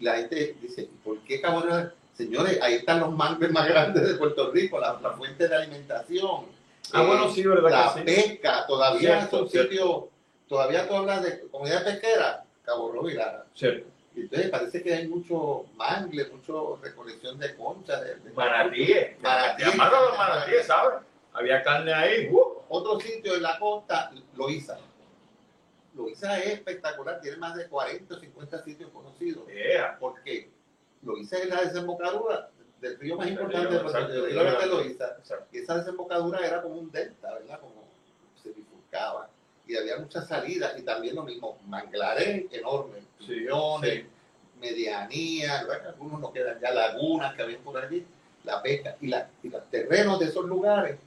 la 0.00 0.16
gente 0.16 0.56
dice, 0.60 0.88
¿por 1.04 1.18
qué 1.20 1.40
cabrón? 1.40 1.92
Señores, 2.18 2.58
ahí 2.60 2.74
están 2.74 2.98
los 2.98 3.14
mangles 3.14 3.52
más 3.52 3.68
grandes 3.68 4.04
de 4.04 4.14
Puerto 4.14 4.50
Rico, 4.50 4.80
la, 4.80 4.94
fuente 5.16 5.46
de 5.46 5.54
alimentación. 5.54 6.46
Ah, 6.92 7.02
bueno, 7.02 7.30
sí, 7.30 7.44
¿verdad? 7.44 7.94
La 7.94 8.04
pesca, 8.04 8.66
todavía 8.66 9.28
son 9.28 9.48
sitios, 9.48 10.06
todavía 10.48 10.88
tú 10.88 10.96
hablas 10.96 11.22
de 11.22 11.46
comunidad 11.48 11.84
pesquera, 11.84 12.42
Cabo 12.64 12.90
Rojo 12.90 13.08
y 13.08 13.14
Lara. 13.14 13.46
Cierto. 13.54 13.86
Entonces 14.16 14.50
parece 14.50 14.82
que 14.82 14.94
hay 14.94 15.06
mucho 15.06 15.66
mangle, 15.76 16.26
mucho 16.26 16.80
recolección 16.82 17.38
de 17.38 17.54
conchas. 17.54 18.02
De, 18.02 18.16
de 18.16 18.32
manatíes. 18.32 19.20
Manatíes. 19.20 19.76
los 19.76 20.18
manatíes, 20.18 20.66
¿sabes? 20.66 20.98
Había 21.32 21.62
carne 21.62 21.94
ahí. 21.94 22.28
Uh. 22.32 22.62
Otro 22.68 22.98
sitio 22.98 23.36
en 23.36 23.42
la 23.44 23.60
costa, 23.60 24.10
Loíza. 24.36 24.76
Loiza 25.94 26.36
es 26.40 26.54
espectacular, 26.54 27.20
tiene 27.20 27.36
más 27.36 27.54
de 27.54 27.68
40 27.68 28.12
o 28.12 28.18
50 28.18 28.64
sitios 28.64 28.90
conocidos. 28.90 29.44
¿Por 30.00 30.20
qué? 30.24 30.57
Loiza 31.02 31.38
es 31.38 31.48
la 31.48 31.62
desembocadura 31.62 32.50
del 32.80 32.98
río 32.98 33.16
más 33.16 33.28
importante 33.28 33.74
de 33.74 33.80
Puerto 33.80 34.26
Rico, 34.26 34.66
Loiza. 34.66 35.16
Y 35.52 35.58
esa 35.58 35.78
desembocadura 35.78 36.46
era 36.46 36.62
como 36.62 36.76
un 36.76 36.90
delta, 36.90 37.34
¿verdad? 37.34 37.60
Como 37.60 37.84
se 38.42 38.50
bifurcaba. 38.50 39.28
Y 39.66 39.76
había 39.76 39.98
muchas 39.98 40.26
salidas 40.26 40.78
y 40.78 40.82
también 40.82 41.16
lo 41.16 41.24
mismo, 41.24 41.58
manglares 41.66 42.46
enormes, 42.52 43.02
millones, 43.20 44.06
medianías, 44.60 45.66
algunos 45.86 46.20
no 46.20 46.32
quedan 46.32 46.58
ya 46.60 46.70
lagunas 46.70 47.34
que 47.34 47.42
habían 47.42 47.60
por 47.60 47.76
allí, 47.76 48.04
la 48.44 48.62
pesca 48.62 48.96
y, 49.00 49.08
la, 49.08 49.28
y 49.42 49.48
los 49.50 49.68
terrenos 49.70 50.18
de 50.18 50.26
esos 50.26 50.44
lugares 50.46 50.98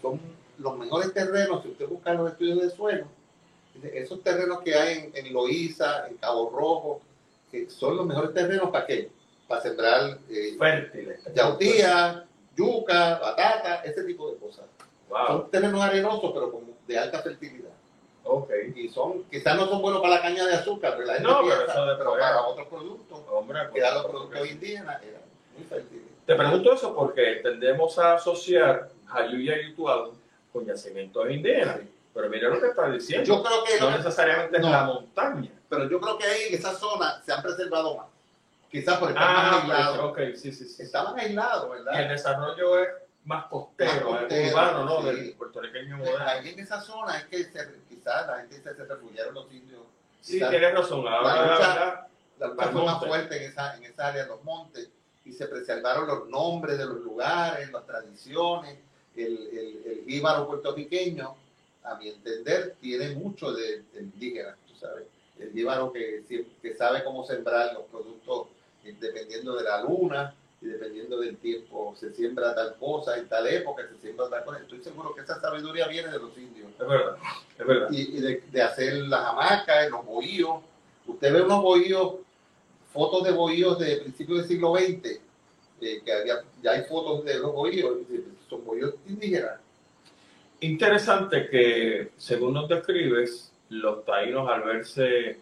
son 0.00 0.20
los 0.58 0.78
mejores 0.78 1.12
terrenos, 1.14 1.62
si 1.62 1.70
usted 1.70 1.88
busca 1.88 2.12
los 2.14 2.30
estudios 2.32 2.60
de 2.60 2.70
suelo, 2.70 3.06
esos 3.82 4.22
terrenos 4.22 4.60
que 4.60 4.74
hay 4.74 5.10
en, 5.14 5.26
en 5.26 5.32
Loíza, 5.32 6.06
en 6.08 6.16
Cabo 6.18 6.50
Rojo, 6.50 7.00
que 7.50 7.68
son 7.70 7.96
los 7.96 8.06
mejores 8.06 8.34
terrenos 8.34 8.70
para 8.70 8.86
qué? 8.86 9.10
Para 9.52 9.62
sembrar 9.64 10.18
eh, 10.30 10.56
Fértiles. 10.58 11.20
yautía, 11.34 12.24
yuca, 12.56 13.18
batata, 13.18 13.82
ese 13.84 14.02
tipo 14.04 14.30
de 14.30 14.38
cosas. 14.38 14.64
Wow. 15.10 15.26
Son 15.26 15.50
terrenos 15.50 15.82
arenosos, 15.82 16.32
pero 16.32 16.58
de 16.86 16.98
alta 16.98 17.20
fertilidad. 17.20 17.68
Ok. 18.24 18.50
Y 18.74 18.88
son, 18.88 19.24
quizás 19.24 19.54
no 19.56 19.66
son 19.66 19.82
buenos 19.82 20.00
para 20.00 20.14
la 20.14 20.22
caña 20.22 20.46
de 20.46 20.54
azúcar, 20.54 20.94
pero, 20.96 21.06
la 21.06 21.14
gente 21.16 21.28
No, 21.28 21.40
pero 21.42 21.56
piensa, 21.56 21.72
eso 21.72 21.84
después- 21.84 21.98
pero 21.98 22.18
para 22.18 22.46
otros 22.46 22.66
productos, 22.68 23.18
Hombre, 23.30 23.60
que 23.74 23.78
eran 23.78 23.92
los 23.92 24.02
pues, 24.04 24.12
productos 24.14 24.50
indígenas, 24.50 25.02
eran 25.02 25.20
muy 25.54 25.64
fértiles. 25.64 26.04
Te 26.24 26.34
pregunto 26.34 26.72
eso 26.72 26.94
porque 26.96 27.40
tendemos 27.42 27.98
a 27.98 28.14
asociar 28.14 28.88
Jayuya 29.04 29.60
y 29.60 29.72
Utuado 29.72 30.14
con 30.50 30.64
yacimientos 30.64 31.30
indígenas. 31.30 31.80
Pero 32.14 32.30
mira 32.30 32.48
lo 32.48 32.58
que 32.58 32.68
estás 32.68 32.90
diciendo. 32.90 33.26
Yo 33.26 33.42
creo 33.42 33.64
que 33.64 33.78
no 33.78 33.90
necesariamente 33.90 34.58
no. 34.60 34.66
es 34.66 34.72
la 34.72 34.84
montaña. 34.84 35.50
pero 35.68 35.90
yo 35.90 36.00
creo 36.00 36.16
que 36.16 36.24
ahí 36.24 36.40
en 36.48 36.54
esa 36.54 36.72
zona 36.72 37.20
se 37.22 37.34
han 37.34 37.42
preservado 37.42 37.96
más. 37.98 38.11
Quizás 38.72 38.98
por 38.98 39.10
estar 39.10 39.22
Ah, 39.24 39.50
más 39.52 39.60
aislados. 39.62 40.12
pues, 40.14 40.30
ok, 40.32 40.36
sí, 40.40 40.52
sí, 40.52 40.64
sí. 40.66 40.82
Estaban 40.82 41.18
aislados, 41.18 41.76
El 41.76 41.84
¿verdad? 41.84 42.08
desarrollo 42.08 42.78
es 42.80 42.88
más 43.24 43.44
costero, 43.46 44.10
Más 44.10 44.22
es 44.22 44.28
costero, 44.28 44.48
urbano, 44.50 44.84
¿no? 44.86 45.00
sí. 45.02 45.06
Del 45.06 45.34
puertorriqueño 45.34 45.96
moderno. 45.98 46.26
Ahí 46.26 46.48
en 46.48 46.58
esa 46.58 46.80
zona 46.80 47.18
es 47.18 47.24
que 47.26 47.44
se, 47.44 47.68
quizás 47.88 48.26
la 48.26 48.38
gente 48.38 48.74
se 48.74 48.84
refugiaron 48.84 49.34
los 49.34 49.52
indios. 49.52 49.82
Sí, 50.20 50.34
Quizás 50.34 50.50
tienes 50.50 50.74
razón. 50.74 51.06
Ahora, 51.06 51.22
La 51.22 51.34
la 51.36 51.42
lucha- 51.42 51.68
verdad, 51.74 52.06
la 52.38 52.46
lucha 52.48 52.62
Al 52.64 52.72
fue 52.72 52.84
más 52.84 53.04
fuerte 53.04 53.36
en 53.44 53.50
esa, 53.50 53.76
en 53.76 53.84
esa 53.84 54.06
área 54.08 54.26
los 54.26 54.42
montes 54.42 54.88
y 55.24 55.32
se 55.32 55.46
preservaron 55.46 56.06
los 56.08 56.28
nombres 56.28 56.78
de 56.78 56.86
los 56.86 57.00
lugares, 57.00 57.70
las 57.70 57.86
tradiciones, 57.86 58.78
el, 59.14 59.24
el, 59.52 59.82
el 59.86 60.04
jíbaro 60.06 60.46
puertorriqueño, 60.46 61.36
a 61.84 61.94
mi 61.96 62.08
entender, 62.08 62.74
tiene 62.80 63.10
mucho 63.16 63.52
de, 63.52 63.82
de 63.92 64.00
indígena, 64.00 64.56
tú 64.66 64.74
sabes. 64.76 65.04
El 65.38 65.52
jíbaro 65.52 65.92
que, 65.92 66.24
que 66.62 66.74
sabe 66.74 67.02
cómo 67.04 67.24
sembrar 67.26 67.74
los 67.74 67.84
productos 67.84 68.46
eh, 68.48 68.61
dependiendo 68.84 69.54
de 69.56 69.64
la 69.64 69.82
luna 69.82 70.34
y 70.60 70.66
dependiendo 70.66 71.18
del 71.18 71.36
tiempo. 71.36 71.94
Se 71.98 72.12
siembra 72.12 72.54
tal 72.54 72.76
cosa 72.76 73.16
en 73.16 73.28
tal 73.28 73.46
época, 73.46 73.86
se 73.88 74.00
siembra 74.00 74.28
tal 74.28 74.44
cosa. 74.44 74.58
Estoy 74.58 74.80
seguro 74.80 75.14
que 75.14 75.22
esa 75.22 75.40
sabiduría 75.40 75.86
viene 75.88 76.10
de 76.10 76.18
los 76.18 76.36
indios 76.36 76.68
es 76.82 76.88
verdad, 76.88 77.16
es 77.58 77.66
verdad. 77.66 77.88
y, 77.90 78.00
y 78.00 78.20
de, 78.20 78.42
de 78.50 78.62
hacer 78.62 78.94
las 78.94 79.24
hamacas, 79.26 79.90
los 79.90 80.04
bohíos. 80.04 80.60
Usted 81.06 81.32
ve 81.32 81.42
unos 81.42 81.62
bohíos, 81.62 82.14
fotos 82.92 83.24
de 83.24 83.32
bohíos 83.32 83.78
de 83.78 83.96
principios 83.98 84.38
del 84.40 84.48
siglo 84.48 84.74
XX, 84.74 85.20
eh, 85.80 86.02
que 86.04 86.12
había, 86.12 86.44
ya 86.62 86.72
hay 86.72 86.82
fotos 86.82 87.24
de 87.24 87.38
los 87.38 87.52
bohíos, 87.52 87.98
son 88.48 88.64
bohíos 88.64 88.94
indígenas. 89.06 89.60
Interesante 90.60 91.48
que, 91.48 92.12
según 92.16 92.54
nos 92.54 92.68
describes, 92.68 93.52
los 93.68 94.04
taínos 94.04 94.48
al 94.48 94.62
verse 94.62 95.38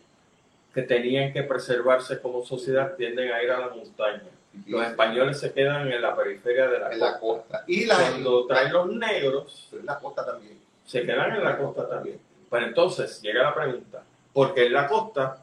que 0.74 0.82
tenían 0.82 1.32
que 1.32 1.42
preservarse 1.42 2.20
como 2.20 2.44
sociedad 2.44 2.94
tienden 2.96 3.32
a 3.32 3.42
ir 3.42 3.50
a 3.50 3.58
la 3.60 3.68
montaña. 3.68 4.22
Los 4.66 4.84
españoles 4.86 5.38
se 5.40 5.52
quedan 5.52 5.90
en 5.90 6.02
la 6.02 6.16
periferia 6.16 6.68
de 6.68 6.78
la 6.78 6.92
en 6.92 7.00
la 7.00 7.18
costa. 7.20 7.64
Y 7.66 7.86
la, 7.86 7.96
Cuando 7.96 8.46
traen 8.46 8.72
los 8.72 8.88
negros, 8.92 9.68
en 9.72 9.86
la 9.86 9.98
costa 9.98 10.24
también. 10.26 10.58
se 10.84 11.02
quedan 11.06 11.36
en 11.36 11.44
la 11.44 11.56
costa 11.56 11.88
también. 11.88 12.20
Pero 12.50 12.66
entonces 12.66 13.20
llega 13.22 13.44
la 13.44 13.54
pregunta, 13.54 14.02
porque 14.32 14.66
en 14.66 14.72
la 14.72 14.88
costa 14.88 15.42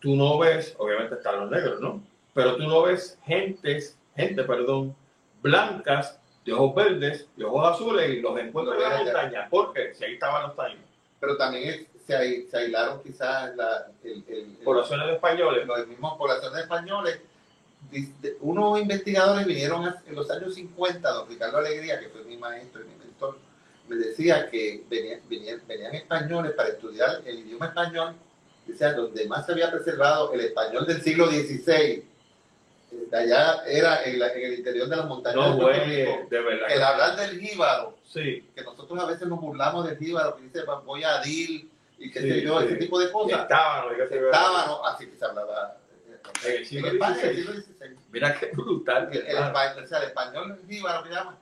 tú 0.00 0.16
no 0.16 0.38
ves, 0.38 0.74
obviamente 0.78 1.16
están 1.16 1.40
los 1.40 1.50
negros, 1.50 1.80
¿no? 1.80 2.02
Pero 2.32 2.56
tú 2.56 2.62
no 2.64 2.82
ves 2.82 3.18
gentes, 3.26 3.98
gente, 4.14 4.42
perdón, 4.44 4.94
blancas, 5.42 6.18
de 6.44 6.52
ojos 6.52 6.74
verdes, 6.76 7.26
de 7.36 7.44
ojos 7.44 7.74
azules 7.74 8.10
y 8.10 8.20
los 8.20 8.38
encuentras 8.38 8.76
en 8.80 8.88
la 8.90 8.98
montaña. 9.02 9.48
¿Por 9.50 9.72
qué? 9.72 9.94
Si 9.94 10.04
ahí 10.04 10.14
estaban 10.14 10.44
los 10.44 10.56
taínos. 10.56 10.84
Pero 11.20 11.36
también 11.36 11.68
es- 11.68 11.86
se, 12.06 12.48
se 12.48 12.56
aislaron 12.56 13.02
quizás 13.02 13.54
la, 13.56 13.88
el, 14.04 14.24
el- 14.28 14.34
el- 14.36 14.64
Poblaciones 14.64 15.06
de 15.08 15.14
españoles. 15.14 15.66
los 15.66 15.86
mismos 15.88 16.16
poblaciones 16.18 16.60
españoles. 16.60 17.20
Unos 18.40 18.80
investigadores 18.80 19.46
vinieron 19.46 19.84
en 20.06 20.14
los 20.14 20.28
años 20.30 20.54
50, 20.54 21.08
don 21.08 21.28
Ricardo 21.28 21.58
Alegría, 21.58 22.00
que 22.00 22.08
fue 22.08 22.24
mi 22.24 22.36
maestro 22.36 22.82
y 22.82 22.84
mi 22.88 22.96
mentor, 22.96 23.38
me 23.88 23.96
decía 23.96 24.50
que 24.50 24.84
venían, 24.90 25.20
venían, 25.28 25.62
venían 25.68 25.94
españoles 25.94 26.52
para 26.52 26.70
estudiar 26.70 27.22
el 27.24 27.38
idioma 27.40 27.66
español, 27.66 28.14
sea, 28.76 28.92
donde 28.94 29.26
más 29.28 29.46
se 29.46 29.52
había 29.52 29.70
preservado 29.70 30.32
el 30.32 30.40
español 30.40 30.84
del 30.86 31.00
siglo 31.00 31.28
XVI, 31.28 31.72
eh, 31.72 32.04
de 33.10 33.16
allá 33.16 33.62
era 33.66 34.02
en, 34.04 34.18
la- 34.18 34.32
en 34.32 34.44
el 34.46 34.54
interior 34.54 34.88
de 34.88 34.96
las 34.96 35.06
montañas 35.06 35.36
No, 35.36 35.56
güey, 35.56 35.88
de 36.28 36.40
verdad. 36.40 36.66
El 36.70 36.82
hablar 36.82 37.16
del 37.16 37.38
jíbaro, 37.40 37.94
Sí, 38.04 38.48
que 38.54 38.62
nosotros 38.62 38.98
a 38.98 39.06
veces 39.06 39.28
nos 39.28 39.40
burlamos 39.40 39.86
del 39.86 39.98
jíbaro, 39.98 40.36
que 40.36 40.42
dice 40.42 40.62
voy 40.84 41.04
a 41.04 41.20
Dil 41.20 41.70
y 41.98 42.10
qué 42.10 42.20
Sí, 42.20 42.30
sé 42.30 42.42
yo, 42.42 42.60
sí. 42.60 42.66
ese 42.66 42.76
tipo 42.76 42.98
de 42.98 43.10
cosas. 43.12 43.30
se 43.48 44.18
ve- 44.18 44.26
Estaban, 44.30 44.70
así 44.84 45.06
que 45.06 45.16
se 45.16 45.24
hablaba 45.24 45.76
eh, 46.08 46.20
En 46.44 46.56
el 46.56 46.66
siglo 46.66 46.88
el 46.88 46.98
XVI. 46.98 47.34
siglo 47.34 47.52
XVI. 47.52 47.96
Mira 48.10 48.38
qué 48.38 48.46
brutal. 48.54 49.08
El, 49.12 49.18
el 49.18 49.24
¿verdad? 49.26 49.46
español, 49.48 49.84
o 49.84 49.86
sea, 49.86 49.98
el 49.98 50.04
español 50.04 50.60
jíbaro 50.68 51.02
que 51.04 51.10
llama. 51.10 51.38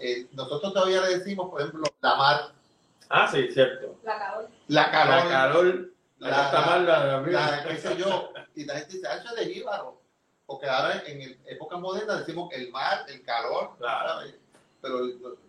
Eh, 0.00 0.26
nosotros 0.32 0.72
todavía 0.72 1.00
le 1.02 1.18
decimos, 1.18 1.50
por 1.50 1.60
ejemplo, 1.60 1.84
la 2.00 2.14
mar, 2.16 2.40
Ah, 3.10 3.28
sí, 3.30 3.48
cierto. 3.52 3.96
La 4.02 4.18
calor. 4.18 4.48
la 4.68 4.82
La 4.82 4.90
calor, 4.90 5.28
Carol, 5.30 5.94
la, 6.18 6.30
la- 6.30 6.44
está 6.46 6.60
mal, 6.62 6.86
la, 6.86 7.20
la, 7.20 7.64
qué 7.68 7.76
sé 7.76 7.96
yo, 7.96 8.32
y 8.54 8.64
la 8.64 8.76
gente 8.76 8.94
dice, 8.94 9.06
ah, 9.06 9.16
eso 9.16 9.28
es 9.36 9.46
de 9.46 9.52
jíbaro. 9.54 10.00
Porque 10.46 10.66
ahora 10.66 11.02
en 11.06 11.20
el- 11.22 11.38
época 11.46 11.76
moderna 11.76 12.16
decimos 12.18 12.50
el 12.52 12.70
mar, 12.70 13.04
el 13.08 13.22
calor, 13.22 13.72
Claro. 13.78 14.08
¿sabes? 14.08 14.34
Pero, 14.80 15.00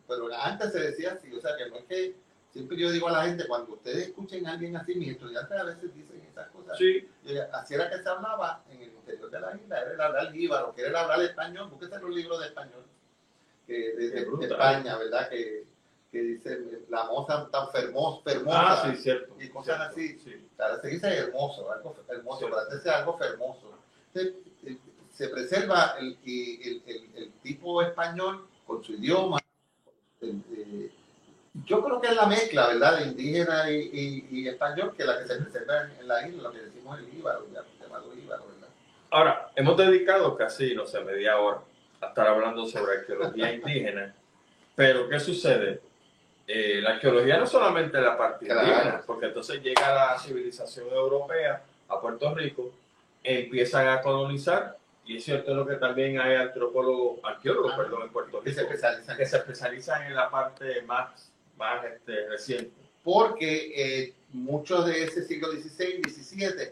pero 0.07 0.27
antes 0.37 0.71
se 0.73 0.79
decía 0.79 1.13
así, 1.13 1.33
o 1.33 1.39
sea, 1.41 1.55
que 1.57 1.69
no 1.69 1.77
es 1.77 1.85
que, 1.85 2.15
siempre 2.55 2.77
yo 2.77 2.89
digo 2.89 3.09
a 3.09 3.11
la 3.11 3.23
gente, 3.25 3.45
cuando 3.47 3.73
ustedes 3.73 4.07
escuchen 4.07 4.47
a 4.47 4.53
alguien 4.53 4.77
así, 4.77 4.95
mis 4.95 5.09
estudiantes 5.09 5.59
a 5.59 5.63
veces 5.65 5.93
dicen 5.93 6.21
esas 6.31 6.47
cosas, 6.51 6.77
Sí, 6.77 7.05
así 7.51 7.73
era 7.73 7.89
que 7.89 8.01
se 8.01 8.07
hablaba 8.09 8.63
en 8.69 8.81
el 8.81 8.93
interior 8.93 9.29
de 9.29 9.39
la 9.41 9.55
isla, 9.57 9.81
era 9.81 9.91
el 9.93 9.99
hablar 10.01 10.31
jíbaro, 10.31 10.73
que 10.73 10.81
era 10.81 10.89
el 10.91 10.95
hablar 10.95 11.21
español, 11.21 11.69
búsquese 11.69 11.99
los 11.99 12.15
libros 12.15 12.39
de 12.39 12.45
español, 12.47 12.83
que 13.67 13.73
de, 13.93 14.09
de-. 14.11 14.45
España, 14.45 14.97
¿verdad? 14.97 15.29
Que, 15.29 15.65
que 16.11 16.21
dice 16.21 16.59
la 16.87 17.03
moza 17.05 17.49
tan 17.51 17.69
fermosa, 17.71 18.21
fermosa 18.23 18.83
ah, 18.83 18.91
sí, 18.95 19.01
cierto. 19.03 19.35
y 19.37 19.49
cosas 19.49 19.93
cierto, 19.93 20.17
así. 20.17 20.19
Sí. 20.23 20.47
Ahora 20.57 20.79
se 20.79 20.87
dice 20.87 21.07
hermoso, 21.13 21.69
algo 21.69 21.93
hermoso, 22.07 22.47
antes 22.57 22.85
era 22.85 22.99
algo 22.99 23.17
fermoso. 23.17 23.77
Eh, 24.13 24.33
se 25.11 25.27
preserva 25.27 25.95
el, 25.99 26.17
el, 26.25 26.83
el- 26.85 27.09
el 27.15 27.31
tipo 27.43 27.81
español 27.81 28.47
con 28.65 28.81
su 28.81 28.93
idioma. 28.93 29.39
eh, 30.21 30.89
yo 31.65 31.83
creo 31.83 31.99
que 32.01 32.07
es 32.07 32.15
la 32.15 32.25
mezcla, 32.27 32.67
¿verdad?, 32.67 32.99
de 32.99 33.05
indígena 33.07 33.69
y, 33.71 33.75
y- 33.91 34.27
y 34.39 34.47
español, 34.47 34.93
que 34.95 35.03
es 35.03 35.07
la 35.07 35.17
que 35.19 35.27
se 35.27 35.35
preserva 35.41 35.81
en, 35.83 35.91
en 35.99 36.07
la 36.07 36.27
isla, 36.27 36.43
lo 36.43 36.51
que 36.51 36.59
decimos 36.59 36.99
el 36.99 37.13
íbaro, 37.17 37.45
llamado 37.81 38.13
íbaro, 38.13 38.45
¿verdad? 38.47 38.67
Ahora, 39.11 39.49
hemos 39.55 39.77
dedicado 39.77 40.35
casi, 40.37 40.75
no 40.75 40.85
sé, 40.85 40.99
media 41.01 41.37
hora 41.39 41.61
a 42.01 42.07
estar 42.07 42.27
hablando 42.27 42.65
sobre 42.67 42.99
arqueología 42.99 43.53
indígena, 43.53 44.13
pero 44.75 45.07
¿qué 45.09 45.19
sucede? 45.19 45.81
Eh, 46.47 46.79
la 46.81 46.91
arqueología 46.91 47.37
no 47.37 47.47
solamente 47.47 47.99
la 47.99 48.15
parte 48.17 48.45
Claro. 48.45 48.61
indígena, 48.67 49.01
porque 49.05 49.25
entonces 49.27 49.61
llega 49.63 49.93
la 49.95 50.19
civilización 50.19 50.87
europea 50.89 51.63
a 51.87 51.99
Puerto 51.99 52.33
Rico, 52.35 52.71
empiezan 53.23 53.87
a 53.87 54.01
colonizar, 54.01 54.77
y 55.05 55.17
es 55.17 55.23
cierto 55.23 55.53
lo 55.53 55.65
que 55.65 55.75
también 55.75 56.19
hay 56.19 56.35
antropólogos, 56.35 57.19
arqueólogos, 57.23 57.73
Ah. 57.73 57.77
perdón, 57.77 58.01
en 58.03 58.09
Puerto 58.09 58.41
Que 58.41 58.51
se 58.53 58.61
Rico, 58.61 58.73
que 59.17 59.25
se 59.25 59.37
especializan 59.37 60.03
en 60.03 60.15
la 60.15 60.29
parte 60.29 60.81
más, 60.83 61.31
más 61.57 61.83
este, 61.85 62.27
reciente. 62.29 62.71
Porque 63.03 63.73
eh, 64.05 64.13
muchos 64.33 64.85
de 64.85 65.03
ese 65.03 65.23
siglo 65.23 65.51
XVI, 65.51 66.01
XVII, 66.07 66.71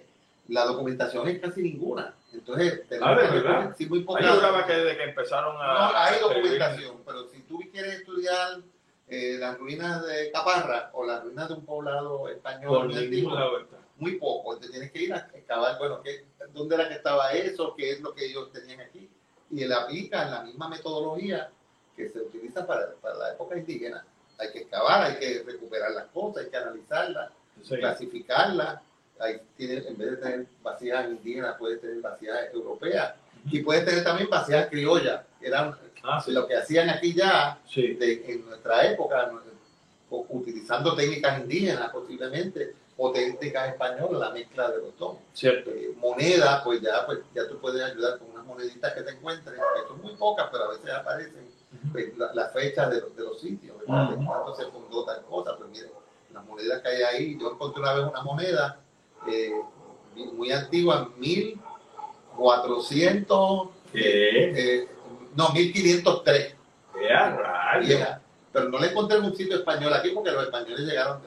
la 0.50 0.66
documentación 0.66 1.28
es 1.28 1.40
casi 1.40 1.62
ninguna. 1.62 2.14
Entonces, 2.34 2.82
Ah, 3.02 3.16
¿de 3.16 3.22
que- 3.28 3.34
verdad? 3.36 3.76
sí, 3.78 3.86
muy 3.86 4.02
poca- 4.04 4.66
que 4.66 4.74
desde 4.74 4.98
que 4.98 5.04
empezaron 5.04 5.56
a... 5.60 5.74
No, 5.92 5.98
hay 5.98 6.20
documentación, 6.20 6.98
pero 7.06 7.28
si 7.30 7.42
tú 7.44 7.60
quieres 7.72 8.00
estudiar 8.00 8.60
eh, 9.08 9.38
las 9.40 9.58
ruinas 9.60 10.06
de 10.08 10.32
Caparra 10.32 10.90
o 10.94 11.06
las 11.06 11.24
ruinas 11.24 11.48
de 11.50 11.54
un 11.56 11.66
poblado 11.66 12.28
español 12.30 12.74
Por 12.78 12.86
muy 12.88 12.98
antiguo, 12.98 13.32
poco. 14.20 14.54
Entonces 14.54 14.72
tienes 14.72 14.92
que 14.92 15.04
ir 15.04 15.14
a 15.14 15.30
excavar, 15.34 15.78
bueno, 15.78 16.02
¿qué, 16.02 16.26
¿dónde 16.54 16.76
era 16.76 16.88
que 16.90 16.96
estaba 16.96 17.32
eso? 17.34 17.76
¿Qué 17.78 17.92
es 17.92 18.02
lo 18.02 18.14
que 18.16 18.26
ellos 18.26 18.52
tenían 18.52 18.82
aquí? 18.82 19.10
Y 19.52 19.62
él 19.64 19.72
aplica 19.72 20.26
la 20.30 20.42
misma 20.44 20.68
metodología 20.68 21.52
que 21.96 22.10
se 22.10 22.20
utiliza 22.20 22.66
para, 22.66 22.94
para 22.96 23.16
la 23.16 23.32
época 23.34 23.56
indígena. 23.58 24.04
Hay 24.38 24.52
que 24.52 24.60
excavar, 24.60 25.04
hay 25.04 25.16
que 25.20 25.44
recuperar 25.46 25.92
las 25.92 26.06
cosas, 26.06 26.44
hay 26.46 26.50
que 26.50 26.58
analizarlas, 26.58 27.32
Sí. 27.64 27.78
clasificarlas. 27.78 28.80
Ahí 29.20 29.40
tiene, 29.56 29.88
en 29.88 29.98
vez 29.98 30.12
de 30.12 30.18
tener 30.18 30.46
vasijas 30.62 31.06
indígenas, 31.08 31.56
puede 31.58 31.78
tener 31.78 32.02
vasijas 32.02 32.40
europeas 32.54 33.14
y 33.46 33.60
puede 33.62 33.82
tener 33.82 34.04
también 34.04 34.30
vasijas 34.30 34.68
criollas, 34.70 35.22
eran 35.42 35.76
Ah, 36.04 36.20
sí. 36.20 36.32
lo 36.32 36.46
que 36.48 36.58
hacían 36.58 36.90
aquí 36.90 37.14
ya 37.14 37.58
Sí. 37.70 37.94
de- 37.94 38.24
en 38.28 38.46
nuestra 38.46 38.86
época, 38.92 39.32
utilizando 40.10 40.96
técnicas 40.96 41.40
indígenas 41.40 41.90
posiblemente, 41.92 42.76
o 42.98 43.12
técnicas 43.12 43.70
españolas, 43.70 44.20
la 44.20 44.30
mezcla 44.30 44.70
de 44.70 44.78
los 44.80 44.98
dos. 45.00 45.18
Cierto. 45.34 45.72
Eh, 45.72 45.94
moneda, 45.98 46.64
pues 46.64 46.80
ya, 46.82 47.06
pues 47.08 47.20
ya 47.34 47.48
tú 47.48 47.58
puedes 47.60 47.82
ayudar 47.82 48.20
con 48.20 48.30
unas 48.32 48.46
moneditas 48.46 48.94
que 48.94 49.02
te 49.02 49.12
encuentres, 49.12 49.56
que 49.56 49.88
son 49.88 50.02
muy 50.02 50.16
pocas, 50.16 50.48
pero 50.52 50.66
a 50.66 50.70
veces 50.70 50.90
aparecen. 50.92 51.48
Pues, 51.92 52.18
las 52.18 52.54
fechas 52.54 52.90
de, 52.90 53.02
de, 53.02 53.24
los 53.24 53.42
sitios, 53.42 53.78
¿verdad? 53.80 54.14
Uh 54.14 54.26
cuándo 54.26 54.56
se 54.56 54.66
fundó 54.66 55.06
tal 55.06 55.22
cosa, 55.24 55.58
pues 55.58 55.70
miren, 55.70 55.92
las 56.34 56.46
monedas 56.46 56.82
que 56.82 56.90
hay 56.90 57.04
ahí, 57.04 57.38
yo 57.40 57.52
encontré 57.52 57.82
una 57.82 57.94
vez 57.94 58.06
una 58.06 58.24
moneda 58.24 58.80
eh, 59.28 59.54
muy 60.16 60.52
antigua, 60.52 61.12
1400, 61.18 63.70
eh, 63.94 64.88
no, 65.36 65.50
1503. 65.50 66.56
Yeah, 67.02 68.22
pero 68.52 68.70
no 68.70 68.80
le 68.80 68.88
encontré 68.88 69.18
en 69.18 69.26
un 69.26 69.36
sitio 69.36 69.58
español 69.58 69.94
aquí 69.94 70.12
porque 70.12 70.32
los 70.32 70.44
españoles 70.44 70.88
llegaron, 70.88 71.20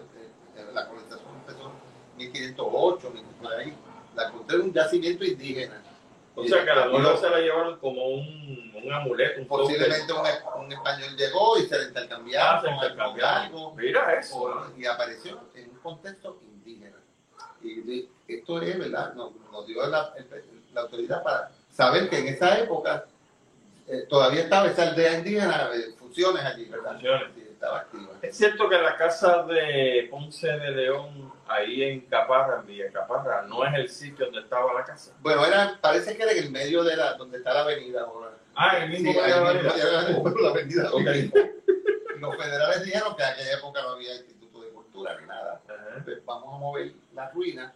la 0.72 0.86
colonización 0.86 1.34
empezó 1.40 1.70
en 2.12 2.18
1508, 2.18 3.12
por 3.42 3.52
ahí. 3.52 3.74
La 4.14 4.28
encontré 4.28 4.56
en 4.56 4.62
un 4.62 4.72
yacimiento 4.72 5.24
indígena. 5.24 5.82
O 6.38 6.44
sea 6.44 6.64
que 6.64 6.70
a 6.70 6.74
la 6.74 6.86
moneda 6.88 7.16
se 7.16 7.30
la 7.30 7.40
llevaron 7.40 7.78
como 7.78 8.08
un, 8.08 8.72
un 8.74 8.92
amuleto. 8.92 9.40
Un 9.40 9.46
posiblemente 9.46 10.12
un, 10.12 10.64
un, 10.64 10.72
español 10.72 11.16
llegó 11.16 11.58
y 11.58 11.62
se 11.62 11.78
le 11.78 11.84
intercambiaba 11.86 12.62
ah, 12.62 13.42
algo. 13.42 13.74
Mira 13.74 14.18
eso. 14.18 14.70
y 14.76 14.84
apareció 14.84 15.40
en 15.54 15.70
un 15.70 15.78
contexto 15.78 16.38
indígena. 16.42 16.98
Y 17.62 18.06
esto 18.28 18.60
es, 18.60 18.78
¿verdad? 18.78 19.14
Nos, 19.14 19.32
nos 19.50 19.66
dio 19.66 19.86
la, 19.86 20.14
la, 20.74 20.80
autoridad 20.82 21.22
para 21.22 21.50
saber 21.72 22.10
que 22.10 22.18
en 22.18 22.28
esa 22.28 22.58
época 22.58 23.06
eh, 23.88 24.04
todavía 24.06 24.42
estaba 24.42 24.66
esa 24.66 24.82
aldea 24.82 25.18
indígena, 25.18 25.70
eh, 25.74 25.94
funciones 25.98 26.44
allí, 26.44 26.66
¿verdad? 26.66 26.98
Sí, 27.00 27.45
estaba 27.56 27.78
activa. 27.80 28.12
Es 28.22 28.36
cierto 28.36 28.68
que 28.68 28.78
la 28.78 28.96
casa 28.96 29.42
de 29.44 30.08
Ponce 30.10 30.46
de 30.46 30.70
León 30.70 31.32
ahí 31.48 31.82
en 31.82 32.00
Caparra, 32.02 32.60
en 32.60 32.66
Villa 32.66 32.92
Caparra, 32.92 33.42
no 33.42 33.64
es 33.64 33.74
el 33.74 33.88
sitio 33.88 34.26
donde 34.26 34.40
estaba 34.40 34.72
la 34.74 34.84
casa. 34.84 35.12
Bueno, 35.20 35.44
era, 35.44 35.78
parece 35.80 36.16
que 36.16 36.22
era 36.22 36.32
en 36.32 36.38
el 36.38 36.50
medio 36.50 36.84
de 36.84 36.96
la, 36.96 37.14
donde 37.14 37.38
está 37.38 37.54
la 37.54 37.60
avenida 37.60 38.02
ahora. 38.02 38.32
Ah, 38.54 38.76
en 38.76 38.82
el 38.84 38.90
mismo 38.90 39.12
sí, 39.12 39.18
medio 39.18 39.34
de 39.34 39.40
la 39.40 39.50
avenida. 39.50 40.32
La 40.40 40.48
avenida 40.48 40.90
okay. 40.92 41.32
Los 42.18 42.36
federales 42.36 42.84
dijeron 42.84 43.14
que 43.14 43.22
en 43.22 43.28
aquella 43.28 43.58
época 43.58 43.82
no 43.82 43.88
había 43.90 44.14
instituto 44.16 44.62
de 44.62 44.68
cultura 44.70 45.20
ni 45.20 45.26
nada. 45.26 45.60
Entonces, 45.96 46.24
vamos 46.24 46.54
a 46.54 46.58
mover 46.58 46.92
las 47.14 47.32
ruinas. 47.34 47.72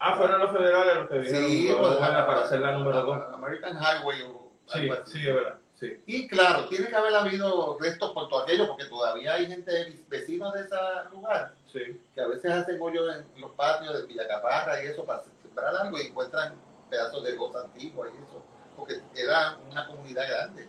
Ah, 0.00 0.16
fueron 0.16 0.40
los 0.40 0.50
federales 0.50 0.96
los 0.96 1.08
que 1.08 1.18
dijeron 1.20 1.50
sí, 1.50 1.74
pues, 1.78 1.96
para 1.96 2.40
hacer 2.40 2.60
la 2.60 2.72
número 2.72 3.02
2. 3.02 3.34
American 3.34 3.76
Highway 3.76 4.22
o 4.22 4.44
Sí, 4.66 4.90
sí, 5.06 5.28
es 5.28 5.34
verdad. 5.34 5.58
Sí. 5.78 6.00
Y 6.06 6.28
claro, 6.28 6.68
tiene 6.68 6.88
que 6.88 6.94
haber 6.94 7.14
habido 7.14 7.76
restos 7.78 8.12
por 8.12 8.28
todo 8.28 8.42
aquello, 8.42 8.68
porque 8.68 8.84
todavía 8.84 9.34
hay 9.34 9.46
gente, 9.46 10.04
vecinos 10.08 10.52
de 10.54 10.60
ese 10.60 10.76
lugar, 11.10 11.54
sí. 11.72 12.00
que 12.14 12.20
a 12.20 12.28
veces 12.28 12.52
hacen 12.52 12.80
hoyos 12.80 13.16
en 13.16 13.40
los 13.40 13.50
patios 13.52 14.00
de 14.00 14.06
Villacaparra 14.06 14.82
y 14.82 14.86
eso 14.86 15.04
para 15.04 15.24
sembrar 15.42 15.74
algo 15.76 15.98
y 15.98 16.06
encuentran 16.06 16.54
pedazos 16.88 17.24
de 17.24 17.36
voz 17.36 17.56
antiguos 17.56 18.08
y 18.12 18.22
eso, 18.22 18.44
porque 18.76 19.00
era 19.16 19.58
una 19.70 19.86
comunidad 19.86 20.28
grande. 20.28 20.68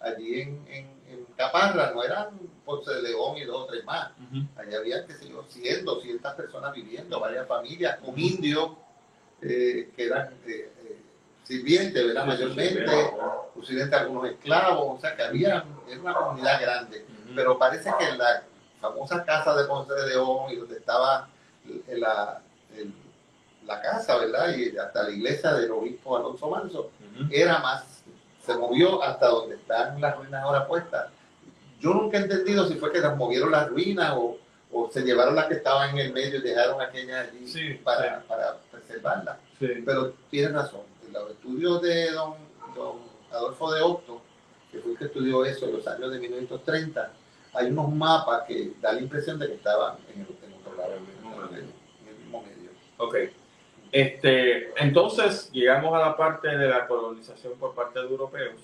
Allí 0.00 0.40
en, 0.40 0.66
en, 0.68 1.00
Caparra 1.36 1.92
no 1.92 2.04
eran 2.04 2.38
Ponce 2.64 2.92
de 2.92 3.02
León 3.02 3.36
y 3.36 3.44
dos 3.44 3.62
o 3.62 3.66
tres 3.66 3.84
más. 3.84 4.12
Allí 4.56 4.74
había, 4.74 5.06
qué 5.06 5.14
sé 5.14 5.28
yo, 5.28 5.42
100, 5.42 5.84
200 5.84 6.34
personas 6.34 6.72
viviendo, 6.74 7.18
varias 7.18 7.46
familias, 7.48 7.98
con 7.98 8.18
indios 8.18 8.72
eh, 9.42 9.90
que 9.96 10.04
eran 10.06 10.34
eh, 10.46 10.70
sirvientes, 11.44 12.06
¿verdad? 12.06 12.26
Mayormente 12.26 12.84
posiblemente 13.54 13.96
algunos 13.96 14.30
esclavos, 14.30 14.98
o 14.98 15.00
sea 15.00 15.14
que 15.14 15.22
había, 15.22 15.64
era 15.88 16.00
una 16.00 16.14
comunidad 16.14 16.60
grande. 16.60 17.04
Pero 17.34 17.58
parece 17.58 17.92
que 17.98 18.08
en 18.08 18.18
la 18.18 18.42
famosa 18.80 19.24
casa 19.24 19.54
de 19.54 19.64
Ponce 19.64 19.92
de 19.92 20.08
León 20.08 20.50
y 20.50 20.56
donde 20.56 20.76
estaba 20.76 21.28
la, 21.88 22.40
la 23.66 23.80
casa, 23.82 24.16
¿verdad? 24.16 24.54
Y 24.56 24.76
hasta 24.76 25.02
la 25.04 25.10
iglesia 25.10 25.52
del 25.52 25.70
obispo 25.70 26.16
Alonso 26.16 26.48
Manso, 26.48 26.90
era 27.30 27.58
más, 27.58 28.02
se 28.44 28.54
movió 28.54 29.02
hasta 29.02 29.28
donde 29.28 29.56
están 29.56 30.00
las 30.00 30.16
ruinas 30.16 30.42
ahora 30.42 30.66
puestas. 30.66 31.08
Yo 31.78 31.94
nunca 31.94 32.18
he 32.18 32.22
entendido 32.22 32.66
si 32.66 32.74
fue 32.74 32.92
que 32.92 33.00
las 33.00 33.16
movieron 33.16 33.50
las 33.50 33.68
ruinas 33.68 34.12
o, 34.16 34.38
o 34.72 34.90
se 34.90 35.02
llevaron 35.02 35.34
las 35.34 35.46
que 35.46 35.54
estaban 35.54 35.90
en 35.90 35.98
el 35.98 36.12
medio 36.12 36.38
y 36.38 36.42
dejaron 36.42 36.80
aquellas 36.80 37.28
allí 37.28 37.74
para, 37.74 38.22
para, 38.22 38.56
preservarlas. 38.70 39.36
Pero 39.58 40.14
tienes 40.30 40.52
razón, 40.52 40.82
los 41.12 41.30
estudios 41.30 41.82
de 41.82 42.12
don, 42.12 42.34
don 42.74 42.98
Adolfo 43.30 43.72
de 43.72 43.82
Otto, 43.82 44.22
que 44.70 44.78
fue 44.78 44.92
el 44.92 44.98
que 44.98 45.04
estudió 45.06 45.44
eso 45.44 45.66
en 45.66 45.76
los 45.76 45.86
años 45.86 46.12
de 46.12 46.18
1930, 46.18 47.12
hay 47.54 47.66
unos 47.66 47.92
mapas 47.92 48.44
que 48.46 48.72
da 48.80 48.92
la 48.92 49.00
impresión 49.00 49.38
de 49.38 49.48
que 49.48 49.54
estaban 49.54 49.96
en, 50.14 50.20
el, 50.20 50.26
otro 50.26 50.76
lado, 50.76 50.92
en 50.94 51.56
el, 51.56 52.18
mismo 52.18 52.42
medio. 52.42 52.70
Ok. 52.98 53.16
Este, 53.92 54.72
entonces 54.80 55.50
llegamos 55.50 55.92
a 55.94 55.98
la 55.98 56.16
parte 56.16 56.48
de 56.48 56.68
la 56.68 56.86
colonización 56.86 57.54
por 57.58 57.74
parte 57.74 57.98
de 57.98 58.06
europeos, 58.06 58.60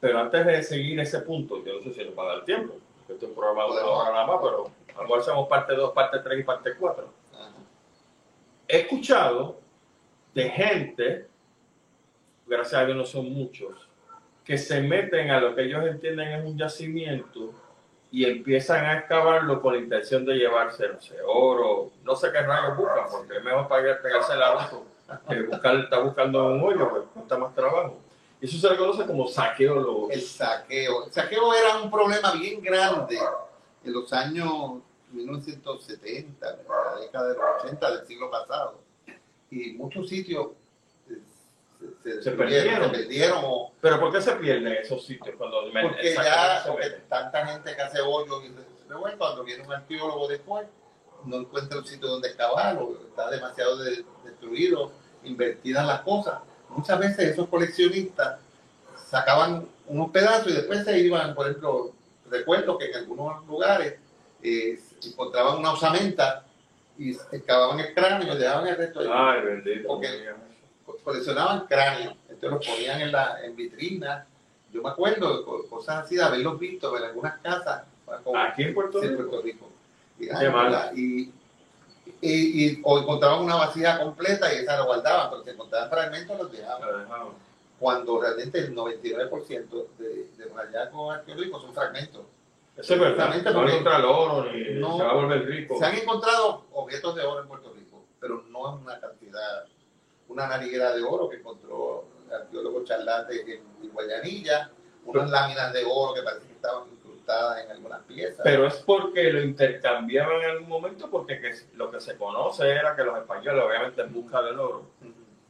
pero 0.00 0.18
antes 0.18 0.44
de 0.44 0.62
seguir 0.64 0.98
ese 0.98 1.20
punto, 1.20 1.64
yo 1.64 1.74
no 1.74 1.82
sé 1.82 1.94
si 1.94 2.04
nos 2.04 2.18
va 2.18 2.24
a 2.24 2.36
dar 2.36 2.44
tiempo, 2.44 2.74
porque 2.96 3.12
esto 3.12 3.26
es 3.26 3.30
un 3.30 3.36
programa 3.36 3.64
de 3.66 3.70
una 3.70 3.86
hora 3.86 4.10
nada 4.10 4.26
más, 4.26 4.38
pero 4.42 4.70
a 4.94 4.96
lo 4.96 5.02
mejor 5.02 5.20
hacemos 5.20 5.48
parte 5.48 5.74
2, 5.76 5.92
parte 5.92 6.18
3 6.18 6.40
y 6.40 6.42
parte 6.42 6.74
4. 6.76 7.18
He 8.66 8.80
escuchado 8.80 9.60
de 10.34 10.50
gente, 10.50 11.27
gracias 12.48 12.80
a 12.80 12.84
Dios 12.84 12.96
no 12.96 13.04
son 13.04 13.30
muchos, 13.30 13.88
que 14.44 14.58
se 14.58 14.80
meten 14.80 15.30
a 15.30 15.40
lo 15.40 15.54
que 15.54 15.64
ellos 15.64 15.84
entienden 15.86 16.28
es 16.28 16.44
un 16.44 16.56
yacimiento 16.56 17.52
y 18.10 18.24
empiezan 18.24 18.86
a 18.86 18.98
excavarlo 18.98 19.60
con 19.60 19.74
la 19.74 19.80
intención 19.80 20.24
de 20.24 20.34
llevarse, 20.34 20.88
no 20.88 21.00
sé, 21.00 21.16
oro, 21.26 21.90
no 22.02 22.16
sé 22.16 22.32
qué 22.32 22.40
rayos 22.40 22.76
buscan, 22.76 23.04
porque 23.10 23.36
es 23.36 23.44
mejor 23.44 23.68
pegarse 23.68 24.32
el 24.32 24.42
auto 24.42 24.86
que 25.28 25.42
buscar, 25.42 25.76
está 25.76 25.98
buscando 26.00 26.46
un 26.46 26.62
hoyo, 26.62 26.88
pues 26.90 27.02
cuesta 27.14 27.38
más 27.38 27.54
trabajo. 27.54 27.98
Eso 28.40 28.58
se 28.58 28.70
le 28.70 28.76
conoce 28.76 29.06
como 29.06 29.26
saqueo. 29.26 30.10
El 30.10 30.20
saqueo. 30.20 31.06
El 31.06 31.12
saqueo 31.12 31.54
era 31.54 31.78
un 31.82 31.90
problema 31.90 32.32
bien 32.32 32.60
grande 32.60 33.18
en 33.84 33.92
los 33.92 34.12
años 34.12 34.80
1970, 35.10 36.46
la 36.46 37.00
década 37.00 37.28
de 37.28 37.34
los 37.34 37.64
80 37.64 37.90
del 37.96 38.06
siglo 38.06 38.30
pasado. 38.30 38.80
Y 39.50 39.72
muchos 39.72 40.08
sitios 40.08 40.48
se, 42.22 42.30
perdieron. 42.32 42.92
¿Pero 43.80 44.00
por 44.00 44.12
qué 44.12 44.20
se 44.20 44.32
pierden 44.32 44.72
esos 44.74 45.04
sitios? 45.04 45.34
cuando 45.36 45.62
Porque 45.82 46.14
ya 46.14 46.64
tanta 47.08 47.46
gente 47.46 47.74
que 47.74 47.82
hace 47.82 48.00
hoyos 48.00 48.44
y 48.44 48.52
cuando 49.16 49.44
viene 49.44 49.64
un 49.64 49.72
arqueólogo 49.72 50.28
después, 50.28 50.66
no 51.24 51.36
encuentra 51.36 51.78
un 51.78 51.86
sitio 51.86 52.08
donde 52.08 52.28
excavar 52.28 52.78
o 52.78 52.96
está 53.08 53.30
demasiado 53.30 53.78
destruido, 54.24 54.92
invertidas 55.24 55.86
las 55.86 56.00
cosas. 56.00 56.40
Muchas 56.70 56.98
veces 56.98 57.30
esos 57.30 57.48
coleccionistas 57.48 58.38
sacaban 59.06 59.66
unos 59.86 60.10
pedazos 60.10 60.52
y 60.52 60.54
después 60.54 60.84
se 60.84 60.98
iban, 60.98 61.34
por 61.34 61.46
ejemplo, 61.46 61.92
recuerdo 62.30 62.78
que 62.78 62.86
en 62.86 62.96
algunos 62.96 63.46
lugares 63.46 63.94
eh, 64.42 64.78
encontraban 65.02 65.58
una 65.58 65.72
osamenta 65.72 66.44
y 66.98 67.10
excavaban 67.10 67.80
el 67.80 67.94
cráneo 67.94 68.34
y 68.34 68.38
dejaban 68.38 68.66
el 68.66 68.76
resto 68.76 69.00
de 69.00 69.10
Ay, 69.12 69.40
bendito 69.42 70.00
coleccionaban 71.02 71.66
cráneos, 71.66 72.14
entonces 72.28 72.50
los 72.50 72.66
ponían 72.66 73.00
en, 73.00 73.12
la, 73.12 73.44
en 73.44 73.56
vitrinas. 73.56 74.26
Yo 74.72 74.82
me 74.82 74.90
acuerdo 74.90 75.38
de 75.38 75.68
cosas 75.68 76.04
así, 76.04 76.16
de 76.16 76.22
haberlos 76.22 76.58
visto 76.58 76.96
en 76.96 77.04
algunas 77.04 77.38
casas. 77.40 77.84
¿Aquí 78.34 78.62
en 78.62 78.74
Puerto 78.74 79.00
Rico? 79.00 79.16
Puerto 79.16 79.42
Rico. 79.42 79.68
Y, 80.94 81.32
y, 82.20 82.80
o 82.82 82.98
encontraban 82.98 83.44
una 83.44 83.56
vasija 83.56 83.98
completa 83.98 84.52
y 84.52 84.58
esa 84.58 84.78
la 84.78 84.84
guardaban, 84.84 85.30
pero 85.30 85.44
si 85.44 85.50
encontraban 85.50 85.90
fragmentos 85.90 86.38
los 86.38 86.52
dejaban. 86.52 87.06
Cuando 87.78 88.20
realmente 88.20 88.58
el 88.58 88.74
99% 88.74 89.86
de, 89.98 90.08
de 90.36 90.46
los 90.46 90.56
hallazgos 90.56 91.14
arqueológicos 91.14 91.62
son 91.62 91.74
fragmentos. 91.74 92.22
Eso 92.76 92.94
es 92.94 93.00
verdad. 93.00 93.34
No 93.44 93.68
encontrar 93.68 94.04
oro 94.04 94.52
ni 94.52 94.64
se 94.64 94.80
va 94.80 95.10
a 95.10 95.14
volver 95.14 95.46
rico. 95.46 95.78
Se 95.78 95.84
han 95.84 95.96
encontrado 95.96 96.64
objetos 96.72 97.14
de 97.14 97.22
oro 97.22 97.42
en 97.42 97.48
Puerto 97.48 97.72
Rico, 97.72 98.04
pero 98.20 98.44
no 98.50 98.76
en 98.76 98.82
una 98.82 99.00
cantidad 99.00 99.64
una 100.28 100.46
nariguera 100.46 100.94
de 100.94 101.02
oro 101.02 101.28
que 101.28 101.36
encontró 101.36 102.04
el 102.28 102.34
arqueólogo 102.34 102.84
Charlate 102.84 103.40
en, 103.40 103.90
Guayanilla, 103.90 104.70
unas 105.04 105.30
láminas 105.30 105.72
de 105.72 105.84
oro 105.84 106.14
que 106.14 106.22
parece 106.22 106.46
que 106.46 106.52
estaban 106.52 106.84
incrustadas 106.92 107.64
en 107.64 107.70
algunas 107.70 108.02
piezas. 108.02 108.40
Pero 108.44 108.66
es 108.66 108.74
porque 108.74 109.32
lo 109.32 109.42
intercambiaban 109.42 110.42
en 110.42 110.50
algún 110.50 110.68
momento, 110.68 111.10
porque 111.10 111.40
lo 111.74 111.90
que 111.90 112.00
se 112.00 112.16
conoce 112.16 112.70
era 112.70 112.94
que 112.94 113.04
los 113.04 113.18
españoles, 113.18 113.64
obviamente 113.64 114.02
en 114.02 114.12
busca 114.12 114.42
del 114.42 114.58
oro, 114.58 114.86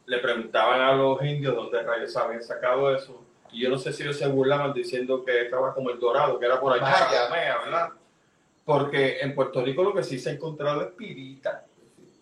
le 0.06 0.18
preguntaban 0.18 0.80
a 0.80 0.92
los 0.94 1.20
indios 1.22 1.54
dónde 1.54 1.82
rayos 1.82 2.16
habían 2.16 2.42
sacado 2.42 2.94
eso. 2.94 3.22
Y 3.50 3.62
yo 3.62 3.70
no 3.70 3.78
sé 3.78 3.92
si 3.92 4.02
ellos 4.02 4.16
se 4.16 4.28
burlaban 4.28 4.72
diciendo 4.72 5.24
que 5.24 5.42
estaba 5.42 5.74
como 5.74 5.90
el 5.90 5.98
dorado, 5.98 6.38
que 6.38 6.46
era 6.46 6.60
por 6.60 6.72
allá, 6.72 7.28
¿verdad? 7.30 7.90
Porque 8.64 9.20
en 9.20 9.34
Puerto 9.34 9.62
Rico 9.62 9.82
lo 9.82 9.94
que 9.94 10.02
sí 10.02 10.18
se 10.18 10.30
ha 10.30 10.32
encontrado 10.34 10.82
es 10.82 10.88
pirita 10.92 11.67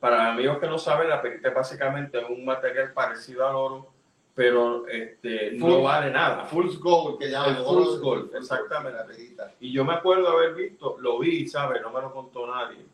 para 0.01 0.33
amigos 0.33 0.59
que 0.59 0.67
no 0.67 0.79
saben, 0.79 1.09
la 1.09 1.23
perita 1.23 1.49
es 1.49 1.55
básicamente 1.55 2.23
un 2.25 2.45
material 2.45 2.93
parecido 2.93 3.47
al 3.49 3.55
oro, 3.57 3.89
pero 4.35 4.87
este, 4.87 5.53
no 5.53 5.83
vale 5.83 6.11
nada. 6.11 6.45
Full 6.45 6.77
gold, 6.79 7.19
que 7.19 7.31
llaman. 7.31 7.57
El 7.57 7.65
full 7.65 7.99
gold, 8.01 8.35
exactamente. 8.35 9.35
Y 9.61 9.73
yo 9.73 9.85
me 9.85 9.95
acuerdo 9.95 10.29
haber 10.29 10.55
visto, 10.55 10.97
lo 11.01 11.19
vi, 11.19 11.49
¿sabes? 11.49 11.81
No 11.81 11.91
me 11.91 12.03
lo 12.03 12.13
contó 12.13 12.47
nadie. 12.47 12.85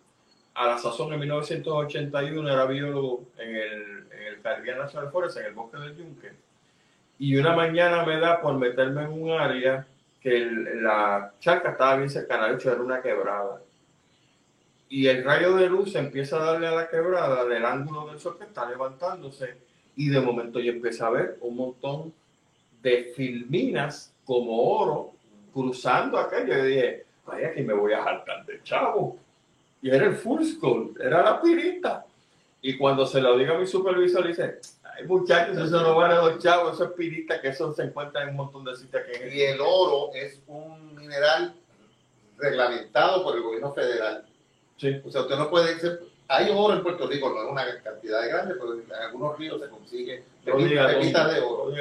A 0.55 0.66
la 0.66 0.78
sazón 0.78 1.12
en 1.12 1.20
1981 1.20 2.53
era 2.53 2.66
biólogo 2.66 3.24
en 3.38 3.57
el, 3.57 4.07
en 4.12 4.22
el 4.28 4.40
Caribbean 4.40 4.78
National 4.78 5.11
Forest, 5.11 5.38
en 5.38 5.46
el 5.46 5.55
bosque 5.55 5.78
del 5.78 5.96
Yunque. 5.96 6.32
Y 7.18 7.36
una 7.36 7.55
mañana 7.55 8.05
me 8.05 8.18
da 8.18 8.40
por 8.40 8.55
meterme 8.55 9.03
en 9.03 9.22
un 9.22 9.30
área 9.30 9.86
que 10.20 10.48
la 10.80 11.32
charca 11.40 11.70
estaba 11.70 11.96
bien 11.96 12.11
cercana, 12.11 12.46
de 12.46 12.55
hecho 12.55 12.70
era 12.70 12.80
una 12.80 13.03
quebrada. 13.03 13.61
Y 14.93 15.07
el 15.07 15.24
rayo 15.24 15.57
de 15.57 15.70
luz 15.70 15.95
empieza 15.95 16.36
a 16.36 16.53
darle 16.53 16.66
a 16.66 16.72
la 16.72 16.90
quebrada 16.90 17.47
del 17.47 17.64
ángulo 17.64 18.09
del 18.09 18.20
sol 18.20 18.36
que 18.36 18.45
está 18.45 18.68
levantándose 18.68 19.57
y 19.97 20.11
de 20.11 20.20
momento 20.20 20.61
yo 20.61 20.70
empecé 20.70 21.03
a 21.03 21.09
ver 21.09 21.38
un 21.40 21.57
montón 21.57 22.12
de 22.82 23.11
filminas 23.16 24.12
como 24.26 24.55
oro 24.62 25.12
cruzando 25.51 26.18
aquello. 26.18 26.59
Y 26.59 26.66
dije, 26.66 27.07
vaya 27.24 27.55
que 27.55 27.62
me 27.62 27.72
voy 27.72 27.95
a 27.95 28.03
jaltar 28.03 28.45
de 28.45 28.62
chavo. 28.62 29.16
Y 29.80 29.88
era 29.88 30.05
el 30.05 30.14
full 30.14 30.43
era 31.01 31.22
la 31.22 31.40
pirita. 31.40 32.05
Y 32.61 32.76
cuando 32.76 33.07
se 33.07 33.22
lo 33.22 33.38
diga 33.38 33.55
a 33.55 33.59
mi 33.59 33.66
supervisor, 33.66 34.26
dice, 34.26 34.59
ay 34.84 35.07
muchachos, 35.07 35.57
eso 35.57 35.80
no 35.80 35.97
vale 35.97 36.16
dos 36.16 36.38
chavos, 36.38 36.74
eso 36.74 36.84
es 36.84 36.90
pirita, 36.90 37.40
que 37.40 37.49
eso 37.49 37.72
se 37.72 37.84
encuentra 37.84 38.24
en 38.24 38.28
un 38.28 38.36
montón 38.36 38.62
de 38.66 38.76
sitios 38.76 39.05
que 39.05 39.34
Y 39.34 39.40
el 39.40 39.59
oro 39.59 40.11
es 40.12 40.38
un 40.49 40.95
mineral 40.95 41.55
reglamentado 42.36 43.24
por 43.24 43.36
el 43.36 43.43
gobierno 43.43 43.72
federal. 43.72 44.26
Sí. 44.82 45.00
O 45.04 45.10
sea, 45.12 45.20
usted 45.20 45.36
no 45.36 45.48
puede 45.48 45.76
hay 46.26 46.50
oro 46.50 46.74
en 46.74 46.82
Puerto 46.82 47.06
Rico, 47.06 47.30
no 47.30 47.44
es 47.44 47.50
una 47.52 47.82
cantidad 47.82 48.26
grande, 48.28 48.54
pero 48.54 48.74
en 48.74 48.92
algunos 48.92 49.38
ríos 49.38 49.60
se 49.60 49.68
consigue 49.68 50.24
pepitas 50.44 51.34
de 51.34 51.40
oro. 51.40 51.72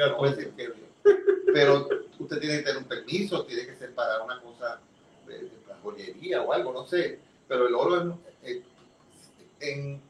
pero 1.52 1.88
usted 2.20 2.38
tiene 2.38 2.58
que 2.58 2.62
tener 2.62 2.78
un 2.78 2.84
permiso, 2.84 3.44
tiene 3.44 3.66
que 3.66 3.74
ser 3.74 3.92
para 3.92 4.22
una 4.22 4.40
cosa 4.40 4.78
de, 5.26 5.38
de 5.38 5.50
joyería 5.82 6.42
o 6.42 6.52
algo, 6.52 6.72
no 6.72 6.86
sé. 6.86 7.18
Pero 7.48 7.66
el 7.66 7.74
oro 7.74 8.18
es, 8.44 8.58
en 9.58 10.00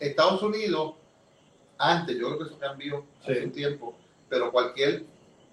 Estados 0.00 0.42
Unidos, 0.42 0.94
antes, 1.76 2.16
yo 2.16 2.28
creo 2.28 2.38
que 2.38 2.44
eso 2.44 2.58
cambió 2.58 3.04
hace 3.20 3.44
un 3.44 3.52
tiempo, 3.52 3.94
pero 4.30 4.50
cualquier 4.50 5.04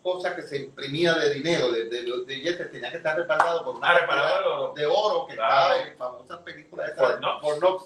cosa 0.05 0.35
que 0.35 0.43
se 0.43 0.57
imprimía 0.57 1.15
de 1.15 1.33
dinero, 1.33 1.71
de, 1.71 1.85
de, 1.85 2.03
de 2.03 2.23
billetes, 2.27 2.71
tenía 2.71 2.91
que 2.91 2.97
estar 2.97 3.17
respaldado 3.17 3.65
por 3.65 3.75
una 3.75 3.89
ah, 3.89 4.71
de 4.75 4.85
oro 4.85 5.25
que 5.25 5.33
estaba 5.33 5.81
en 5.81 5.97
famosas 5.97 6.41
películas 6.41 6.89
de 6.89 7.01
por, 7.41 7.57
Knox. 7.57 7.85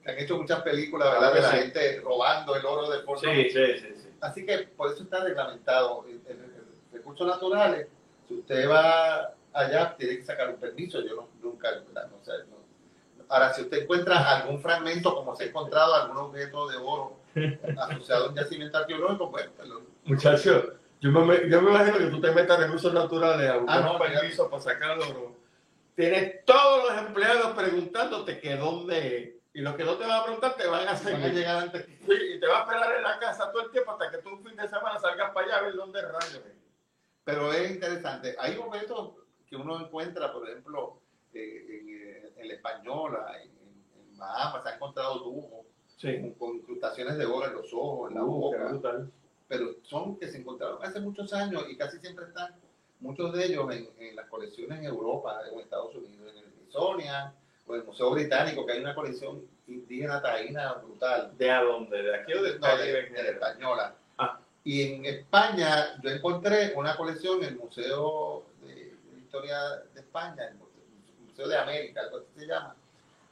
Que 0.00 0.12
han 0.12 0.18
hecho 0.20 0.36
muchas 0.36 0.62
películas, 0.62 1.10
¿verdad? 1.10 1.34
de 1.34 1.40
la 1.40 1.50
gente 1.50 2.00
robando 2.02 2.54
el 2.54 2.64
oro 2.64 2.88
de 2.88 3.00
Fort 3.00 3.20
sí, 3.20 3.50
sí, 3.50 3.66
sí, 3.80 3.94
sí, 3.96 4.08
Así 4.20 4.46
que 4.46 4.58
por 4.58 4.92
eso 4.92 5.02
está 5.02 5.24
reglamentado. 5.24 6.04
En, 6.06 6.60
recursos 6.92 7.26
naturales, 7.26 7.88
si 8.28 8.34
usted 8.34 8.70
va 8.70 9.34
allá, 9.52 9.96
tiene 9.96 10.18
que 10.18 10.24
sacar 10.24 10.50
un 10.50 10.56
permiso. 10.56 11.00
Yo 11.00 11.28
nunca, 11.42 11.68
no, 11.72 12.24
sé, 12.24 12.32
no, 12.48 13.24
Ahora, 13.28 13.52
si 13.52 13.62
usted 13.62 13.82
encuentra 13.82 14.36
algún 14.36 14.60
fragmento, 14.60 15.16
como 15.16 15.34
se 15.34 15.44
ha 15.44 15.46
encontrado 15.48 15.96
algún 15.96 16.16
objeto 16.16 16.68
de 16.68 16.76
oro 16.76 17.16
asociado 17.76 18.26
a 18.26 18.28
un 18.28 18.36
yacimiento 18.36 18.78
arqueológico, 18.78 19.32
pues... 19.32 19.48
pues 19.56 19.68
Muchacho, 20.04 20.79
yo 21.00 21.10
me, 21.10 21.48
yo 21.48 21.62
me 21.62 21.70
imagino 21.70 21.98
que 21.98 22.06
tú 22.06 22.20
te 22.20 22.30
metas 22.30 22.60
recursos 22.60 22.92
naturales 22.92 23.50
a 23.50 23.56
buscar 23.56 23.82
ah, 23.82 23.92
un 23.92 23.98
permiso 23.98 24.50
para 24.50 24.62
sacar 24.62 24.98
el 24.98 25.02
oro. 25.02 25.36
Tienes 25.94 26.44
todos 26.44 26.90
los 26.90 27.06
empleados 27.06 27.56
preguntándote 27.56 28.38
que 28.38 28.56
dónde 28.56 29.16
es. 29.16 29.30
Y 29.52 29.62
los 29.62 29.74
que 29.74 29.84
no 29.84 29.96
te 29.96 30.06
van 30.06 30.20
a 30.20 30.24
preguntar 30.24 30.56
te 30.56 30.66
van 30.66 30.86
a 30.86 30.92
hacer 30.92 31.18
llegar 31.34 31.64
antes. 31.64 31.88
y 31.88 32.38
te 32.38 32.46
va 32.46 32.58
a 32.58 32.60
esperar 32.60 32.96
en 32.96 33.02
la 33.02 33.18
casa 33.18 33.50
todo 33.50 33.64
el 33.64 33.70
tiempo 33.70 33.92
hasta 33.92 34.10
que 34.10 34.18
tú 34.18 34.30
un 34.30 34.44
fin 34.44 34.56
de 34.56 34.68
semana 34.68 34.98
salgas 34.98 35.32
para 35.32 35.46
allá 35.46 35.56
a 35.56 35.62
ver 35.62 35.74
dónde 35.74 36.02
rayos. 36.02 36.42
Pero 37.24 37.52
es 37.52 37.70
interesante. 37.70 38.36
Hay 38.38 38.56
objetos 38.56 39.14
que 39.48 39.56
uno 39.56 39.80
encuentra, 39.80 40.32
por 40.32 40.48
ejemplo, 40.48 41.00
eh, 41.34 41.80
en, 41.80 41.88
eh, 41.88 42.32
en, 42.36 42.48
la 42.48 42.54
española, 42.54 43.36
en, 43.42 43.50
en, 43.50 44.16
Bahamas, 44.16 44.62
se 44.62 44.68
ha 44.68 44.74
encontrado 44.74 45.14
dibujos 45.14 45.66
con, 46.38 46.54
incrustaciones 46.56 47.18
de 47.18 47.26
oro 47.26 47.46
en 47.46 47.54
los 47.54 47.72
ojos, 47.72 48.10
en 48.10 48.16
la 48.16 48.22
boca. 48.22 49.06
Pero 49.50 49.74
son 49.82 50.16
que 50.16 50.28
se 50.28 50.38
encontraron 50.38 50.78
hace 50.80 51.00
muchos 51.00 51.32
años 51.32 51.64
y 51.68 51.76
casi 51.76 51.98
siempre 51.98 52.26
están, 52.26 52.54
muchos 53.00 53.32
de 53.32 53.46
ellos 53.46 53.66
en, 53.74 54.14
las 54.14 54.28
colecciones 54.28 54.78
en 54.78 54.84
Europa, 54.84 55.40
en 55.50 55.58
Estados 55.58 55.92
Unidos, 55.96 56.30
en 56.30 56.44
el 56.44 56.52
Smithsonian 56.52 57.34
o 57.66 57.74
en 57.74 57.80
el 57.80 57.86
Museo 57.86 58.12
Británico, 58.12 58.64
que 58.64 58.74
hay 58.74 58.80
una 58.80 58.94
colección 58.94 59.42
indígena 59.66 60.22
taína 60.22 60.74
brutal. 60.74 61.36
¿De 61.36 61.50
a 61.50 61.64
dónde? 61.64 62.00
¿De 62.00 62.14
aquí 62.14 62.32
o 62.32 62.44
de, 62.44 62.60
no, 62.60 62.76
de, 62.76 63.10
la 63.10 63.28
española? 63.28 63.96
Ah. 64.18 64.38
Y 64.62 64.82
en 64.82 65.06
España 65.06 66.00
yo 66.00 66.10
encontré 66.10 66.72
una 66.76 66.96
colección 66.96 67.42
en 67.42 67.48
el 67.48 67.56
Museo 67.56 68.44
de 68.62 68.94
Historia 69.18 69.58
de 69.92 70.00
España, 70.00 70.46
el 70.46 70.58
Museo 71.26 71.48
de 71.48 71.56
América, 71.56 72.02
algo 72.02 72.18
así 72.18 72.28
se 72.38 72.46
llama, 72.46 72.76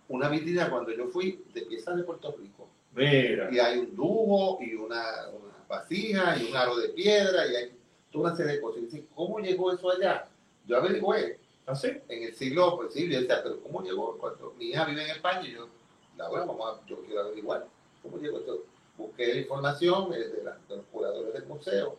una 0.09 0.29
vitrina 0.29 0.69
cuando 0.69 0.91
yo 0.91 1.07
fui 1.07 1.45
de 1.55 1.63
piezas 1.63 1.97
de 1.97 2.03
Puerto 2.03 2.35
Rico. 2.37 2.69
Mira. 2.93 3.49
Y 3.53 3.61
hay 3.61 3.79
un 3.79 3.95
dúo 3.95 4.59
y 4.61 4.75
una, 4.75 5.29
vasija 5.69 6.37
y 6.39 6.51
un 6.51 6.57
aro 6.57 6.77
de 6.77 6.89
piedra 6.91 7.47
y 7.47 7.57
hay 7.57 7.79
toda 8.11 8.29
una 8.29 8.37
serie 8.37 8.55
de 8.55 8.61
cosas. 8.61 8.83
Y 8.93 9.07
¿cómo 9.15 9.39
llegó 9.39 9.73
eso 9.73 9.91
allá? 9.91 10.29
Yo 10.67 10.77
averigüé. 10.77 11.39
¿Ah, 11.67 11.75
En 12.09 12.23
el 12.23 12.35
siglo, 12.35 12.77
pues 12.77 12.95
sí, 12.95 13.09
yo 13.11 13.21
decía, 13.21 13.43
pero 13.43 13.61
¿cómo 13.61 13.83
llegó? 13.83 14.17
Cuando 14.17 14.55
mi 14.59 14.71
hija 14.71 14.87
vive 14.87 15.05
en 15.05 15.11
España 15.11 15.47
y 15.47 15.53
yo, 15.53 15.69
la 16.17 16.29
bueno, 16.29 16.47
vamos 16.47 16.79
a, 16.79 16.87
yo 16.87 17.03
quiero 17.05 17.21
averiguar. 17.21 17.67
¿Cómo 18.03 18.17
llegó 18.17 18.39
esto? 18.39 18.65
Busqué 18.97 19.35
la 19.35 19.41
información 19.41 20.11
de, 20.11 20.29
de, 20.29 20.43
los 20.45 20.85
curadores 20.91 21.35
del 21.35 21.47
museo 21.47 21.97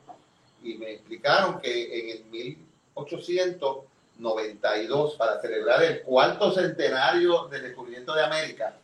y 0.64 0.76
me 0.76 0.94
explicaron 0.94 1.62
que 1.62 2.00
en 2.00 2.18
el 2.18 2.26
1800 2.26 3.78
92 4.20 5.16
para 5.16 5.40
celebrar 5.40 5.82
el 5.84 6.02
cuarto 6.02 6.52
centenario 6.52 7.48
del 7.48 7.64
descubrimiento 7.64 8.14
de 8.14 8.24
América. 8.24 8.78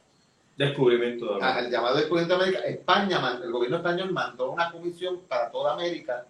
Descubrimiento 0.58 1.26
de 1.26 1.32
América. 1.36 1.60
el 1.60 1.72
llamado 1.72 1.96
descubrimiento 1.98 2.38
de 2.38 2.44
América. 2.44 2.66
España, 2.68 3.40
el 3.44 3.52
gobierno 3.52 3.78
español 3.78 4.12
mandó 4.12 4.52
una 4.52 4.72
comisión 4.72 5.22
para 5.28 5.52
toda 5.52 5.74
América 5.74 6.26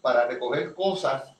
para 0.00 0.26
recoger 0.26 0.72
cosas, 0.74 1.34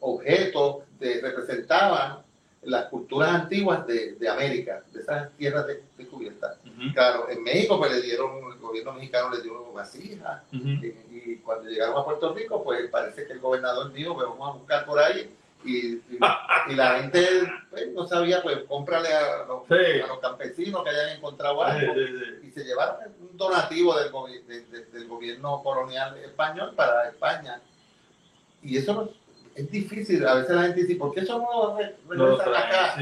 objetos 0.00 0.84
que 0.98 1.20
representaban 1.20 2.18
las 2.62 2.84
culturas 2.86 3.30
antiguas 3.30 3.86
de, 3.86 4.16
de 4.16 4.28
América, 4.28 4.82
de 4.92 5.00
esas 5.00 5.32
tierras 5.36 5.66
descubiertas. 5.96 6.58
Claro, 6.92 7.28
en 7.30 7.42
México 7.42 7.78
pues 7.78 7.90
le 7.90 8.02
dieron, 8.02 8.52
el 8.52 8.58
gobierno 8.58 8.92
mexicano 8.92 9.34
le 9.34 9.42
dio 9.42 9.72
vasijas, 9.72 10.42
y, 10.52 10.58
y, 10.58 11.40
cuando 11.42 11.70
llegaron 11.70 11.96
a 11.96 12.04
Puerto 12.04 12.34
Rico 12.34 12.62
pues 12.62 12.88
parece 12.90 13.26
que 13.26 13.32
el 13.32 13.40
gobernador 13.40 13.92
dijo, 13.92 14.14
pues 14.14 14.26
vamos 14.28 14.50
a 14.50 14.58
buscar 14.58 14.84
por 14.84 14.98
ahí 14.98 15.34
y, 15.64 15.96
y, 16.68 16.74
la 16.74 17.00
gente 17.00 17.26
pues, 17.70 17.92
no 17.92 18.06
sabía, 18.06 18.42
pues 18.42 18.60
cómprale 18.66 19.12
a 19.12 19.44
los, 19.46 19.70
a 19.70 20.06
los, 20.06 20.18
campesinos 20.20 20.82
que 20.82 20.90
hayan 20.90 21.16
encontrado 21.16 21.62
algo 21.62 21.94
y 22.42 22.50
se 22.50 22.64
llevaron 22.64 22.96
un 23.20 23.36
donativo 23.36 23.94
del, 23.96 24.10
del 24.92 25.08
gobierno 25.08 25.62
colonial 25.62 26.16
español 26.18 26.72
para 26.74 27.08
España. 27.08 27.60
Y 28.62 28.76
eso 28.78 29.12
es 29.54 29.70
difícil, 29.70 30.26
a 30.26 30.34
veces 30.34 30.56
la 30.56 30.62
gente 30.62 30.82
dice, 30.82 30.96
¿por 30.96 31.12
qué 31.12 31.20
eso 31.20 31.38
no 31.38 32.14
lo 32.14 32.40
acá? 32.40 32.96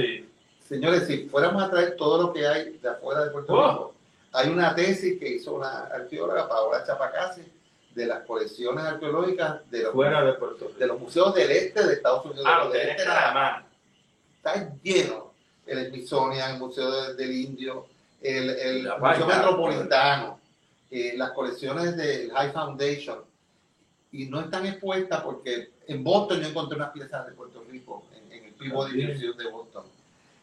Señores, 0.69 1.07
si 1.07 1.29
fuéramos 1.29 1.63
a 1.63 1.71
traer 1.71 1.97
todo 1.97 2.21
lo 2.21 2.33
que 2.33 2.47
hay 2.47 2.79
de 2.79 2.89
afuera 2.89 3.25
de 3.25 3.31
Puerto 3.31 3.53
oh. 3.55 3.71
Rico, 3.71 3.95
hay 4.33 4.51
una 4.51 4.75
tesis 4.75 5.19
que 5.19 5.29
hizo 5.29 5.55
una 5.55 5.85
arqueóloga, 5.85 6.49
Paola 6.49 6.85
Chapacasi, 6.85 7.43
de 7.99 8.07
las 8.07 8.25
colecciones 8.25 8.85
arqueológicas 8.85 9.69
de 9.73 9.83
los, 9.83 9.93
Fuera 9.93 10.25
de, 10.25 10.35
Puerto 10.35 10.71
de 10.79 10.87
los 10.87 11.01
museos 11.01 11.35
del 11.35 11.51
este 11.51 11.85
de 11.85 11.95
Estados 11.95 12.25
Unidos. 12.27 12.45
Ah, 12.47 12.69
del 12.73 12.89
este 12.91 13.05
nada 13.05 13.35
más. 13.35 13.65
Está 14.37 14.73
lleno. 14.83 15.33
El 15.67 15.89
Smithsonian, 15.89 16.53
el 16.53 16.59
Museo 16.61 17.15
del 17.15 17.33
Indio, 17.33 17.87
el, 18.23 18.51
el 18.51 18.89
Museo 19.01 19.27
Metropolitano, 19.27 20.41
eh, 20.91 21.15
las 21.17 21.33
colecciones 21.33 21.97
del 21.97 22.31
High 22.31 22.53
Foundation. 22.53 23.19
Y 24.13 24.27
no 24.27 24.41
están 24.41 24.65
expuestas 24.65 25.21
porque 25.21 25.71
en 25.89 26.05
Boston 26.05 26.41
yo 26.41 26.49
encontré 26.49 26.77
unas 26.77 26.93
piezas 26.93 27.27
de 27.27 27.33
Puerto 27.33 27.65
Rico, 27.69 28.05
en, 28.15 28.45
el 28.45 28.53
Peabody 28.53 29.07
Museum 29.09 29.37
de 29.37 29.51
Boston. 29.51 29.85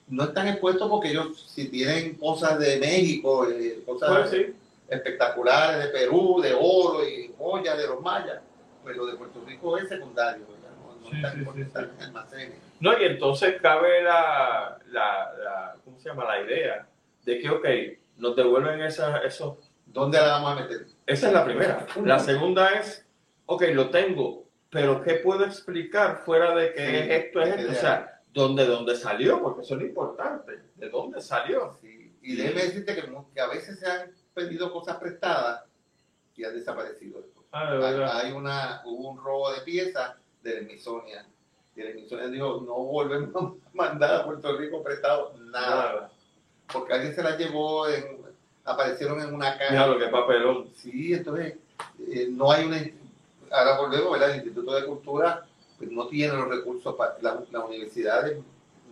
No 0.10 0.26
están 0.26 0.50
expuestos 0.50 0.88
porque 0.90 1.10
ellos, 1.10 1.46
si 1.48 1.70
tienen 1.70 2.16
cosas 2.16 2.60
de 2.60 2.78
México, 2.80 3.48
eh, 3.50 3.82
cosas... 3.86 4.10
Pues 4.10 4.30
sí 4.30 4.56
espectaculares 4.88 5.86
de 5.86 5.90
Perú, 5.90 6.40
de 6.42 6.54
oro 6.54 7.08
y 7.08 7.34
joyas 7.38 7.78
de 7.78 7.88
los 7.88 8.02
mayas, 8.02 8.42
pues 8.84 8.96
lo 8.96 9.06
de 9.06 9.16
Puerto 9.16 9.44
Rico 9.46 9.78
es 9.78 9.90
secundario, 9.90 10.46
No, 11.04 11.54
no 11.54 11.62
está 11.62 11.82
en 11.82 12.02
almacenes. 12.02 12.60
No, 12.80 13.00
y 13.00 13.06
entonces 13.06 13.60
cabe 13.62 14.04
la, 14.04 14.78
la, 14.92 15.76
¿cómo 15.84 16.00
se 16.00 16.10
llama? 16.10 16.26
La 16.26 16.42
idea 16.42 16.88
de 17.24 17.40
que, 17.40 17.50
ok, 17.50 17.66
nos 18.18 18.36
devuelven 18.36 18.82
esa, 18.82 19.20
eso. 19.20 19.60
¿Dónde 19.86 20.20
la 20.20 20.28
vamos 20.28 20.52
a 20.52 20.62
meter? 20.62 20.86
Esa 21.06 21.28
es 21.28 21.34
la 21.34 21.46
primera. 21.46 21.86
La 22.04 22.20
segunda 22.20 22.70
es, 22.72 23.08
ok, 23.46 23.64
lo 23.74 23.90
tengo, 23.90 24.46
pero 24.70 25.02
¿qué 25.02 25.16
puedo 25.16 25.46
explicar 25.46 26.18
fuera 26.26 26.54
de 26.54 26.74
que 26.74 27.00
es 27.00 27.26
esto, 27.26 27.42
es 27.42 27.56
esto? 27.56 27.72
O 27.72 27.76
sea, 27.76 28.22
¿dónde, 28.34 28.66
¿dónde 28.66 28.96
salió? 28.96 29.42
Porque 29.42 29.62
eso 29.62 29.76
es 29.76 29.82
lo 29.82 29.88
importante. 29.88 30.60
¿De 30.76 30.90
dónde 30.90 31.22
salió? 31.22 31.80
Y 32.22 32.36
déjeme 32.36 32.64
decirte 32.64 32.96
que, 32.96 33.04
que 33.34 33.42
a 33.42 33.48
veces 33.48 33.80
se 33.80 33.90
han 33.90 34.12
pedido 34.36 34.72
cosas 34.72 34.98
prestadas 34.98 35.64
y 36.36 36.44
han 36.44 36.54
desaparecido 36.54 37.24
ah, 37.52 38.22
hay, 38.22 38.34
una, 38.34 38.82
hubo 38.86 39.10
un 39.10 39.18
robo 39.18 39.52
de 39.52 39.62
piezas 39.62 40.16
de 40.44 40.54
la 40.54 40.60
Smithsonian. 40.62 41.26
Y 41.76 41.82
la 41.82 41.92
Smithsonian 41.92 42.32
dijo, 42.32 42.62
no 42.66 42.76
volvemos 42.76 43.34
a 43.66 43.70
mandar 43.74 44.22
a 44.22 44.26
Puerto 44.26 44.56
Rico 44.58 44.84
prestado 44.84 45.34
nada. 45.38 46.12
Porque 46.72 46.94
alguien 46.94 47.16
se 47.16 47.24
la 47.24 47.38
llevó, 47.38 47.88
en, 47.88 48.22
aparecieron 48.66 49.22
en 49.22 49.34
una 49.34 49.58
caja. 49.58 49.72
Mira 49.72 49.88
lo 49.88 49.98
que 49.98 50.08
papelón. 50.08 50.70
Sí, 50.76 51.14
entonces 51.14 51.56
eh, 52.08 52.28
no 52.30 52.52
hay 52.52 52.66
una... 52.66 52.78
Ahora 53.52 53.80
volvemos, 53.80 54.12
¿verdad? 54.12 54.32
El 54.32 54.36
Instituto 54.38 54.76
de 54.76 54.86
Cultura 54.86 55.46
pues 55.78 55.90
no 55.92 56.08
tienen 56.08 56.38
los 56.38 56.50
recursos 56.50 56.96
para 56.96 57.18
las 57.22 57.64
universidades 57.66 58.38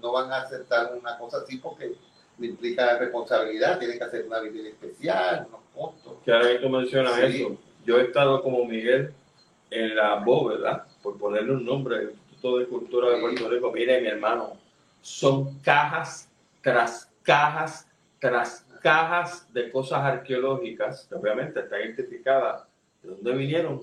no 0.04 0.12
van 0.12 0.32
a 0.32 0.42
aceptar 0.42 0.94
una 0.94 1.18
cosa 1.18 1.38
así 1.38 1.58
porque 1.58 1.96
implica 2.40 2.98
responsabilidad, 2.98 3.80
tienen 3.80 3.98
que 3.98 4.04
hacer 4.04 4.26
una 4.26 4.40
vida 4.42 4.70
especial, 4.70 5.48
unos 5.50 5.62
costos. 5.74 6.14
Que 6.26 6.32
ahora 6.32 6.50
que 6.50 6.60
tú 6.60 6.70
mencionas 6.70 7.18
eso, 7.20 7.58
yo 7.86 7.98
he 8.00 8.04
estado 8.04 8.42
como 8.42 8.66
Miguel 8.66 9.14
en 9.70 9.96
la 9.96 10.16
bóveda, 10.16 10.88
por 11.02 11.18
ponerle 11.18 11.54
un 11.54 11.66
nombre, 11.66 11.98
el 11.98 12.10
Instituto 12.12 12.58
de 12.60 12.66
Cultura 12.68 13.10
de 13.10 13.22
Puerto 13.22 13.50
Rico. 13.50 13.72
Mire, 13.72 14.02
mi 14.02 14.08
hermano, 14.08 14.58
son 15.02 15.60
cajas 15.60 16.30
tras 16.62 17.10
cajas 17.24 17.88
tras 18.24 18.66
cajas 18.82 19.54
de 19.54 19.70
cosas 19.70 20.00
arqueológicas, 20.00 21.06
que 21.10 21.16
obviamente 21.16 21.60
están 21.60 21.82
identificadas 21.82 22.64
de 23.02 23.10
dónde 23.10 23.34
vinieron, 23.34 23.82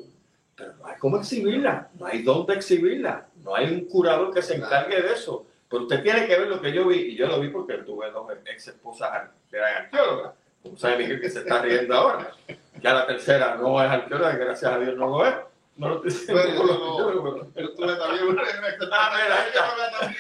pero 0.56 0.72
no 0.78 0.86
hay 0.86 0.96
cómo 0.96 1.18
exhibirlas, 1.18 1.88
no 1.98 2.06
hay 2.06 2.22
dónde 2.22 2.54
exhibirlas, 2.54 3.24
no 3.44 3.54
hay 3.54 3.70
un 3.70 3.84
curador 3.84 4.32
que 4.32 4.40
se 4.40 4.56
encargue 4.56 5.02
de 5.02 5.12
eso. 5.12 5.46
Pero 5.70 5.84
usted 5.84 6.02
tiene 6.02 6.26
que 6.26 6.36
ver 6.36 6.48
lo 6.48 6.60
que 6.60 6.72
yo 6.72 6.84
vi, 6.84 6.96
y 6.96 7.16
yo 7.16 7.28
lo 7.28 7.38
vi 7.38 7.48
porque 7.48 7.74
tuve 7.78 8.10
dos 8.10 8.26
ex 8.44 8.68
esposas 8.68 9.30
que 9.48 9.56
eran 9.56 9.84
arqueólogas. 9.84 10.34
Como 10.60 10.76
sabe 10.76 10.98
Miguel 10.98 11.20
que 11.20 11.30
se 11.30 11.38
está 11.38 11.62
riendo 11.62 11.94
ahora. 11.94 12.32
Ya 12.82 12.92
la 12.92 13.06
tercera 13.06 13.54
no 13.54 13.80
es 13.80 13.88
arqueóloga, 13.88 14.32
gracias 14.32 14.72
a 14.72 14.78
Dios 14.80 14.96
no 14.96 15.06
lo 15.06 15.26
es. 15.26 15.34
No 15.76 15.88
lo 15.90 15.94
estoy 16.04 16.10
diciendo. 16.10 16.42
Pero, 16.44 17.14
no, 17.14 17.50
pero 17.54 17.74
tú 17.74 17.86
también 17.86 18.28
una 18.28 18.42
Ah, 18.92 20.12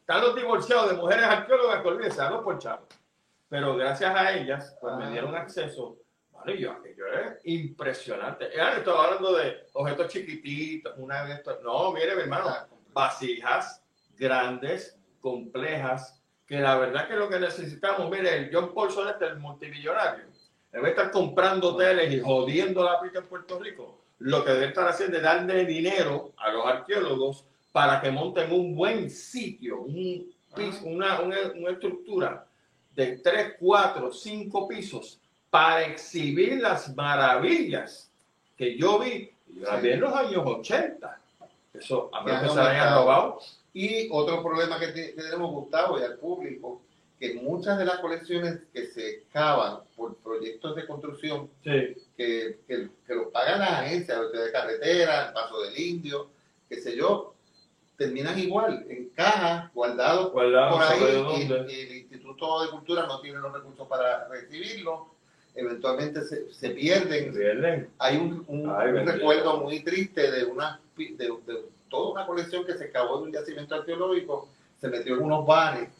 Están 0.00 0.20
los 0.20 0.34
divorciados 0.34 0.90
de 0.90 0.96
mujeres 0.96 1.24
arqueólogas 1.24 1.80
que 1.80 1.88
olvídense, 1.88 2.20
a 2.20 2.30
los 2.30 2.42
ponchados. 2.42 2.88
Pero 3.48 3.76
gracias 3.76 4.14
a 4.16 4.32
ellas, 4.32 4.76
pues 4.80 4.96
me 4.96 5.10
dieron 5.12 5.34
acceso. 5.36 5.96
Vale, 6.32 6.58
yo, 6.58 6.72
aquello 6.72 7.06
es 7.06 7.40
impresionante. 7.44 8.50
Ya 8.54 8.72
estaba 8.72 9.04
hablando 9.04 9.32
de 9.36 9.64
objetos 9.74 10.08
chiquititos, 10.08 10.92
una 10.96 11.24
de 11.24 11.34
estos. 11.34 11.62
No, 11.62 11.92
mire, 11.92 12.16
mi 12.16 12.22
hermano, 12.22 12.52
vasijas 12.92 13.83
grandes, 14.16 14.98
complejas, 15.20 16.22
que 16.46 16.60
la 16.60 16.76
verdad 16.76 17.08
que 17.08 17.14
lo 17.14 17.28
que 17.28 17.38
necesitamos, 17.38 18.10
mire, 18.10 18.36
el 18.36 18.50
John 18.52 18.74
Paulson 18.74 19.08
este, 19.08 19.26
el 19.26 19.38
multimillonario, 19.38 20.24
debe 20.70 20.90
estar 20.90 21.10
comprando 21.10 21.74
hoteles 21.74 22.12
y 22.12 22.20
jodiendo 22.20 22.84
la 22.84 23.00
pica 23.00 23.20
en 23.20 23.26
Puerto 23.26 23.58
Rico. 23.58 24.04
Lo 24.18 24.44
que 24.44 24.52
debe 24.52 24.66
estar 24.66 24.88
haciendo 24.88 25.16
es 25.16 25.22
darle 25.22 25.64
dinero 25.64 26.32
a 26.36 26.50
los 26.52 26.66
arqueólogos 26.66 27.44
para 27.72 28.00
que 28.00 28.10
monten 28.10 28.52
un 28.52 28.74
buen 28.74 29.10
sitio, 29.10 29.80
un 29.80 30.34
una, 30.84 31.20
una, 31.20 31.36
una 31.54 31.70
estructura 31.70 32.46
de 32.94 33.18
3, 33.18 33.54
4, 33.58 34.12
5 34.12 34.68
pisos 34.68 35.20
para 35.50 35.82
exhibir 35.82 36.60
las 36.60 36.94
maravillas 36.94 38.10
que 38.56 38.76
yo 38.76 38.98
vi, 38.98 39.30
yo 39.48 39.66
en 39.78 40.00
los 40.00 40.14
años 40.14 40.42
80. 40.44 41.20
Eso, 41.74 42.08
a 42.12 42.22
menos 42.22 42.42
que 42.42 42.48
se 42.50 42.60
hayan 42.60 42.94
robado, 42.94 43.40
y 43.72 44.08
otro 44.10 44.42
problema 44.42 44.78
que, 44.78 44.88
tenemos, 44.88 45.50
Gustavo, 45.50 45.98
y 45.98 46.02
al 46.02 46.16
público, 46.18 46.80
que 47.18 47.34
muchas 47.34 47.78
de 47.78 47.84
las 47.84 47.98
colecciones 47.98 48.60
que 48.72 48.86
se 48.86 49.08
excavan 49.10 49.80
por 49.96 50.14
proyectos 50.16 50.76
de 50.76 50.86
construcción, 50.86 51.50
que, 51.62 51.98
que, 52.16 52.58
que, 52.68 53.14
lo 53.14 53.30
pagan 53.30 53.58
las 53.60 53.72
agencias, 53.80 54.32
de 54.32 54.52
carretera, 54.52 55.28
el 55.28 55.32
Paso 55.32 55.60
del 55.62 55.78
Indio, 55.78 56.28
qué 56.68 56.80
sé 56.80 56.96
yo, 56.96 57.34
terminan 57.96 58.38
igual, 58.38 58.86
en 58.88 59.08
cajas, 59.10 59.72
guardados 59.72 60.30
por 60.30 60.44
ahí, 60.44 61.46
y, 61.68 61.80
el 61.82 61.96
Instituto 61.96 62.62
de 62.62 62.70
Cultura 62.70 63.06
no 63.06 63.20
tiene 63.20 63.38
los 63.38 63.52
recursos 63.52 63.86
para 63.88 64.28
recibirlo, 64.28 65.13
eventualmente 65.54 66.22
se, 66.22 66.52
se 66.52 66.70
pierden. 66.70 67.88
Hay 67.98 68.16
un, 68.16 68.44
un, 68.48 69.06
recuerdo 69.06 69.58
muy 69.58 69.80
triste 69.80 70.30
de 70.30 70.44
una 70.44 70.80
de, 70.96 71.64
toda 71.88 72.12
una 72.12 72.26
colección 72.26 72.64
que 72.64 72.74
se 72.74 72.84
acabó 72.84 73.18
de 73.18 73.24
un 73.24 73.32
yacimiento 73.32 73.74
arqueológico, 73.74 74.48
se 74.80 74.88
metió 74.88 75.14
en 75.14 75.22
unos 75.22 75.46
vanes 75.46 75.90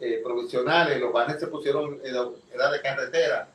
eh, 0.00 0.20
provisionales, 0.24 1.00
los 1.00 1.12
vanes 1.12 1.38
se 1.38 1.46
pusieron, 1.46 2.00
era 2.02 2.70
de 2.70 2.80
carretera, 2.80 3.48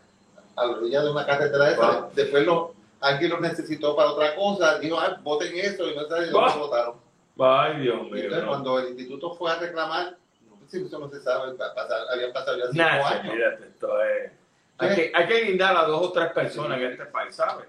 a 0.56 0.66
la 0.66 0.78
orilla 0.78 1.04
de 1.04 1.12
una 1.12 1.26
carretera 1.26 1.72
esa, 1.72 2.10
después 2.14 2.46
lo, 2.46 2.74
alguien 3.02 3.32
los 3.32 3.42
necesitó 3.42 3.96
para 3.96 4.12
otra 4.12 4.36
cosa, 4.36 4.80
dijo, 4.80 5.00
ah, 5.00 5.20
voten 5.24 5.58
eso, 5.58 5.90
y 5.90 5.96
no 5.96 6.08
sé, 6.08 6.28
y 6.28 6.32
lo 6.32 6.60
votaron. 6.60 6.96
Ay, 7.38 7.82
Dios 7.82 8.04
mío. 8.04 8.24
Entonces, 8.24 8.48
cuando 8.48 8.80
el 8.80 8.90
instituto 8.90 9.36
fue 9.36 9.52
a 9.52 9.56
reclamar, 9.56 10.18
no 10.48 10.58
sé 10.68 10.80
si 10.80 10.86
eso 10.86 11.00
no 11.00 11.10
se 11.10 11.20
sabe, 11.20 11.54
habían 12.14 12.32
pasado 12.32 12.58
ya 12.58 12.72
cinco 12.72 13.08
años. 13.08 13.34
esto 13.68 14.02
es... 14.04 14.32
Hay 14.78 14.96
que, 14.96 15.12
hay 15.14 15.28
que 15.28 15.44
guindar 15.46 15.78
a 15.78 15.84
dos 15.84 16.02
o 16.02 16.12
tres 16.12 16.32
personas 16.32 16.78
en 16.80 16.92
este 16.92 17.06
país, 17.06 17.36
¿sabes? 17.36 17.68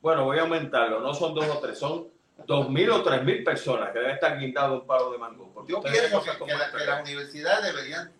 Bueno, 0.00 0.24
voy 0.24 0.38
a 0.38 0.42
aumentarlo, 0.42 1.00
no 1.00 1.14
son 1.14 1.34
dos 1.34 1.46
o 1.48 1.58
tres, 1.58 1.78
son 1.78 2.08
dos 2.46 2.68
mil 2.68 2.90
o 2.90 3.02
tres 3.02 3.24
mil 3.24 3.42
personas 3.42 3.90
que 3.92 3.98
deben 3.98 4.14
estar 4.14 4.38
guindados 4.38 4.82
un 4.82 4.86
palo 4.86 5.10
de 5.12 5.18
mango. 5.18 5.64
Yo 5.66 5.80
pienso 5.82 6.22
que, 6.22 6.30
que, 6.44 6.54
la, 6.54 6.70
que, 6.70 6.84
las 6.84 7.02
universidades 7.02 7.64
deberían, 7.64 8.12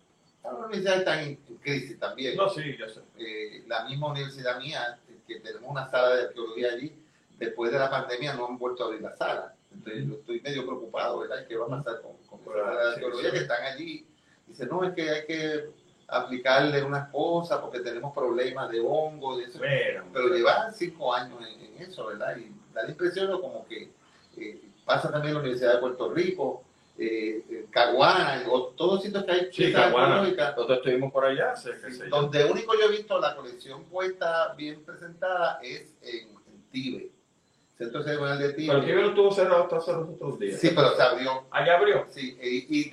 las 0.43 0.53
universidades 0.55 0.99
están 1.01 1.19
en, 1.21 1.37
crisis 1.61 1.99
también. 1.99 2.37
No, 2.37 2.49
sí, 2.49 2.77
yo 2.77 2.89
sé. 2.89 3.01
Eh, 3.19 3.65
la 3.67 3.85
misma 3.85 4.11
universidad 4.11 4.59
mía, 4.59 4.99
que 5.27 5.41
tenemos 5.41 5.71
una 5.71 5.89
sala 5.91 6.17
de 6.17 6.23
arqueología 6.25 6.73
allí, 6.73 6.95
después 7.39 7.73
de 7.73 7.79
la 7.79 7.91
pandemia 7.91 8.35
no 8.35 8.47
han 8.47 8.59
vuelto 8.59 8.83
a 8.83 8.87
abrir 8.87 9.03
la 9.03 9.17
sala. 9.17 9.55
Entonces 9.73 10.07
yo 10.07 10.15
estoy 10.15 10.41
medio 10.41 10.67
preocupado, 10.67 11.21
¿verdad? 11.21 11.47
¿Qué 11.47 11.57
va 11.57 11.67
a 11.67 11.69
pasar 11.69 12.03
con, 12.03 12.17
con 12.41 12.57
la 12.57 12.65
sala 12.65 12.81
de 12.81 12.93
arqueología 12.95 13.31
que 13.31 13.39
están 13.39 13.63
allí? 13.65 14.07
Dice, 14.47 14.67
no, 14.67 14.85
es 14.85 14.95
que 14.95 15.11
hay 15.11 15.27
que 15.27 15.71
aplicarle 16.09 16.83
unas 16.83 17.09
cosas 17.11 17.59
porque 17.59 17.81
tenemos 17.81 18.13
problemas 18.15 18.71
de 18.71 18.81
hongo, 18.81 19.37
de 19.37 19.45
eso. 19.45 19.59
Pero, 19.61 20.29
llevan 20.29 20.73
cinco 20.73 21.15
años 21.15 21.39
en, 21.41 21.61
en, 21.61 21.83
eso, 21.83 22.07
¿verdad? 22.07 22.37
Y 22.37 22.53
da 22.73 22.83
la 22.83 22.91
impresión 22.91 23.29
de 23.29 23.41
como 23.41 23.67
que 23.67 23.91
eh, 24.37 24.61
pasa 24.85 25.11
también 25.11 25.29
en 25.31 25.35
la 25.35 25.41
Universidad 25.41 25.75
de 25.75 25.79
Puerto 25.79 26.13
Rico, 26.13 26.65
eh, 26.99 27.45
eh 27.51 27.67
Caguana, 27.71 28.45
todos 28.77 29.03
sitios 29.03 29.25
que 29.25 29.33
hay. 29.33 29.49
Sí, 29.53 29.73
Caguana. 29.73 30.23
Nosotros 30.23 30.79
estuvimos 30.79 31.13
por 31.13 31.25
allá. 31.25 31.55
donde 32.09 32.45
único 32.45 32.75
yo 32.75 32.87
he 32.87 32.91
visto 32.91 33.19
la 33.19 33.35
colección 33.35 33.85
puesta 33.85 34.55
bien 34.55 34.85
presentada 34.85 35.59
es 35.63 35.95
en, 36.03 36.29
en 36.29 36.63
Tibe. 36.71 37.11
Centro 37.77 38.05
Ceremonial 38.05 38.39
de 38.39 38.53
Tibe. 38.53 38.75
Pero 38.75 38.85
Tibe 38.85 39.03
no 39.03 39.09
estuvo 39.09 39.33
cerrado 39.33 39.65
hasta 39.65 39.77
hace 39.79 39.93
los 39.93 40.09
otros 40.11 40.39
días. 40.39 40.61
Sí, 40.61 40.71
pero 40.75 40.95
se 40.95 41.03
abrió. 41.03 41.45
¿Allá 41.51 41.77
abrió? 41.77 42.07
Sí, 42.09 42.39
y, 42.41 42.81
y, 42.81 42.91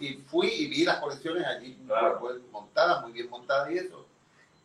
y, 0.00 0.14
fui 0.26 0.48
y 0.48 0.68
vi 0.68 0.84
las 0.84 1.00
colecciones 1.00 1.44
allí 1.44 1.78
montadas, 2.82 3.02
muy 3.02 3.12
bien 3.12 3.30
montadas 3.30 3.70
y 3.70 3.78
eso. 3.78 4.06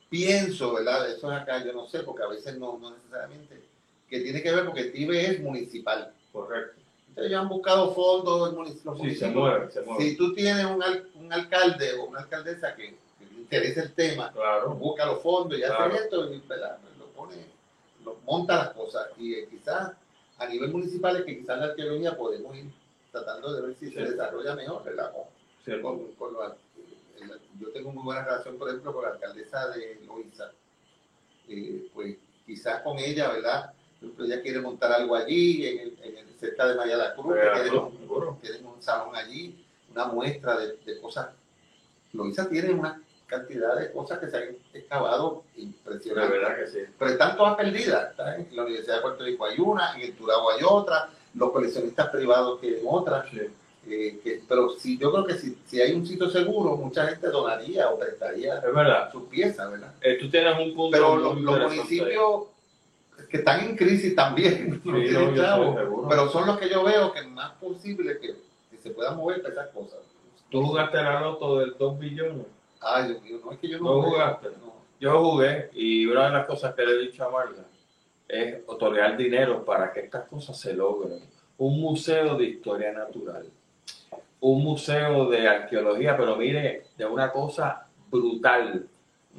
Pienso, 0.09 0.73
¿verdad? 0.73 1.09
Eso 1.09 1.31
es 1.31 1.41
acá, 1.41 1.63
yo 1.63 1.73
no 1.73 1.87
sé, 1.87 1.99
porque 1.99 2.23
a 2.23 2.27
veces 2.27 2.57
no, 2.57 2.77
no 2.77 2.91
necesariamente 2.91 3.61
que 4.09 4.21
tiene 4.21 4.41
que 4.41 4.55
ver 4.55 4.65
porque 4.65 4.85
TIBE 4.85 5.31
es 5.31 5.41
municipal. 5.41 6.13
Correcto. 6.31 6.79
Entonces 7.09 7.31
ya 7.31 7.39
han 7.39 7.49
buscado 7.49 7.93
fondos 7.93 8.53
los 8.53 8.99
sí, 9.01 9.15
se 9.15 9.27
mueve, 9.27 9.71
se 9.71 9.81
mueve. 9.81 10.03
Si 10.03 10.15
tú 10.15 10.33
tienes 10.33 10.65
un, 10.65 10.83
un 11.15 11.33
alcalde 11.33 11.95
o 11.95 12.05
una 12.05 12.19
alcaldesa 12.19 12.75
que, 12.75 12.95
le 13.19 13.39
interesa 13.39 13.81
el 13.81 13.93
tema, 13.93 14.31
busca 14.77 15.05
los 15.05 15.21
fondos 15.21 15.57
y 15.57 15.63
hace 15.63 15.95
esto 15.95 16.31
y 16.31 16.37
lo 16.37 17.05
pone, 17.15 17.35
lo 18.05 18.17
monta 18.25 18.55
las 18.55 18.69
cosas. 18.69 19.07
Y 19.17 19.33
eh, 19.33 19.47
quizás 19.49 19.91
a 20.37 20.47
nivel 20.47 20.71
municipal 20.71 21.17
es 21.17 21.25
que 21.25 21.39
quizás 21.39 21.59
la 21.59 21.65
arqueología 21.65 22.15
podemos 22.15 22.55
ir 22.55 22.65
tratando 23.11 23.53
de 23.53 23.61
ver 23.63 23.75
si 23.75 23.91
se 23.91 24.01
desarrolla 24.01 24.55
mejor, 24.55 24.83
¿verdad? 24.83 25.11
Con, 25.81 26.13
con, 26.15 26.37
yo 27.59 27.69
tengo 27.71 27.91
muy 27.91 28.03
buena 28.03 28.23
relación, 28.23 28.57
por 28.57 28.69
ejemplo, 28.69 28.93
con 28.93 29.03
la 29.03 29.11
alcaldesa 29.11 29.69
de 29.69 29.99
Loiza. 30.05 30.51
Eh, 31.49 31.89
pues 31.93 32.17
quizás 32.45 32.81
con 32.81 32.99
ella, 32.99 33.29
¿verdad? 33.29 33.73
ella 34.19 34.41
quiere 34.41 34.61
montar 34.61 34.91
algo 34.91 35.15
allí, 35.15 35.65
en 35.65 35.79
el, 35.79 35.99
en 36.03 36.17
el 36.17 36.39
cerca 36.39 36.67
de 36.67 36.75
María 36.75 36.97
la 36.97 37.15
Cruz, 37.15 37.35
que 38.41 38.63
un 38.63 38.81
salón 38.81 39.15
allí, 39.15 39.65
una 39.91 40.05
muestra 40.05 40.57
de, 40.57 40.77
de 40.85 40.99
cosas. 40.99 41.29
Loisa 42.13 42.47
tiene 42.47 42.73
una 42.73 43.01
cantidad 43.25 43.75
de 43.75 43.91
cosas 43.91 44.19
que 44.19 44.27
se 44.29 44.37
han 44.37 44.57
excavado 44.73 45.43
impresionantes. 45.55 46.31
verdad 46.31 46.57
que 46.57 46.67
sí. 46.67 46.79
Pero 46.97 47.11
están 47.11 47.35
todas 47.35 47.55
perdidas. 47.57 48.13
En 48.37 48.55
la 48.55 48.63
Universidad 48.63 48.95
de 48.97 49.01
Puerto 49.01 49.23
Rico 49.23 49.45
hay 49.45 49.59
una, 49.59 49.95
en 49.95 50.01
el 50.01 50.15
Turabo 50.15 50.51
hay 50.51 50.61
otra, 50.63 51.09
los 51.33 51.51
coleccionistas 51.51 52.09
privados 52.09 52.61
tienen 52.61 52.83
otra. 52.87 53.25
Eh, 53.89 54.19
que, 54.23 54.41
pero 54.47 54.71
si, 54.71 54.97
yo 54.97 55.11
creo 55.11 55.25
que 55.25 55.35
si, 55.35 55.57
si, 55.65 55.79
hay 55.79 55.93
un 55.93 56.05
sitio 56.05 56.29
seguro, 56.29 56.75
mucha 56.75 57.07
gente 57.07 57.27
donaría 57.27 57.89
o 57.89 57.97
prestaría 57.97 58.61
sus 59.11 59.23
piezas, 59.23 59.71
¿verdad? 59.71 59.93
Eh, 60.01 60.17
tú 60.19 60.29
tienes 60.29 60.57
un 60.59 60.75
punto. 60.75 60.91
Pero 60.91 61.15
los, 61.15 61.39
los 61.39 61.59
municipios 61.59 62.47
que 63.29 63.37
están 63.37 63.61
en 63.61 63.75
crisis 63.75 64.15
también, 64.15 64.81
pero 66.09 66.29
son 66.29 66.47
los 66.47 66.57
que 66.59 66.69
yo 66.69 66.83
veo 66.83 67.11
que 67.11 67.19
es 67.19 67.27
más 67.27 67.53
posible 67.53 68.19
que, 68.19 68.35
se 68.77 68.91
puedan 68.91 69.17
mover 69.17 69.41
para 69.41 69.53
esas 69.53 69.67
cosas. 69.69 69.99
¿Tú 70.49 70.63
jugaste 70.63 70.97
la 70.97 71.19
loto 71.19 71.59
del 71.59 71.75
2 71.77 71.99
billones? 71.99 72.45
Ay, 72.79 73.07
Dios 73.07 73.21
mío, 73.23 73.39
no 73.43 73.51
es 73.51 73.59
que 73.59 73.67
yo 73.67 73.79
no, 73.79 73.95
¿No 73.95 74.03
jugaste. 74.03 74.49
Yo 74.99 75.19
jugué 75.19 75.69
y 75.73 76.05
una 76.05 76.25
de 76.25 76.31
las 76.31 76.47
cosas 76.47 76.73
que 76.73 76.85
le 76.85 76.91
he 76.91 76.99
dicho 76.99 77.25
a 77.25 77.29
Marga 77.29 77.65
es 78.27 78.59
otorgar 78.67 79.17
dinero 79.17 79.65
para 79.65 79.91
que 79.91 80.01
estas 80.01 80.27
cosas 80.27 80.59
se 80.59 80.73
logren. 80.73 81.19
Un 81.57 81.81
museo 81.81 82.37
de 82.37 82.45
historia 82.45 82.91
natural, 82.93 83.49
un 84.39 84.63
museo 84.63 85.29
de 85.29 85.47
arqueología, 85.47 86.15
pero 86.15 86.35
mire, 86.35 86.83
de 86.97 87.05
una 87.05 87.31
cosa 87.31 87.87
brutal. 88.09 88.87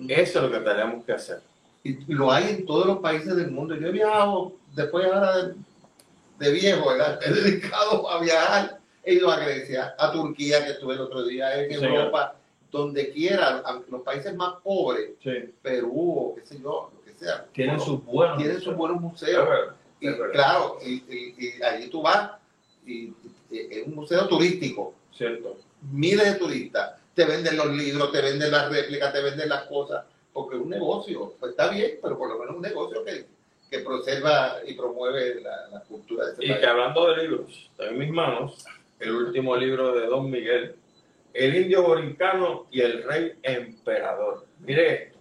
Eso 0.09 0.39
es 0.39 0.45
lo 0.45 0.51
que 0.51 0.71
tenemos 0.71 1.05
que 1.05 1.13
hacer 1.13 1.41
y, 1.83 2.15
lo 2.15 2.31
hay 2.31 2.51
en 2.51 2.67
todos 2.67 2.87
los 2.87 2.99
países 2.99 3.35
del 3.37 3.51
mundo. 3.51 3.75
Yo 3.77 3.89
he 3.89 3.93
viajado 3.93 4.53
después 4.75 5.07
ahora 5.07 5.53
de 6.39 6.53
viejo, 6.53 6.89
¿verdad? 6.89 7.21
He 7.25 7.33
dedicado 7.33 8.09
a 8.11 8.21
viajar. 8.21 8.79
He 9.05 9.15
ido 9.15 9.31
a 9.31 9.39
Grecia, 9.39 9.95
a 9.99 10.13
Turquía, 10.13 10.65
que 10.65 10.73
estuve 10.73 10.95
el 10.95 11.01
otro 11.01 11.25
día, 11.25 11.65
en 11.65 11.73
Europa, 11.73 12.35
donde 12.71 13.11
quiera, 13.11 13.63
los 13.89 14.03
países 14.03 14.35
más 14.35 14.57
pobres, 14.63 15.13
Perú, 15.63 16.35
qué 16.37 16.45
sé 16.45 16.61
yo, 16.61 16.91
lo 16.95 17.03
que 17.03 17.19
sea. 17.19 17.47
Tienen 17.53 17.81
sus 17.81 18.05
buenos 18.05 18.37
Tienen 18.37 18.61
sus 18.61 18.77
buenos 18.77 19.01
museos. 19.01 19.49
y 19.99 20.13
claro, 20.33 20.79
y, 20.85 20.97
y, 21.39 21.63
allí 21.63 21.89
tú 21.89 22.03
vas, 22.03 22.33
un 23.87 23.95
museo 23.95 24.29
turístico. 24.29 24.95
Cierto. 25.13 25.59
Miles 25.93 26.33
de 26.33 26.39
turistas. 26.39 26.95
Te 27.15 27.25
venden 27.25 27.57
los 27.57 27.73
libros, 27.73 28.13
te 28.13 28.21
venden 28.21 28.53
las 28.53 28.71
réplicas, 28.71 29.13
te 29.13 29.23
venden 29.23 29.49
las 29.49 29.65
cosas, 29.65 30.05
porque 30.33 30.57
es 30.57 30.63
un 30.63 30.71
negocio. 30.71 31.35
Pues 31.41 31.51
está 31.51 31.69
bien, 31.69 31.99
pero 32.01 32.17
por 32.17 32.29
lo 32.29 32.39
menos 32.39 32.57
un 32.57 32.63
negocio 32.63 33.05
que 33.05 33.27
que 33.71 33.81
preserva 33.81 34.59
y 34.67 34.75
promueve 34.75 35.41
la, 35.41 35.81
cultura 35.89 36.27
de 36.27 36.33
este 36.33 36.47
y 36.47 36.59
que 36.59 36.67
hablando 36.67 37.13
de 37.13 37.23
libros, 37.23 37.71
en 37.79 37.99
mis 37.99 38.11
manos 38.11 38.65
el 38.99 39.11
último 39.11 39.57
libro 39.57 39.95
de 39.95 40.07
Don 40.07 40.31
Miguel, 40.31 40.75
El 41.33 41.55
indio 41.55 41.83
borincano 41.83 42.67
y 42.71 42.81
el 42.81 43.05
rey 43.05 43.35
emperador. 43.43 44.47
Mire 44.61 45.05
esto, 45.05 45.19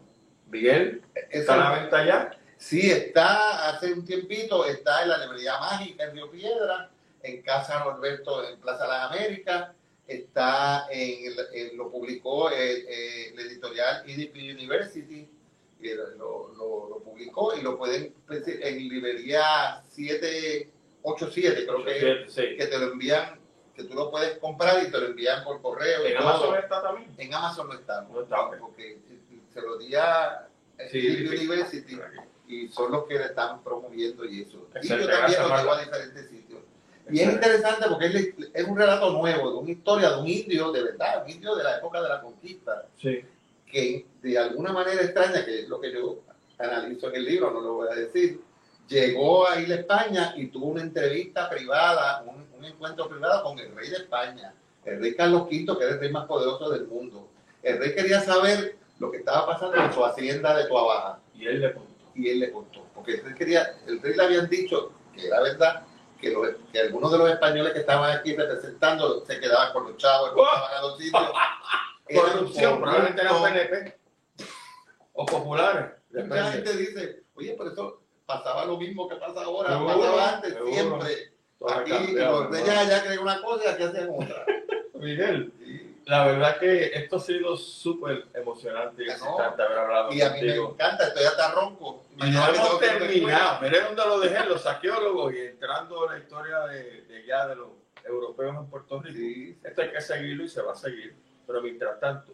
Miguel, 0.49 1.01
¿está 1.29 1.53
a 1.53 1.57
la 1.57 1.79
venta 1.79 2.05
ya? 2.05 2.37
Sí, 2.57 2.89
está 2.89 3.69
hace 3.69 3.93
un 3.93 4.03
tiempito, 4.03 4.65
está 4.65 5.03
en 5.03 5.09
la 5.09 5.17
librería 5.19 5.59
mágica 5.59 6.05
en 6.05 6.13
Río 6.13 6.31
Piedra, 6.31 6.89
en 7.23 7.41
Casa 7.41 7.79
Norberto 7.79 8.47
en 8.47 8.59
Plaza 8.59 8.87
las 8.87 9.11
Américas, 9.11 9.71
está 10.07 10.87
en, 10.89 11.77
lo 11.77 11.91
publicó 11.91 12.49
el, 12.49 12.87
el 12.87 13.39
editorial 13.39 14.03
EDP 14.07 14.35
University 14.57 15.29
que 15.81 15.95
lo, 15.95 16.53
lo, 16.55 16.99
publicó 17.03 17.55
y 17.55 17.61
lo 17.61 17.77
pueden 17.77 18.13
en 18.29 18.89
librería 18.89 19.83
787, 19.89 21.65
creo 21.65 21.85
que, 21.85 22.55
que 22.57 22.67
te 22.67 22.79
lo 22.79 22.91
envían, 22.93 23.39
que 23.75 23.83
tú 23.83 23.93
lo 23.93 24.09
puedes 24.11 24.37
comprar 24.39 24.83
y 24.83 24.91
te 24.91 24.97
lo 24.99 25.07
envían 25.07 25.43
por 25.43 25.61
correo. 25.61 26.05
¿En 26.05 26.17
Amazon 26.17 26.57
está 26.57 26.81
también? 26.81 27.13
En 27.17 27.33
Amazon 27.33 27.67
no 27.67 27.73
está, 27.73 28.01
no 28.01 28.21
está 28.21 28.49
porque 28.59 28.99
se 29.53 29.61
lo 29.61 29.77
di 29.77 29.95
a 29.95 30.47
University 30.93 31.99
y 32.47 32.67
son 32.69 32.91
los 32.91 33.05
que 33.05 33.15
le 33.15 33.25
están 33.25 33.63
promoviendo 33.63 34.25
y 34.25 34.41
eso. 34.41 34.67
Y 34.81 34.87
yo 34.87 35.07
también 35.07 35.41
lo 35.41 35.57
llevo 35.57 35.73
a 35.73 35.81
diferentes 35.81 36.29
sitios. 36.29 36.61
Y 37.09 37.19
es 37.21 37.33
interesante 37.33 37.85
porque 37.87 38.33
es, 38.53 38.67
un 38.67 38.77
relato 38.77 39.11
nuevo, 39.11 39.51
de 39.51 39.57
una 39.57 39.71
historia 39.71 40.11
de 40.11 40.21
un 40.21 40.27
indio, 40.27 40.71
de 40.71 40.83
verdad, 40.83 41.23
un 41.23 41.29
indio 41.29 41.55
de 41.55 41.63
la 41.63 41.77
época 41.77 42.01
de 42.01 42.09
la 42.09 42.21
conquista. 42.21 42.85
Sí 43.01 43.23
que 43.71 44.05
de 44.21 44.37
alguna 44.37 44.71
manera 44.71 45.01
extraña, 45.01 45.45
que 45.45 45.61
es 45.61 45.69
lo 45.69 45.79
que 45.79 45.91
yo 45.91 46.19
analizo 46.57 47.09
en 47.09 47.15
el 47.15 47.25
libro, 47.25 47.51
no 47.51 47.61
lo 47.61 47.73
voy 47.73 47.89
a 47.91 47.95
decir, 47.95 48.41
llegó 48.87 49.47
a 49.47 49.59
ir 49.59 49.71
a 49.71 49.75
España 49.75 50.33
y 50.35 50.47
tuvo 50.47 50.67
una 50.67 50.81
entrevista 50.81 51.49
privada, 51.49 52.23
un, 52.23 52.47
encuentro 52.65 53.07
privado 53.07 53.43
con 53.43 53.59
el 53.59 53.73
rey 53.75 53.89
de 53.89 53.97
España, 53.97 54.53
el 54.83 54.99
rey 54.99 55.15
Carlos 55.15 55.43
V, 55.43 55.77
que 55.77 55.85
es 55.85 55.91
el 55.91 55.99
rey 55.99 56.11
más 56.11 56.25
poderoso 56.25 56.69
del 56.69 56.87
mundo. 56.87 57.29
El 57.61 57.77
rey 57.77 57.93
quería 57.93 58.19
saber 58.19 58.77
lo 58.99 59.11
que 59.11 59.17
estaba 59.17 59.45
pasando 59.45 59.77
en 59.77 59.93
su 59.93 60.03
hacienda 60.03 60.57
de 60.57 60.65
Tuabaja. 60.65 61.19
Y 61.33 61.45
él 61.45 61.61
le 61.61 61.73
contó. 61.73 61.93
Y 62.15 62.29
él 62.29 62.39
le 62.39 62.51
contó. 62.51 62.85
Porque 62.93 63.13
el 63.13 63.23
rey, 63.23 63.35
quería, 63.35 63.77
el 63.85 64.01
rey 64.01 64.15
le 64.15 64.23
habían 64.23 64.49
dicho 64.49 64.91
que 65.13 65.27
era 65.27 65.39
verdad 65.41 65.83
que, 66.17 66.55
que 66.71 66.79
algunos 66.79 67.11
de 67.11 67.17
los 67.17 67.29
españoles 67.29 67.73
que 67.73 67.79
estaban 67.79 68.15
aquí 68.15 68.35
representando 68.35 69.25
se 69.25 69.39
quedaban 69.39 69.73
con 69.73 69.85
los 69.85 69.97
chavos, 69.97 70.29
estaban 70.29 70.73
a 70.77 70.81
los 70.81 70.97
sitios. 70.97 71.31
corrupción, 72.15 72.79
probablemente 72.79 73.21
eran 73.21 73.43
PNP 73.43 73.97
o 75.13 75.25
populares. 75.25 75.91
Mucha 76.11 76.51
gente 76.51 76.77
dice, 76.77 77.23
oye, 77.35 77.55
pero 77.57 77.71
eso 77.71 78.01
pasaba 78.25 78.65
lo 78.65 78.77
mismo 78.77 79.07
que 79.07 79.15
pasa 79.15 79.43
ahora, 79.43 79.69
pasaba 79.69 80.35
antes, 80.35 80.55
siempre. 80.71 81.33
Aquí 81.67 82.13
los 82.13 82.49
reyes 82.51 82.69
allá 82.69 83.03
creen 83.03 83.19
una 83.19 83.41
cosa 83.41 83.63
y 83.65 83.67
aquí 83.67 83.83
hacen 83.83 84.09
otra. 84.09 84.45
Miguel, 84.93 85.51
la 86.05 86.25
verdad 86.25 86.59
que 86.59 86.85
esto 86.93 87.17
ha 87.17 87.19
sido 87.19 87.57
súper 87.57 88.25
emocionante 88.33 89.03
y 89.03 89.09
excitante 89.09 89.61
haber 89.61 89.77
hablado 89.79 90.13
Y 90.13 90.21
a 90.21 90.29
mí 90.31 90.41
me 90.41 90.55
encanta, 90.55 91.07
estoy 91.07 91.25
hasta 91.25 91.51
ronco. 91.51 92.03
Y 92.17 92.31
no 92.31 92.47
hemos 92.47 92.79
terminado. 92.79 93.61
Miré 93.61 93.81
dónde 93.81 94.05
lo 94.05 94.19
dejé, 94.19 94.45
los 94.45 94.61
saqueólogos 94.61 95.33
y 95.33 95.39
entrando 95.39 96.05
en 96.05 96.11
la 96.11 96.19
historia 96.19 96.59
de, 96.67 97.01
de 97.03 97.25
ya 97.25 97.47
de 97.47 97.55
los 97.55 97.69
europeos 98.03 98.55
en 98.55 98.69
Puerto 98.69 99.01
Rico. 99.01 99.59
Esto 99.63 99.81
hay 99.81 99.91
que 99.91 100.01
seguirlo 100.01 100.43
y 100.43 100.49
se 100.49 100.61
va 100.61 100.73
a 100.73 100.75
seguir. 100.75 101.15
Pero 101.45 101.61
mientras 101.61 101.99
tanto, 101.99 102.33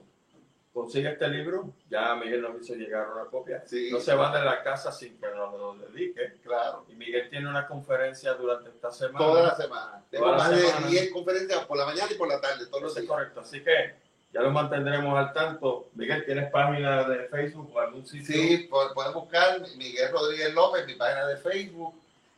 consigue 0.73 1.11
este 1.11 1.27
libro, 1.27 1.73
ya 1.87 2.15
Miguel 2.15 2.41
nos 2.41 2.61
hizo 2.61 2.73
llegar 2.73 3.07
una 3.09 3.25
copia. 3.25 3.63
No 3.91 3.99
se 3.99 4.15
va 4.15 4.35
de 4.37 4.43
la 4.43 4.63
casa 4.63 4.91
sin 4.91 5.19
que 5.19 5.27
nos 5.27 5.53
lo 5.53 5.75
dedique. 5.75 6.39
Claro. 6.41 6.85
Y 6.89 6.95
Miguel 6.95 7.29
tiene 7.29 7.47
una 7.47 7.67
conferencia 7.67 8.33
durante 8.33 8.69
esta 8.69 8.91
semana. 8.91 9.19
Toda 9.19 9.43
la 9.43 9.55
semana. 9.55 10.03
Tengo 10.09 10.31
más 10.31 10.49
de 10.49 10.89
10 10.89 11.11
conferencias 11.11 11.65
por 11.65 11.77
la 11.77 11.85
mañana 11.85 12.11
y 12.11 12.15
por 12.15 12.27
la 12.27 12.41
tarde, 12.41 12.65
todos 12.67 12.83
los 12.83 12.95
días. 12.95 13.07
correcto. 13.07 13.41
Así 13.41 13.63
que 13.63 13.95
ya 14.33 14.41
lo 14.41 14.51
mantendremos 14.51 15.17
al 15.17 15.31
tanto. 15.31 15.89
Miguel, 15.93 16.25
¿tienes 16.25 16.49
página 16.51 17.07
de 17.07 17.27
Facebook 17.27 17.71
o 17.73 17.79
algún 17.79 18.05
sitio? 18.05 18.35
Sí, 18.35 18.69
pueden 18.69 19.13
buscar 19.13 19.61
Miguel 19.77 20.11
Rodríguez 20.11 20.53
López, 20.53 20.87
mi 20.87 20.95
página 20.95 21.27
de 21.27 21.37
Facebook, 21.37 21.93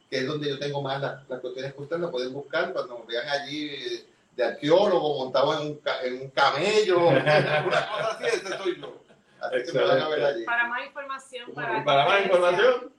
que 0.10 0.18
es 0.18 0.28
donde 0.28 0.50
yo 0.50 0.60
tengo 0.60 0.82
más 0.82 1.02
las, 1.02 1.28
las 1.30 1.40
cuestiones 1.40 1.74
que 1.74 1.82
ustedes 1.82 2.02
lo 2.02 2.12
pueden 2.12 2.34
buscar 2.34 2.74
cuando 2.74 3.06
vean 3.06 3.28
allí 3.30 4.06
de 4.36 4.44
arqueólogo 4.44 5.24
montado 5.24 5.54
en 5.54 5.68
un, 5.68 5.82
en 6.04 6.22
un 6.22 6.30
camello, 6.32 7.08
una 7.08 7.24
cosa 7.64 8.18
así, 8.20 8.26
ese 8.26 8.58
soy 8.58 8.82
yo. 8.82 9.02
Así 9.40 9.72
que 9.72 9.78
me 9.78 9.84
van 9.86 10.02
a 10.02 10.10
ver 10.10 10.24
allí. 10.26 10.44
Para 10.44 10.68
más 10.68 10.86
información. 10.86 11.54
Para, 11.54 11.84
para 11.86 12.06
más 12.06 12.24
información. 12.24 12.94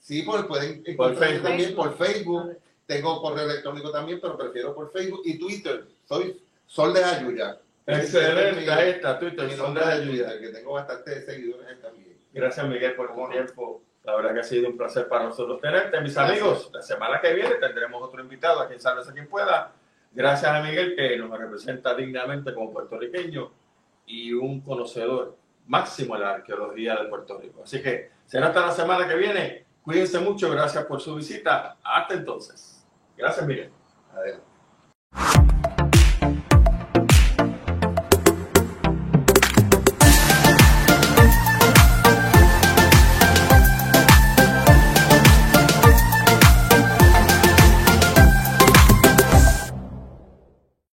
Sí, 0.00 0.22
pues 0.22 0.44
pueden 0.44 0.82
encontrarme 0.84 1.38
también 1.38 1.74
por 1.76 1.96
Facebook. 1.96 2.58
Tengo 2.86 3.22
correo 3.22 3.44
electrónico 3.44 3.92
también, 3.92 4.18
pero 4.20 4.36
prefiero 4.36 4.74
por 4.74 4.90
Facebook 4.90 5.22
y 5.24 5.38
Twitter. 5.38 5.86
Soy 6.08 6.42
Sol 6.66 6.92
de 6.92 7.04
Ayuya. 7.04 7.58
Excelente, 7.98 8.70
ahí 8.70 8.90
está 8.90 9.18
Twitter, 9.18 9.50
Sol 9.52 9.74
de 9.74 9.84
Ayuya, 9.84 10.38
que 10.38 10.48
tengo 10.48 10.72
bastantes 10.72 11.24
seguidores 11.24 11.80
también. 11.80 12.18
Gracias 12.32 12.66
Miguel 12.66 12.94
por 12.94 13.14
tu 13.14 13.28
tiempo. 13.28 13.82
La 14.04 14.16
verdad 14.16 14.32
que 14.32 14.40
ha 14.40 14.44
sido 14.44 14.68
un 14.68 14.76
placer 14.76 15.08
para 15.08 15.24
nosotros 15.24 15.60
tenerte, 15.60 16.00
mis 16.00 16.16
amigos. 16.16 16.70
La 16.72 16.82
semana 16.82 17.20
que 17.20 17.34
viene 17.34 17.56
tendremos 17.56 18.02
otro 18.02 18.22
invitado, 18.22 18.60
a 18.60 18.68
quien 18.68 18.80
sabes 18.80 19.08
a 19.08 19.12
quien 19.12 19.28
pueda. 19.28 19.72
Gracias 20.12 20.50
a 20.50 20.62
Miguel 20.62 20.96
que 20.96 21.16
nos 21.18 21.38
representa 21.38 21.94
dignamente 21.94 22.54
como 22.54 22.72
puertorriqueño 22.72 23.52
y 24.06 24.32
un 24.32 24.60
conocedor 24.62 25.36
máximo 25.66 26.14
de 26.14 26.20
la 26.20 26.34
arqueología 26.34 26.96
de 26.96 27.08
Puerto 27.08 27.38
Rico. 27.38 27.62
Así 27.62 27.82
que 27.82 28.10
será 28.26 28.48
hasta 28.48 28.66
la 28.66 28.72
semana 28.72 29.06
que 29.06 29.14
viene. 29.14 29.66
Cuídense 29.82 30.18
mucho, 30.18 30.50
gracias 30.50 30.84
por 30.84 31.00
su 31.00 31.14
visita. 31.14 31.76
Hasta 31.82 32.14
entonces. 32.14 32.84
Gracias, 33.16 33.46
Miguel. 33.46 33.70
Adelante. 34.12 35.49